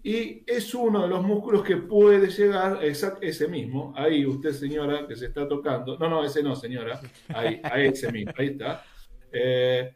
y 0.05 0.43
es 0.45 0.75
uno 0.75 1.03
de 1.03 1.07
los 1.07 1.23
músculos 1.23 1.63
que 1.63 1.77
puede 1.77 2.27
llegar, 2.27 2.79
ese 2.83 3.47
mismo, 3.47 3.93
ahí 3.95 4.25
usted 4.25 4.51
señora 4.51 5.07
que 5.07 5.15
se 5.15 5.27
está 5.27 5.47
tocando, 5.47 5.97
no, 5.97 6.09
no, 6.09 6.25
ese 6.25 6.43
no 6.43 6.57
señora, 6.57 6.99
ahí, 7.29 7.61
a 7.63 7.79
ese 7.79 8.11
mismo, 8.11 8.33
ahí 8.37 8.47
está. 8.47 8.83
Eh, 9.31 9.93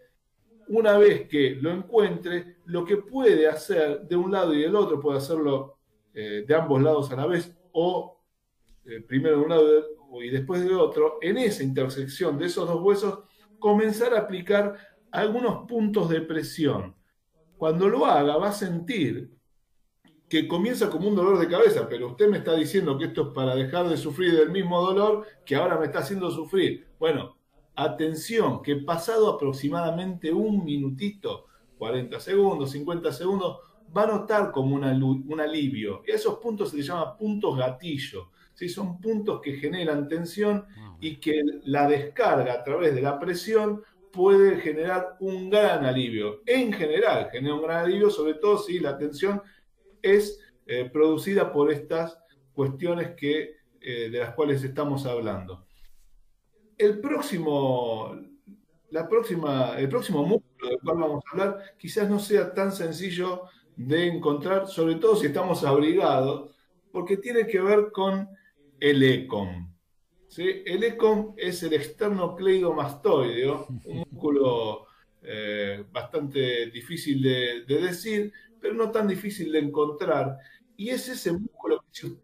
una 0.69 0.97
vez 0.97 1.27
que 1.27 1.57
lo 1.61 1.71
encuentre, 1.71 2.59
lo 2.65 2.85
que 2.85 2.97
puede 2.97 3.47
hacer 3.47 4.01
de 4.03 4.15
un 4.15 4.31
lado 4.31 4.53
y 4.53 4.61
del 4.61 4.77
otro, 4.77 5.01
puede 5.01 5.17
hacerlo 5.17 5.77
eh, 6.13 6.45
de 6.47 6.55
ambos 6.55 6.81
lados 6.81 7.11
a 7.11 7.17
la 7.17 7.25
vez 7.25 7.53
o 7.73 8.23
eh, 8.85 9.01
primero 9.01 9.39
de 9.39 9.43
un 9.43 9.49
lado 9.49 9.97
y 10.21 10.29
después 10.29 10.63
del 10.63 10.73
otro, 10.73 11.17
en 11.21 11.37
esa 11.37 11.63
intersección 11.63 12.37
de 12.37 12.45
esos 12.45 12.65
dos 12.65 12.81
huesos, 12.81 13.19
comenzar 13.59 14.13
a 14.13 14.19
aplicar 14.19 14.77
algunos 15.11 15.67
puntos 15.67 16.09
de 16.09 16.21
presión. 16.21 16.95
Cuando 17.57 17.89
lo 17.89 18.05
haga, 18.05 18.37
va 18.37 18.49
a 18.49 18.53
sentir 18.53 19.36
que 20.29 20.47
comienza 20.47 20.89
como 20.89 21.07
un 21.07 21.15
dolor 21.15 21.39
de 21.39 21.47
cabeza, 21.47 21.87
pero 21.87 22.07
usted 22.07 22.29
me 22.29 22.39
está 22.39 22.53
diciendo 22.53 22.97
que 22.97 23.05
esto 23.05 23.27
es 23.27 23.27
para 23.29 23.55
dejar 23.55 23.87
de 23.87 23.97
sufrir 23.97 24.35
del 24.35 24.51
mismo 24.51 24.81
dolor 24.81 25.25
que 25.45 25.55
ahora 25.55 25.79
me 25.79 25.85
está 25.85 25.99
haciendo 25.99 26.29
sufrir. 26.31 26.87
Bueno, 26.99 27.37
atención, 27.75 28.61
que 28.61 28.75
pasado 28.77 29.29
aproximadamente 29.29 30.33
un 30.33 30.65
minutito, 30.65 31.45
40 31.77 32.19
segundos, 32.19 32.71
50 32.71 33.11
segundos, 33.13 33.59
va 33.95 34.03
a 34.03 34.07
notar 34.07 34.51
como 34.51 34.75
un 34.75 35.39
alivio. 35.39 36.03
Y 36.05 36.11
esos 36.11 36.39
puntos 36.39 36.71
se 36.71 36.77
les 36.77 36.87
llama 36.87 37.15
puntos 37.15 37.57
gatillo. 37.57 38.31
¿sí? 38.53 38.67
Son 38.67 38.99
puntos 38.99 39.39
que 39.41 39.53
generan 39.53 40.09
tensión 40.09 40.65
y 40.99 41.17
que 41.17 41.41
la 41.63 41.87
descarga 41.87 42.53
a 42.53 42.63
través 42.63 42.93
de 42.95 43.01
la 43.01 43.17
presión 43.17 43.81
puede 44.11 44.57
generar 44.57 45.15
un 45.19 45.49
gran 45.49 45.85
alivio. 45.85 46.41
En 46.45 46.73
general, 46.73 47.29
genera 47.31 47.55
un 47.55 47.61
gran 47.61 47.85
alivio, 47.85 48.09
sobre 48.09 48.33
todo 48.33 48.57
si 48.57 48.79
la 48.79 48.97
tensión 48.97 49.41
es 50.01 50.39
eh, 50.65 50.89
producida 50.91 51.51
por 51.51 51.71
estas 51.71 52.17
cuestiones 52.53 53.15
que, 53.15 53.55
eh, 53.81 54.09
de 54.09 54.19
las 54.19 54.33
cuales 54.33 54.63
estamos 54.63 55.05
hablando. 55.05 55.65
El 56.77 56.99
próximo, 56.99 58.15
la 58.89 59.07
próxima, 59.07 59.77
el 59.77 59.89
próximo 59.89 60.23
músculo 60.23 60.69
del 60.69 60.79
cual 60.79 60.97
vamos 60.97 61.23
a 61.25 61.31
hablar 61.31 61.63
quizás 61.77 62.09
no 62.09 62.19
sea 62.19 62.53
tan 62.53 62.71
sencillo 62.71 63.43
de 63.75 64.07
encontrar, 64.07 64.67
sobre 64.67 64.95
todo 64.95 65.15
si 65.15 65.27
estamos 65.27 65.63
abrigados, 65.63 66.51
porque 66.91 67.17
tiene 67.17 67.45
que 67.47 67.61
ver 67.61 67.91
con 67.91 68.27
el 68.79 69.03
ECOM. 69.03 69.71
El 70.35 70.83
ECOM 70.83 71.33
es 71.37 71.63
el 71.63 71.73
externo 71.73 72.35
cleidomastoideo, 72.35 73.67
un 73.85 73.97
músculo 73.99 74.87
eh, 75.21 75.83
bastante 75.91 76.67
difícil 76.67 77.21
de, 77.21 77.63
decir, 77.67 78.31
pero 78.59 78.73
no 78.73 78.91
tan 78.91 79.07
difícil 79.07 79.51
de 79.51 79.59
encontrar. 79.59 80.37
Y 80.75 80.89
es 80.89 81.07
ese 81.09 81.31
músculo 81.31 81.79
que 81.81 81.87
si 81.91 82.07
usted 82.07 82.21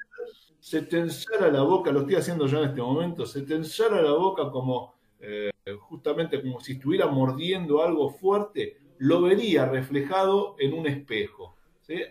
se 0.60 0.82
tensara 0.84 1.52
la 1.52 1.62
boca, 1.64 1.92
lo 1.92 2.02
estoy 2.02 2.16
haciendo 2.16 2.48
yo 2.48 2.60
en 2.64 2.70
este 2.70 2.82
momento, 2.82 3.26
se 3.26 3.42
tensara 3.42 4.02
la 4.02 4.14
boca 4.14 4.50
como 4.50 4.94
eh, 5.20 5.52
justamente 5.80 6.42
como 6.42 6.60
si 6.60 6.74
estuviera 6.74 7.08
mordiendo 7.08 7.82
algo 7.82 8.10
fuerte, 8.10 8.78
lo 8.98 9.22
vería 9.22 9.66
reflejado 9.66 10.56
en 10.60 10.74
un 10.74 10.88
espejo. 10.88 11.56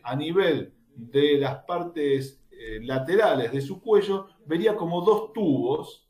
A 0.02 0.16
nivel 0.16 0.72
de 0.94 1.38
las 1.38 1.64
partes 1.64 2.42
eh, 2.50 2.80
laterales 2.82 3.52
de 3.52 3.60
su 3.60 3.80
cuello, 3.80 4.28
vería 4.46 4.76
como 4.76 5.02
dos 5.02 5.32
tubos 5.32 6.08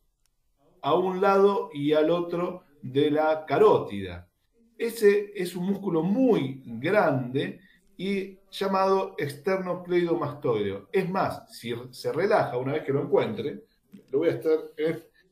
a 0.80 0.94
un 0.94 1.20
lado 1.20 1.70
y 1.72 1.92
al 1.92 2.10
otro 2.10 2.64
de 2.82 3.10
la 3.10 3.46
carótida. 3.46 4.28
Ese 4.76 5.32
es 5.34 5.54
un 5.54 5.66
músculo 5.66 6.02
muy 6.02 6.62
grande 6.64 7.60
y 8.02 8.36
llamado 8.50 9.14
esternocleidomastoideo. 9.16 10.88
Es 10.90 11.08
más, 11.08 11.56
si 11.56 11.72
se 11.92 12.12
relaja 12.12 12.56
una 12.56 12.72
vez 12.72 12.82
que 12.82 12.92
lo 12.92 13.02
encuentre, 13.02 13.62
lo 14.10 14.18
voy 14.18 14.30
a 14.30 14.32
estar, 14.32 14.58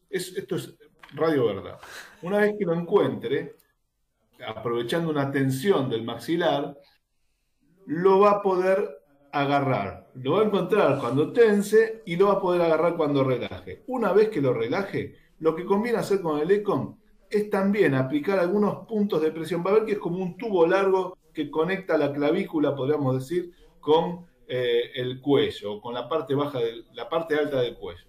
esto 0.08 0.54
es 0.54 0.76
radio 1.14 1.46
verdad. 1.46 1.80
Una 2.22 2.38
vez 2.38 2.54
que 2.56 2.64
lo 2.64 2.74
encuentre, 2.74 3.56
aprovechando 4.46 5.10
una 5.10 5.32
tensión 5.32 5.90
del 5.90 6.04
maxilar, 6.04 6.78
lo 7.86 8.20
va 8.20 8.30
a 8.30 8.42
poder 8.42 9.02
agarrar. 9.32 10.08
Lo 10.14 10.34
va 10.34 10.42
a 10.42 10.44
encontrar 10.44 11.00
cuando 11.00 11.32
tense 11.32 12.04
y 12.06 12.14
lo 12.14 12.28
va 12.28 12.34
a 12.34 12.40
poder 12.40 12.62
agarrar 12.62 12.96
cuando 12.96 13.24
relaje. 13.24 13.82
Una 13.88 14.12
vez 14.12 14.28
que 14.28 14.40
lo 14.40 14.54
relaje, 14.54 15.16
lo 15.40 15.56
que 15.56 15.64
conviene 15.64 15.98
hacer 15.98 16.20
con 16.20 16.38
el 16.38 16.48
ECOM 16.48 16.96
es 17.28 17.50
también 17.50 17.94
aplicar 17.96 18.38
algunos 18.38 18.86
puntos 18.86 19.20
de 19.22 19.32
presión. 19.32 19.64
Va 19.66 19.70
a 19.70 19.74
ver 19.74 19.86
que 19.86 19.92
es 19.92 19.98
como 19.98 20.22
un 20.22 20.36
tubo 20.36 20.68
largo 20.68 21.18
que 21.32 21.50
conecta 21.50 21.96
la 21.98 22.12
clavícula, 22.12 22.74
podríamos 22.74 23.14
decir, 23.14 23.52
con 23.80 24.26
eh, 24.46 24.90
el 24.94 25.20
cuello, 25.20 25.80
con 25.80 25.94
la 25.94 26.08
parte 26.08 26.34
baja, 26.34 26.58
de, 26.58 26.84
la 26.92 27.08
parte 27.08 27.36
alta 27.36 27.60
del 27.60 27.76
cuello. 27.76 28.04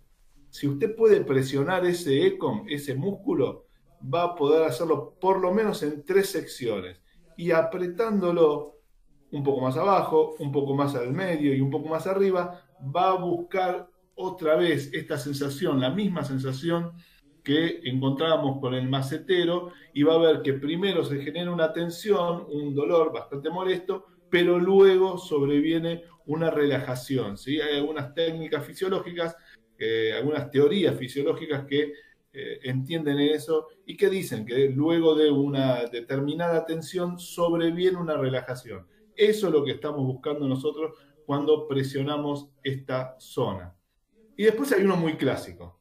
Si 0.50 0.68
usted 0.68 0.96
puede 0.96 1.22
presionar 1.22 1.86
ese 1.86 2.28
ECOM, 2.28 2.66
ese 2.68 2.96
músculo, 2.96 3.66
va 4.02 4.24
a 4.24 4.36
poder 4.36 4.64
hacerlo 4.64 5.16
por 5.20 5.40
lo 5.40 5.54
menos 5.54 5.84
en 5.84 6.04
tres 6.04 6.30
secciones. 6.30 7.00
Y 7.38 7.52
apretándolo 7.52 8.80
un 9.32 9.44
poco 9.44 9.62
más 9.62 9.78
abajo, 9.78 10.36
un 10.40 10.52
poco 10.52 10.76
más 10.76 10.96
al 10.96 11.14
medio 11.14 11.54
y 11.56 11.62
un 11.62 11.70
poco 11.70 11.88
más 11.88 12.06
arriba, 12.08 12.62
va 12.96 13.12
a 13.12 13.14
buscar 13.14 13.90
otra 14.16 14.56
vez 14.56 14.92
esta 14.94 15.18
sensación, 15.18 15.80
la 15.80 15.90
misma 15.90 16.24
sensación 16.24 16.94
que 17.44 17.82
encontrábamos 17.84 18.60
con 18.60 18.74
el 18.74 18.88
macetero 18.88 19.72
y 19.94 20.04
va 20.04 20.16
a 20.16 20.20
ver 20.20 20.42
que 20.42 20.54
primero 20.54 21.04
se 21.04 21.22
genera 21.22 21.52
una 21.52 21.74
tensión, 21.74 22.46
un 22.50 22.76
dolor 22.76 23.12
bastante 23.12 23.50
molesto, 23.50 24.06
pero 24.30 24.60
luego 24.60 25.18
sobreviene 25.18 26.04
una 26.26 26.50
relajación. 26.50 27.38
¿sí? 27.38 27.60
Hay 27.60 27.78
algunas 27.78 28.14
técnicas 28.14 28.66
fisiológicas, 28.66 29.36
eh, 29.78 30.14
algunas 30.16 30.50
teorías 30.52 30.96
fisiológicas 30.98 31.66
que 31.66 31.94
eh, 32.34 32.60
entienden 32.64 33.20
eso 33.20 33.68
y 33.86 33.98
que 33.98 34.10
dicen 34.10 34.46
que 34.46 34.70
luego 34.70 35.16
de 35.16 35.30
una 35.30 35.86
determinada 35.86 36.66
tensión 36.66 37.20
sobreviene 37.20 37.98
una 37.98 38.16
relajación. 38.16 38.88
Eso 39.16 39.48
es 39.48 39.54
lo 39.54 39.66
que 39.66 39.72
estamos 39.72 40.06
buscando 40.06 40.48
nosotros 40.48 40.98
cuando 41.26 41.68
presionamos 41.68 42.50
esta 42.64 43.16
zona. 43.20 43.76
Y 44.38 44.44
después 44.44 44.72
hay 44.72 44.84
uno 44.84 44.96
muy 44.96 45.18
clásico. 45.18 45.81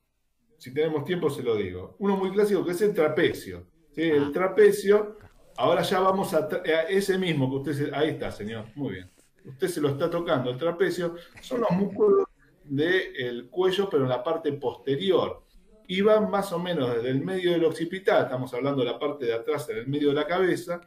Si 0.60 0.74
tenemos 0.74 1.06
tiempo 1.06 1.30
se 1.30 1.42
lo 1.42 1.56
digo. 1.56 1.96
Uno 2.00 2.18
muy 2.18 2.30
clásico 2.32 2.62
que 2.62 2.72
es 2.72 2.82
el 2.82 2.92
trapecio. 2.92 3.66
El 3.96 4.24
ah. 4.24 4.30
trapecio, 4.30 5.16
ahora 5.56 5.80
ya 5.80 6.00
vamos 6.00 6.34
a, 6.34 6.48
ese 6.86 7.16
mismo 7.16 7.48
que 7.48 7.70
usted 7.70 7.94
ahí 7.94 8.10
está, 8.10 8.30
señor. 8.30 8.66
Muy 8.74 8.96
bien. 8.96 9.10
Usted 9.42 9.68
se 9.68 9.80
lo 9.80 9.88
está 9.88 10.10
tocando. 10.10 10.50
El 10.50 10.58
trapecio 10.58 11.14
son 11.40 11.62
los 11.62 11.70
músculos 11.70 12.26
del 12.62 13.48
cuello, 13.48 13.88
pero 13.88 14.02
en 14.02 14.10
la 14.10 14.22
parte 14.22 14.52
posterior. 14.52 15.46
Y 15.88 16.02
van 16.02 16.30
más 16.30 16.52
o 16.52 16.58
menos 16.58 16.94
desde 16.94 17.08
el 17.08 17.24
medio 17.24 17.52
del 17.52 17.64
occipital, 17.64 18.24
estamos 18.24 18.52
hablando 18.52 18.84
de 18.84 18.90
la 18.90 18.98
parte 18.98 19.24
de 19.24 19.32
atrás, 19.32 19.66
en 19.70 19.78
el 19.78 19.88
medio 19.88 20.10
de 20.10 20.14
la 20.14 20.26
cabeza, 20.26 20.82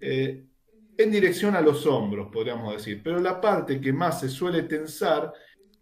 eh, 0.00 0.46
en 0.96 1.10
dirección 1.10 1.54
a 1.54 1.60
los 1.60 1.86
hombros, 1.86 2.30
podríamos 2.32 2.72
decir. 2.72 3.02
Pero 3.04 3.20
la 3.20 3.42
parte 3.42 3.78
que 3.78 3.92
más 3.92 4.20
se 4.20 4.30
suele 4.30 4.62
tensar 4.62 5.34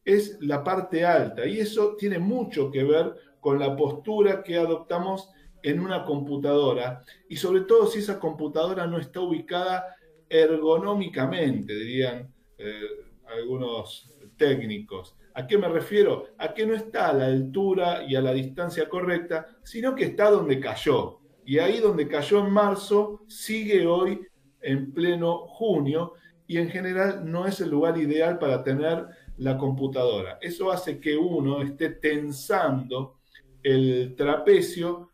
es 0.09 0.38
la 0.40 0.64
parte 0.64 1.04
alta 1.04 1.46
y 1.46 1.61
eso 1.61 1.94
tiene 1.96 2.18
mucho 2.18 2.70
que 2.70 2.82
ver 2.82 3.14
con 3.40 3.59
la 3.59 3.76
postura 3.76 4.42
que 4.42 4.56
adoptamos 4.56 5.30
en 5.62 5.80
una 5.80 6.04
computadora 6.06 7.02
y 7.28 7.36
sobre 7.36 7.61
todo 7.62 7.86
si 7.86 7.98
esa 7.98 8.18
computadora 8.18 8.86
no 8.86 8.98
está 8.98 9.20
ubicada 9.20 9.96
ergonómicamente, 10.30 11.74
dirían 11.74 12.32
eh, 12.56 12.80
algunos 13.26 14.14
técnicos. 14.38 15.14
¿A 15.34 15.46
qué 15.46 15.59
me 15.59 15.68
refiero? 15.68 16.28
A 16.38 16.54
que 16.54 16.64
no 16.64 16.74
está 16.74 17.11
a 17.11 17.12
la 17.12 17.26
altura 17.26 18.02
y 18.02 18.16
a 18.16 18.22
la 18.22 18.32
distancia 18.32 18.88
correcta, 18.88 19.46
sino 19.62 19.94
que 19.94 20.04
está 20.04 20.30
donde 20.30 20.59
cayó. 20.59 21.20
Y 21.44 21.59
ahí 21.59 21.80
donde 21.80 22.09
cayó 22.09 22.38
en 22.44 22.50
marzo, 22.50 23.24
sigue 23.26 23.86
hoy 23.86 24.20
en 24.62 24.92
pleno 24.94 25.46
junio 25.48 26.14
y 26.46 26.56
en 26.56 26.70
general 26.70 27.30
no 27.30 27.46
es 27.46 27.61
el 27.61 27.70
lugar 27.70 27.98
ideal 27.98 28.38
para 28.38 28.64
tener 28.64 29.06
la 29.39 29.57
computadora. 29.57 30.39
Eso 30.41 30.70
hace 30.70 31.01
que 31.01 31.16
uno 31.16 31.62
esté 31.62 31.91
tensando 31.91 33.18
el 33.62 34.14
trapecio 34.16 35.11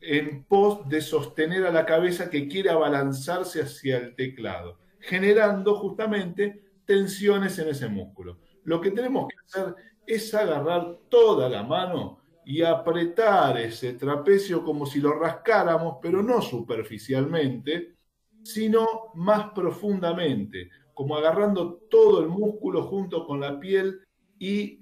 en 0.00 0.44
pos 0.44 0.88
de 0.88 1.00
sostener 1.00 1.66
a 1.66 1.72
la 1.72 1.84
cabeza 1.84 2.30
que 2.30 2.48
quiere 2.48 2.70
abalanzarse 2.70 3.62
hacia 3.62 3.98
el 3.98 4.14
teclado, 4.14 4.78
generando 5.00 5.74
justamente 5.74 6.62
tensiones 6.84 7.58
en 7.58 7.68
ese 7.68 7.88
músculo. 7.88 8.38
Lo 8.64 8.80
que 8.80 8.90
tenemos 8.90 9.28
que 9.28 9.36
hacer 9.44 9.74
es 10.06 10.32
agarrar 10.34 10.98
toda 11.08 11.48
la 11.48 11.62
mano 11.62 12.20
y 12.44 12.62
apretar 12.62 13.58
ese 13.58 13.92
trapecio 13.94 14.64
como 14.64 14.86
si 14.86 15.00
lo 15.00 15.12
rascáramos, 15.12 15.98
pero 16.00 16.22
no 16.22 16.40
superficialmente, 16.40 17.94
sino 18.42 19.12
más 19.14 19.50
profundamente, 19.50 20.70
como 20.98 21.16
agarrando 21.16 21.74
todo 21.88 22.20
el 22.20 22.28
músculo 22.28 22.82
junto 22.82 23.24
con 23.24 23.38
la 23.38 23.60
piel 23.60 24.00
y 24.36 24.80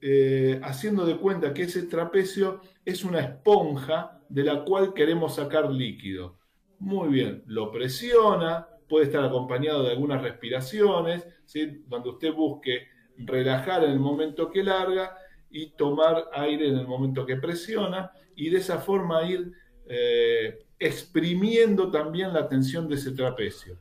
eh, 0.00 0.58
haciendo 0.62 1.04
de 1.04 1.18
cuenta 1.18 1.52
que 1.52 1.64
ese 1.64 1.82
trapecio 1.82 2.62
es 2.82 3.04
una 3.04 3.20
esponja 3.20 4.22
de 4.30 4.44
la 4.44 4.64
cual 4.64 4.94
queremos 4.94 5.34
sacar 5.34 5.70
líquido. 5.70 6.38
Muy 6.78 7.10
bien, 7.10 7.42
lo 7.44 7.70
presiona, 7.70 8.68
puede 8.88 9.04
estar 9.04 9.22
acompañado 9.22 9.82
de 9.82 9.90
algunas 9.90 10.22
respiraciones, 10.22 11.26
¿sí? 11.44 11.84
cuando 11.86 12.12
usted 12.12 12.32
busque 12.32 12.86
relajar 13.18 13.84
en 13.84 13.90
el 13.90 14.00
momento 14.00 14.50
que 14.50 14.64
larga 14.64 15.14
y 15.50 15.72
tomar 15.72 16.24
aire 16.32 16.68
en 16.68 16.78
el 16.78 16.86
momento 16.86 17.26
que 17.26 17.36
presiona 17.36 18.12
y 18.34 18.48
de 18.48 18.56
esa 18.56 18.78
forma 18.78 19.24
ir 19.24 19.52
eh, 19.86 20.58
exprimiendo 20.78 21.90
también 21.90 22.32
la 22.32 22.48
tensión 22.48 22.88
de 22.88 22.94
ese 22.94 23.10
trapecio. 23.10 23.78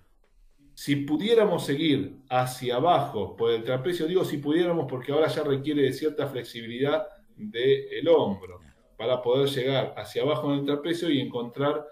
Si 0.79 0.95
pudiéramos 0.95 1.65
seguir 1.65 2.21
hacia 2.29 2.77
abajo 2.77 3.35
por 3.35 3.51
el 3.51 3.65
trapecio, 3.65 4.07
digo 4.07 4.23
si 4.23 4.37
pudiéramos 4.37 4.85
porque 4.89 5.11
ahora 5.11 5.27
ya 5.27 5.43
requiere 5.43 5.81
de 5.81 5.91
cierta 5.91 6.25
flexibilidad 6.27 7.05
del 7.35 8.07
hombro 8.07 8.61
para 8.95 9.21
poder 9.21 9.49
llegar 9.49 9.93
hacia 9.97 10.21
abajo 10.21 10.53
en 10.53 10.59
el 10.59 10.65
trapecio 10.65 11.09
y 11.09 11.19
encontrar 11.19 11.85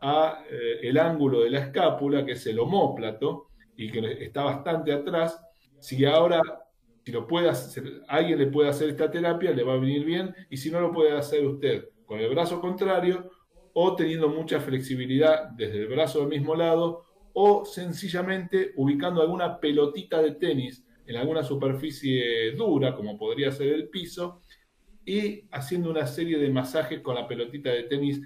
a, 0.00 0.42
eh, 0.50 0.80
el 0.82 0.98
ángulo 0.98 1.42
de 1.42 1.50
la 1.50 1.60
escápula, 1.60 2.24
que 2.26 2.32
es 2.32 2.44
el 2.48 2.58
homóplato, 2.58 3.46
y 3.76 3.92
que 3.92 4.24
está 4.24 4.42
bastante 4.42 4.92
atrás. 4.92 5.40
Si 5.78 6.04
ahora, 6.04 6.42
si 7.04 7.12
lo 7.12 7.28
puede 7.28 7.48
hacer, 7.48 8.02
alguien 8.08 8.40
le 8.40 8.48
puede 8.48 8.70
hacer 8.70 8.88
esta 8.88 9.08
terapia, 9.08 9.52
le 9.52 9.62
va 9.62 9.74
a 9.74 9.78
venir 9.78 10.04
bien, 10.04 10.34
y 10.50 10.56
si 10.56 10.68
no 10.68 10.80
lo 10.80 10.90
puede 10.90 11.12
hacer 11.12 11.46
usted 11.46 11.90
con 12.06 12.18
el 12.18 12.28
brazo 12.28 12.60
contrario 12.60 13.30
o 13.72 13.94
teniendo 13.94 14.28
mucha 14.28 14.58
flexibilidad 14.58 15.44
desde 15.50 15.82
el 15.82 15.86
brazo 15.86 16.18
del 16.18 16.28
mismo 16.28 16.56
lado 16.56 17.11
o 17.34 17.64
sencillamente 17.64 18.72
ubicando 18.76 19.22
alguna 19.22 19.58
pelotita 19.58 20.20
de 20.20 20.32
tenis 20.32 20.84
en 21.06 21.16
alguna 21.16 21.42
superficie 21.42 22.52
dura, 22.52 22.94
como 22.94 23.18
podría 23.18 23.50
ser 23.50 23.68
el 23.68 23.88
piso, 23.88 24.40
y 25.04 25.42
haciendo 25.50 25.90
una 25.90 26.06
serie 26.06 26.38
de 26.38 26.50
masajes 26.50 27.00
con 27.00 27.14
la 27.14 27.26
pelotita 27.26 27.70
de 27.70 27.84
tenis 27.84 28.20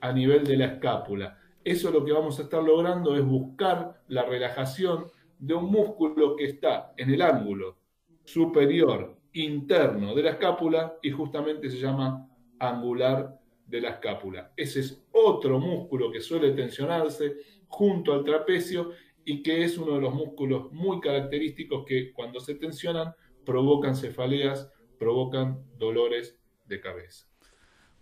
a 0.00 0.12
nivel 0.12 0.44
de 0.44 0.56
la 0.56 0.66
escápula. 0.66 1.38
Eso 1.64 1.90
lo 1.90 2.04
que 2.04 2.12
vamos 2.12 2.38
a 2.38 2.42
estar 2.42 2.62
logrando 2.62 3.16
es 3.16 3.24
buscar 3.24 4.02
la 4.08 4.24
relajación 4.24 5.06
de 5.38 5.54
un 5.54 5.70
músculo 5.70 6.36
que 6.36 6.44
está 6.44 6.92
en 6.96 7.10
el 7.10 7.22
ángulo 7.22 7.78
superior 8.24 9.16
interno 9.32 10.14
de 10.14 10.22
la 10.22 10.30
escápula 10.30 10.94
y 11.02 11.10
justamente 11.10 11.70
se 11.70 11.78
llama 11.78 12.28
angular 12.58 13.38
de 13.66 13.80
la 13.80 13.90
escápula. 13.90 14.52
Ese 14.56 14.80
es 14.80 15.02
otro 15.12 15.58
músculo 15.58 16.10
que 16.10 16.20
suele 16.20 16.50
tensionarse 16.52 17.36
junto 17.70 18.12
al 18.12 18.24
trapecio 18.24 18.90
y 19.24 19.42
que 19.42 19.64
es 19.64 19.78
uno 19.78 19.94
de 19.94 20.00
los 20.02 20.12
músculos 20.12 20.70
muy 20.72 21.00
característicos 21.00 21.84
que 21.86 22.12
cuando 22.12 22.40
se 22.40 22.56
tensionan 22.56 23.14
provocan 23.46 23.96
cefaleas, 23.96 24.70
provocan 24.98 25.64
dolores 25.78 26.38
de 26.66 26.80
cabeza. 26.80 27.30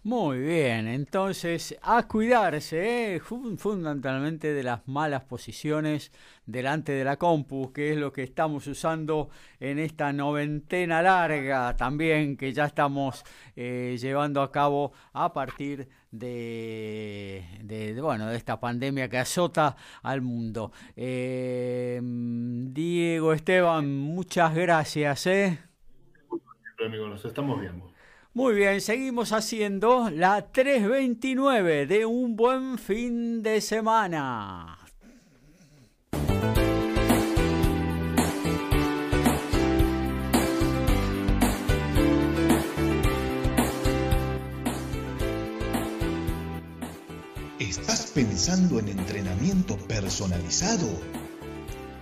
Muy 0.04 0.38
bien, 0.38 0.88
entonces 0.88 1.76
a 1.82 2.06
cuidarse 2.08 3.16
¿eh? 3.16 3.20
fundamentalmente 3.20 4.54
de 4.54 4.62
las 4.62 4.86
malas 4.88 5.24
posiciones 5.24 6.12
delante 6.46 6.92
de 6.92 7.04
la 7.04 7.16
compu, 7.16 7.72
que 7.72 7.92
es 7.92 7.98
lo 7.98 8.12
que 8.12 8.22
estamos 8.22 8.66
usando 8.68 9.28
en 9.60 9.78
esta 9.78 10.12
noventena 10.12 11.02
larga 11.02 11.76
también 11.76 12.36
que 12.36 12.52
ya 12.52 12.66
estamos 12.66 13.24
eh, 13.54 13.98
llevando 14.00 14.40
a 14.40 14.50
cabo 14.50 14.92
a 15.12 15.32
partir 15.32 15.88
de, 16.10 17.44
de, 17.62 18.00
bueno 18.00 18.26
de 18.28 18.36
esta 18.36 18.60
pandemia 18.60 19.08
que 19.08 19.18
azota 19.18 19.76
al 20.02 20.22
mundo. 20.22 20.72
Eh, 20.96 22.00
Diego 22.02 23.32
Esteban, 23.32 23.98
muchas 23.98 24.54
gracias. 24.54 25.26
¿eh? 25.26 25.58
Amigo, 26.84 27.08
nos 27.08 27.24
estamos 27.24 27.60
viendo. 27.60 27.92
Muy 28.34 28.54
bien, 28.54 28.80
seguimos 28.80 29.32
haciendo 29.32 30.10
la 30.10 30.52
329 30.52 31.86
de 31.86 32.06
un 32.06 32.36
buen 32.36 32.78
fin 32.78 33.42
de 33.42 33.60
semana. 33.60 34.77
Pensando 48.18 48.80
en 48.80 48.88
entrenamiento 48.88 49.76
personalizado? 49.76 50.88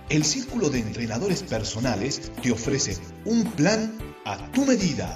El 0.09 0.25
Círculo 0.25 0.71
de 0.71 0.79
Entrenadores 0.79 1.43
Personales 1.43 2.31
te 2.41 2.51
ofrece 2.51 2.97
un 3.25 3.43
plan 3.51 3.95
a 4.25 4.51
tu 4.51 4.65
medida 4.65 5.15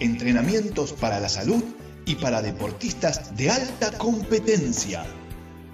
entrenamientos 0.00 0.94
para 0.94 1.20
la 1.20 1.28
salud 1.28 1.62
y 2.06 2.14
para 2.14 2.40
deportistas 2.40 3.36
de 3.36 3.50
alta 3.50 3.98
competencia. 3.98 5.04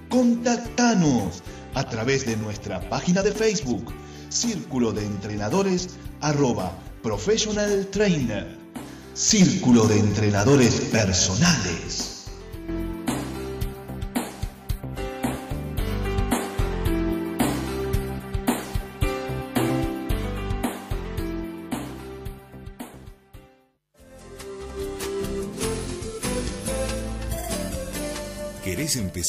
Contactanos 0.08 1.44
a 1.74 1.88
través 1.88 2.26
de 2.26 2.36
nuestra 2.36 2.90
página 2.90 3.22
de 3.22 3.30
Facebook, 3.30 3.94
Círculo 4.30 4.92
de 4.92 5.04
Entrenadores 5.04 5.90
arroba 6.20 6.76
Professional 7.04 7.86
Trainer. 7.92 8.58
Círculo 9.14 9.86
de 9.86 10.00
Entrenadores 10.00 10.74
Personales. 10.90 12.17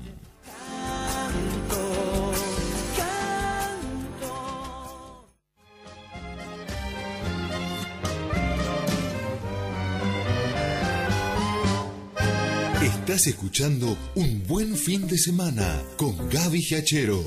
Escuchando 13.27 13.97
Un 14.15 14.43
Buen 14.47 14.77
Fin 14.77 15.05
de 15.07 15.17
Semana 15.17 15.81
con 15.97 16.29
Gaby 16.29 16.61
Giachero. 16.61 17.23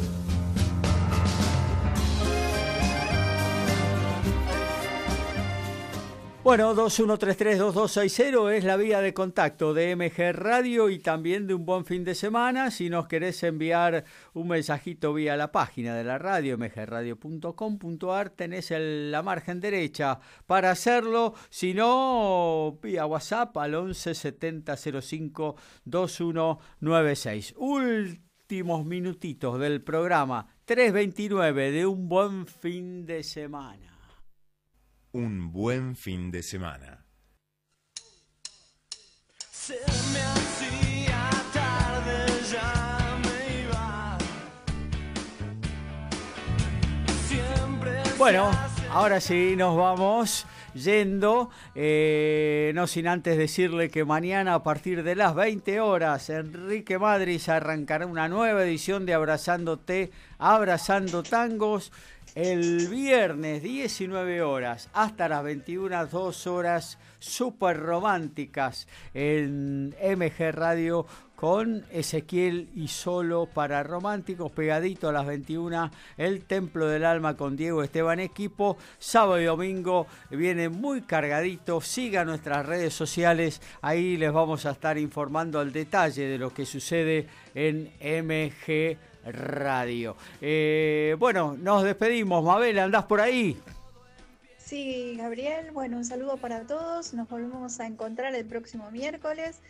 Bueno, 6.45 6.74
2133-2260 6.74 8.53
es 8.55 8.64
la 8.64 8.76
vía 8.76 9.01
de 9.01 9.14
contacto 9.14 9.72
de 9.72 9.95
MG 9.95 10.32
Radio 10.32 10.90
y 10.90 10.99
también 10.99 11.47
de 11.47 11.55
un 11.55 11.64
buen 11.64 11.84
fin 11.84 12.03
de 12.03 12.16
semana. 12.16 12.72
Si 12.72 12.90
nos 12.90 13.07
querés 13.07 13.45
enviar 13.45 14.05
un 14.34 14.49
mensajito 14.49 15.14
vía 15.14 15.36
la 15.36 15.53
página 15.53 15.95
de 15.95 16.03
la 16.03 16.18
radio, 16.18 16.59
mgradio.com.ar, 16.59 18.30
tenés 18.30 18.72
la 18.72 19.22
margen 19.22 19.61
derecha 19.61 20.18
para 20.45 20.72
hacerlo. 20.72 21.34
Si 21.49 21.74
no, 21.74 22.76
vía 22.82 23.07
WhatsApp 23.07 23.57
al 23.59 23.76
11 23.76 24.12
70 24.12 24.76
05 24.76 25.55
2196. 25.84 27.55
Últimos 27.57 28.84
minutitos 28.84 29.61
del 29.61 29.80
programa 29.80 30.49
329 30.64 31.70
de 31.70 31.86
un 31.86 32.09
buen 32.09 32.49
fin 32.49 33.07
de 33.07 33.22
semana 33.22 33.91
un 35.13 35.53
buen 35.53 35.95
fin 35.97 36.31
de 36.31 36.43
semana. 36.43 37.05
Bueno, 48.19 48.51
ahora 48.91 49.21
sí 49.21 49.55
nos 49.57 49.77
vamos 49.77 50.47
yendo, 50.75 51.51
eh, 51.75 52.73
no 52.75 52.87
sin 52.87 53.09
antes 53.09 53.37
decirle 53.37 53.91
que 53.91 54.05
mañana 54.05 54.55
a 54.55 54.63
partir 54.63 55.03
de 55.03 55.17
las 55.17 55.35
20 55.35 55.81
horas 55.81 56.31
Enrique 56.31 56.99
Madrid 56.99 57.41
arrancará 57.49 58.07
una 58.07 58.29
nueva 58.29 58.63
edición 58.63 59.07
de 59.07 59.15
Abrazándote, 59.15 60.13
Abrazando 60.39 61.23
Tangos 61.23 61.93
el 62.35 62.89
viernes 62.89 63.62
19 63.62 64.43
horas 64.43 64.89
hasta 64.95 65.28
las 65.28 65.45
21, 65.45 66.07
dos 66.07 66.47
horas 66.47 66.99
súper 67.18 67.78
románticas 67.78 68.89
en 69.12 69.89
MG 69.91 70.53
Radio 70.53 71.07
con 71.43 71.85
Ezequiel 71.91 72.68
y 72.74 72.87
solo 72.87 73.47
para 73.47 73.83
románticos, 73.83 74.53
pegadito 74.53 75.09
a 75.09 75.12
las 75.12 75.26
21, 75.26 75.91
el 76.16 76.45
Templo 76.45 76.87
del 76.87 77.05
Alma 77.05 77.37
con 77.37 77.57
Diego 77.57 77.83
Esteban 77.83 78.20
Equipo. 78.20 78.78
Sábado 79.01 79.41
y 79.41 79.47
domingo 79.47 80.07
viene 80.30 80.68
muy 80.68 81.03
cargadito. 81.03 81.80
Siga 81.80 82.24
nuestras 82.24 82.64
redes 82.64 82.95
sociales, 82.95 83.61
ahí 83.80 84.16
les 84.16 84.33
vamos 84.33 84.66
a 84.66 84.70
estar 84.70 84.97
informando 84.99 85.59
al 85.59 85.72
detalle 85.72 86.28
de 86.28 86.39
lo 86.39 86.55
que 86.55 86.64
sucede 86.64 87.26
en 87.57 87.91
MG 88.01 88.97
Radio. 89.25 90.16
Eh, 90.41 91.16
bueno, 91.18 91.57
nos 91.59 91.85
despedimos. 91.85 92.45
Mabel, 92.45 92.79
¿andás 92.79 93.05
por 93.05 93.20
ahí? 93.20 93.57
Sí, 94.59 95.16
Gabriel, 95.18 95.70
bueno, 95.73 95.99
un 95.99 96.05
saludo 96.05 96.37
para 96.39 96.66
todos. 96.66 97.12
Nos 97.14 97.29
volvemos 97.29 97.79
a 97.81 97.87
encontrar 97.87 98.35
el 98.35 98.47
próximo 98.47 98.91
miércoles 98.91 99.61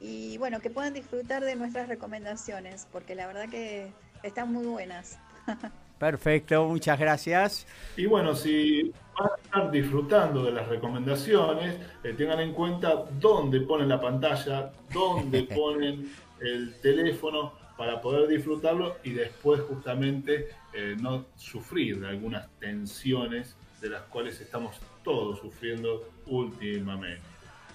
y 0.00 0.38
bueno, 0.38 0.60
que 0.60 0.70
puedan 0.70 0.94
disfrutar 0.94 1.44
de 1.44 1.56
nuestras 1.56 1.88
recomendaciones, 1.88 2.86
porque 2.92 3.14
la 3.14 3.26
verdad 3.26 3.48
que 3.48 3.92
están 4.22 4.52
muy 4.52 4.66
buenas. 4.66 5.18
Perfecto, 5.98 6.66
muchas 6.66 6.98
gracias. 6.98 7.66
Y 7.96 8.06
bueno, 8.06 8.34
si 8.34 8.90
van 9.18 9.28
a 9.28 9.42
estar 9.42 9.70
disfrutando 9.70 10.42
de 10.44 10.52
las 10.52 10.66
recomendaciones, 10.66 11.76
eh, 12.02 12.14
tengan 12.16 12.40
en 12.40 12.54
cuenta 12.54 13.04
dónde 13.20 13.60
ponen 13.60 13.90
la 13.90 14.00
pantalla, 14.00 14.72
dónde 14.92 15.42
ponen 15.54 16.10
el 16.40 16.74
teléfono 16.80 17.52
para 17.80 17.98
poder 18.02 18.28
disfrutarlo 18.28 18.98
y 19.02 19.12
después 19.12 19.62
justamente 19.62 20.48
eh, 20.74 20.96
no 21.00 21.24
sufrir 21.34 21.98
de 21.98 22.08
algunas 22.08 22.46
tensiones 22.58 23.56
de 23.80 23.88
las 23.88 24.02
cuales 24.02 24.38
estamos 24.38 24.76
todos 25.02 25.38
sufriendo 25.38 26.06
últimamente. 26.26 27.22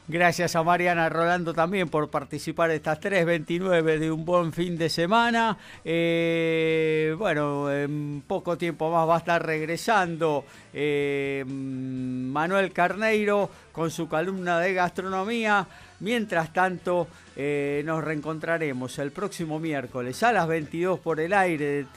Gracias 0.08 0.56
a 0.56 0.62
Mariana 0.62 1.10
Rolando 1.10 1.56
también 1.56 1.90
por 1.90 2.12
participar 2.12 2.70
estas 2.70 3.02
3.29 3.02 3.98
de 3.98 4.12
un 4.12 4.24
buen 4.24 4.54
fin 4.54 4.78
de 4.78 4.90
semana. 4.90 5.58
Eh, 5.84 7.16
bueno, 7.18 7.74
en 7.74 8.24
poco 8.28 8.60
tiempo 8.60 8.92
más 8.92 9.10
va 9.10 9.16
a 9.16 9.18
estar 9.18 9.44
regresando 9.44 10.46
eh, 10.72 11.44
Manuel 11.48 12.72
Carneiro 12.72 13.50
con 13.72 13.90
su 13.90 14.08
columna 14.08 14.60
de 14.60 14.76
gastronomía. 14.76 15.66
Mientras 16.02 16.54
tanto, 16.54 17.08
eh, 17.36 17.84
nos 17.86 18.04
reencontraremos 18.04 18.98
el 19.00 19.12
próximo 19.12 19.60
miércoles 19.60 20.22
a 20.24 20.32
las 20.32 20.48
22 20.48 21.00
por 21.00 21.20
el 21.20 21.34
aire 21.34 21.84
de 21.84 21.88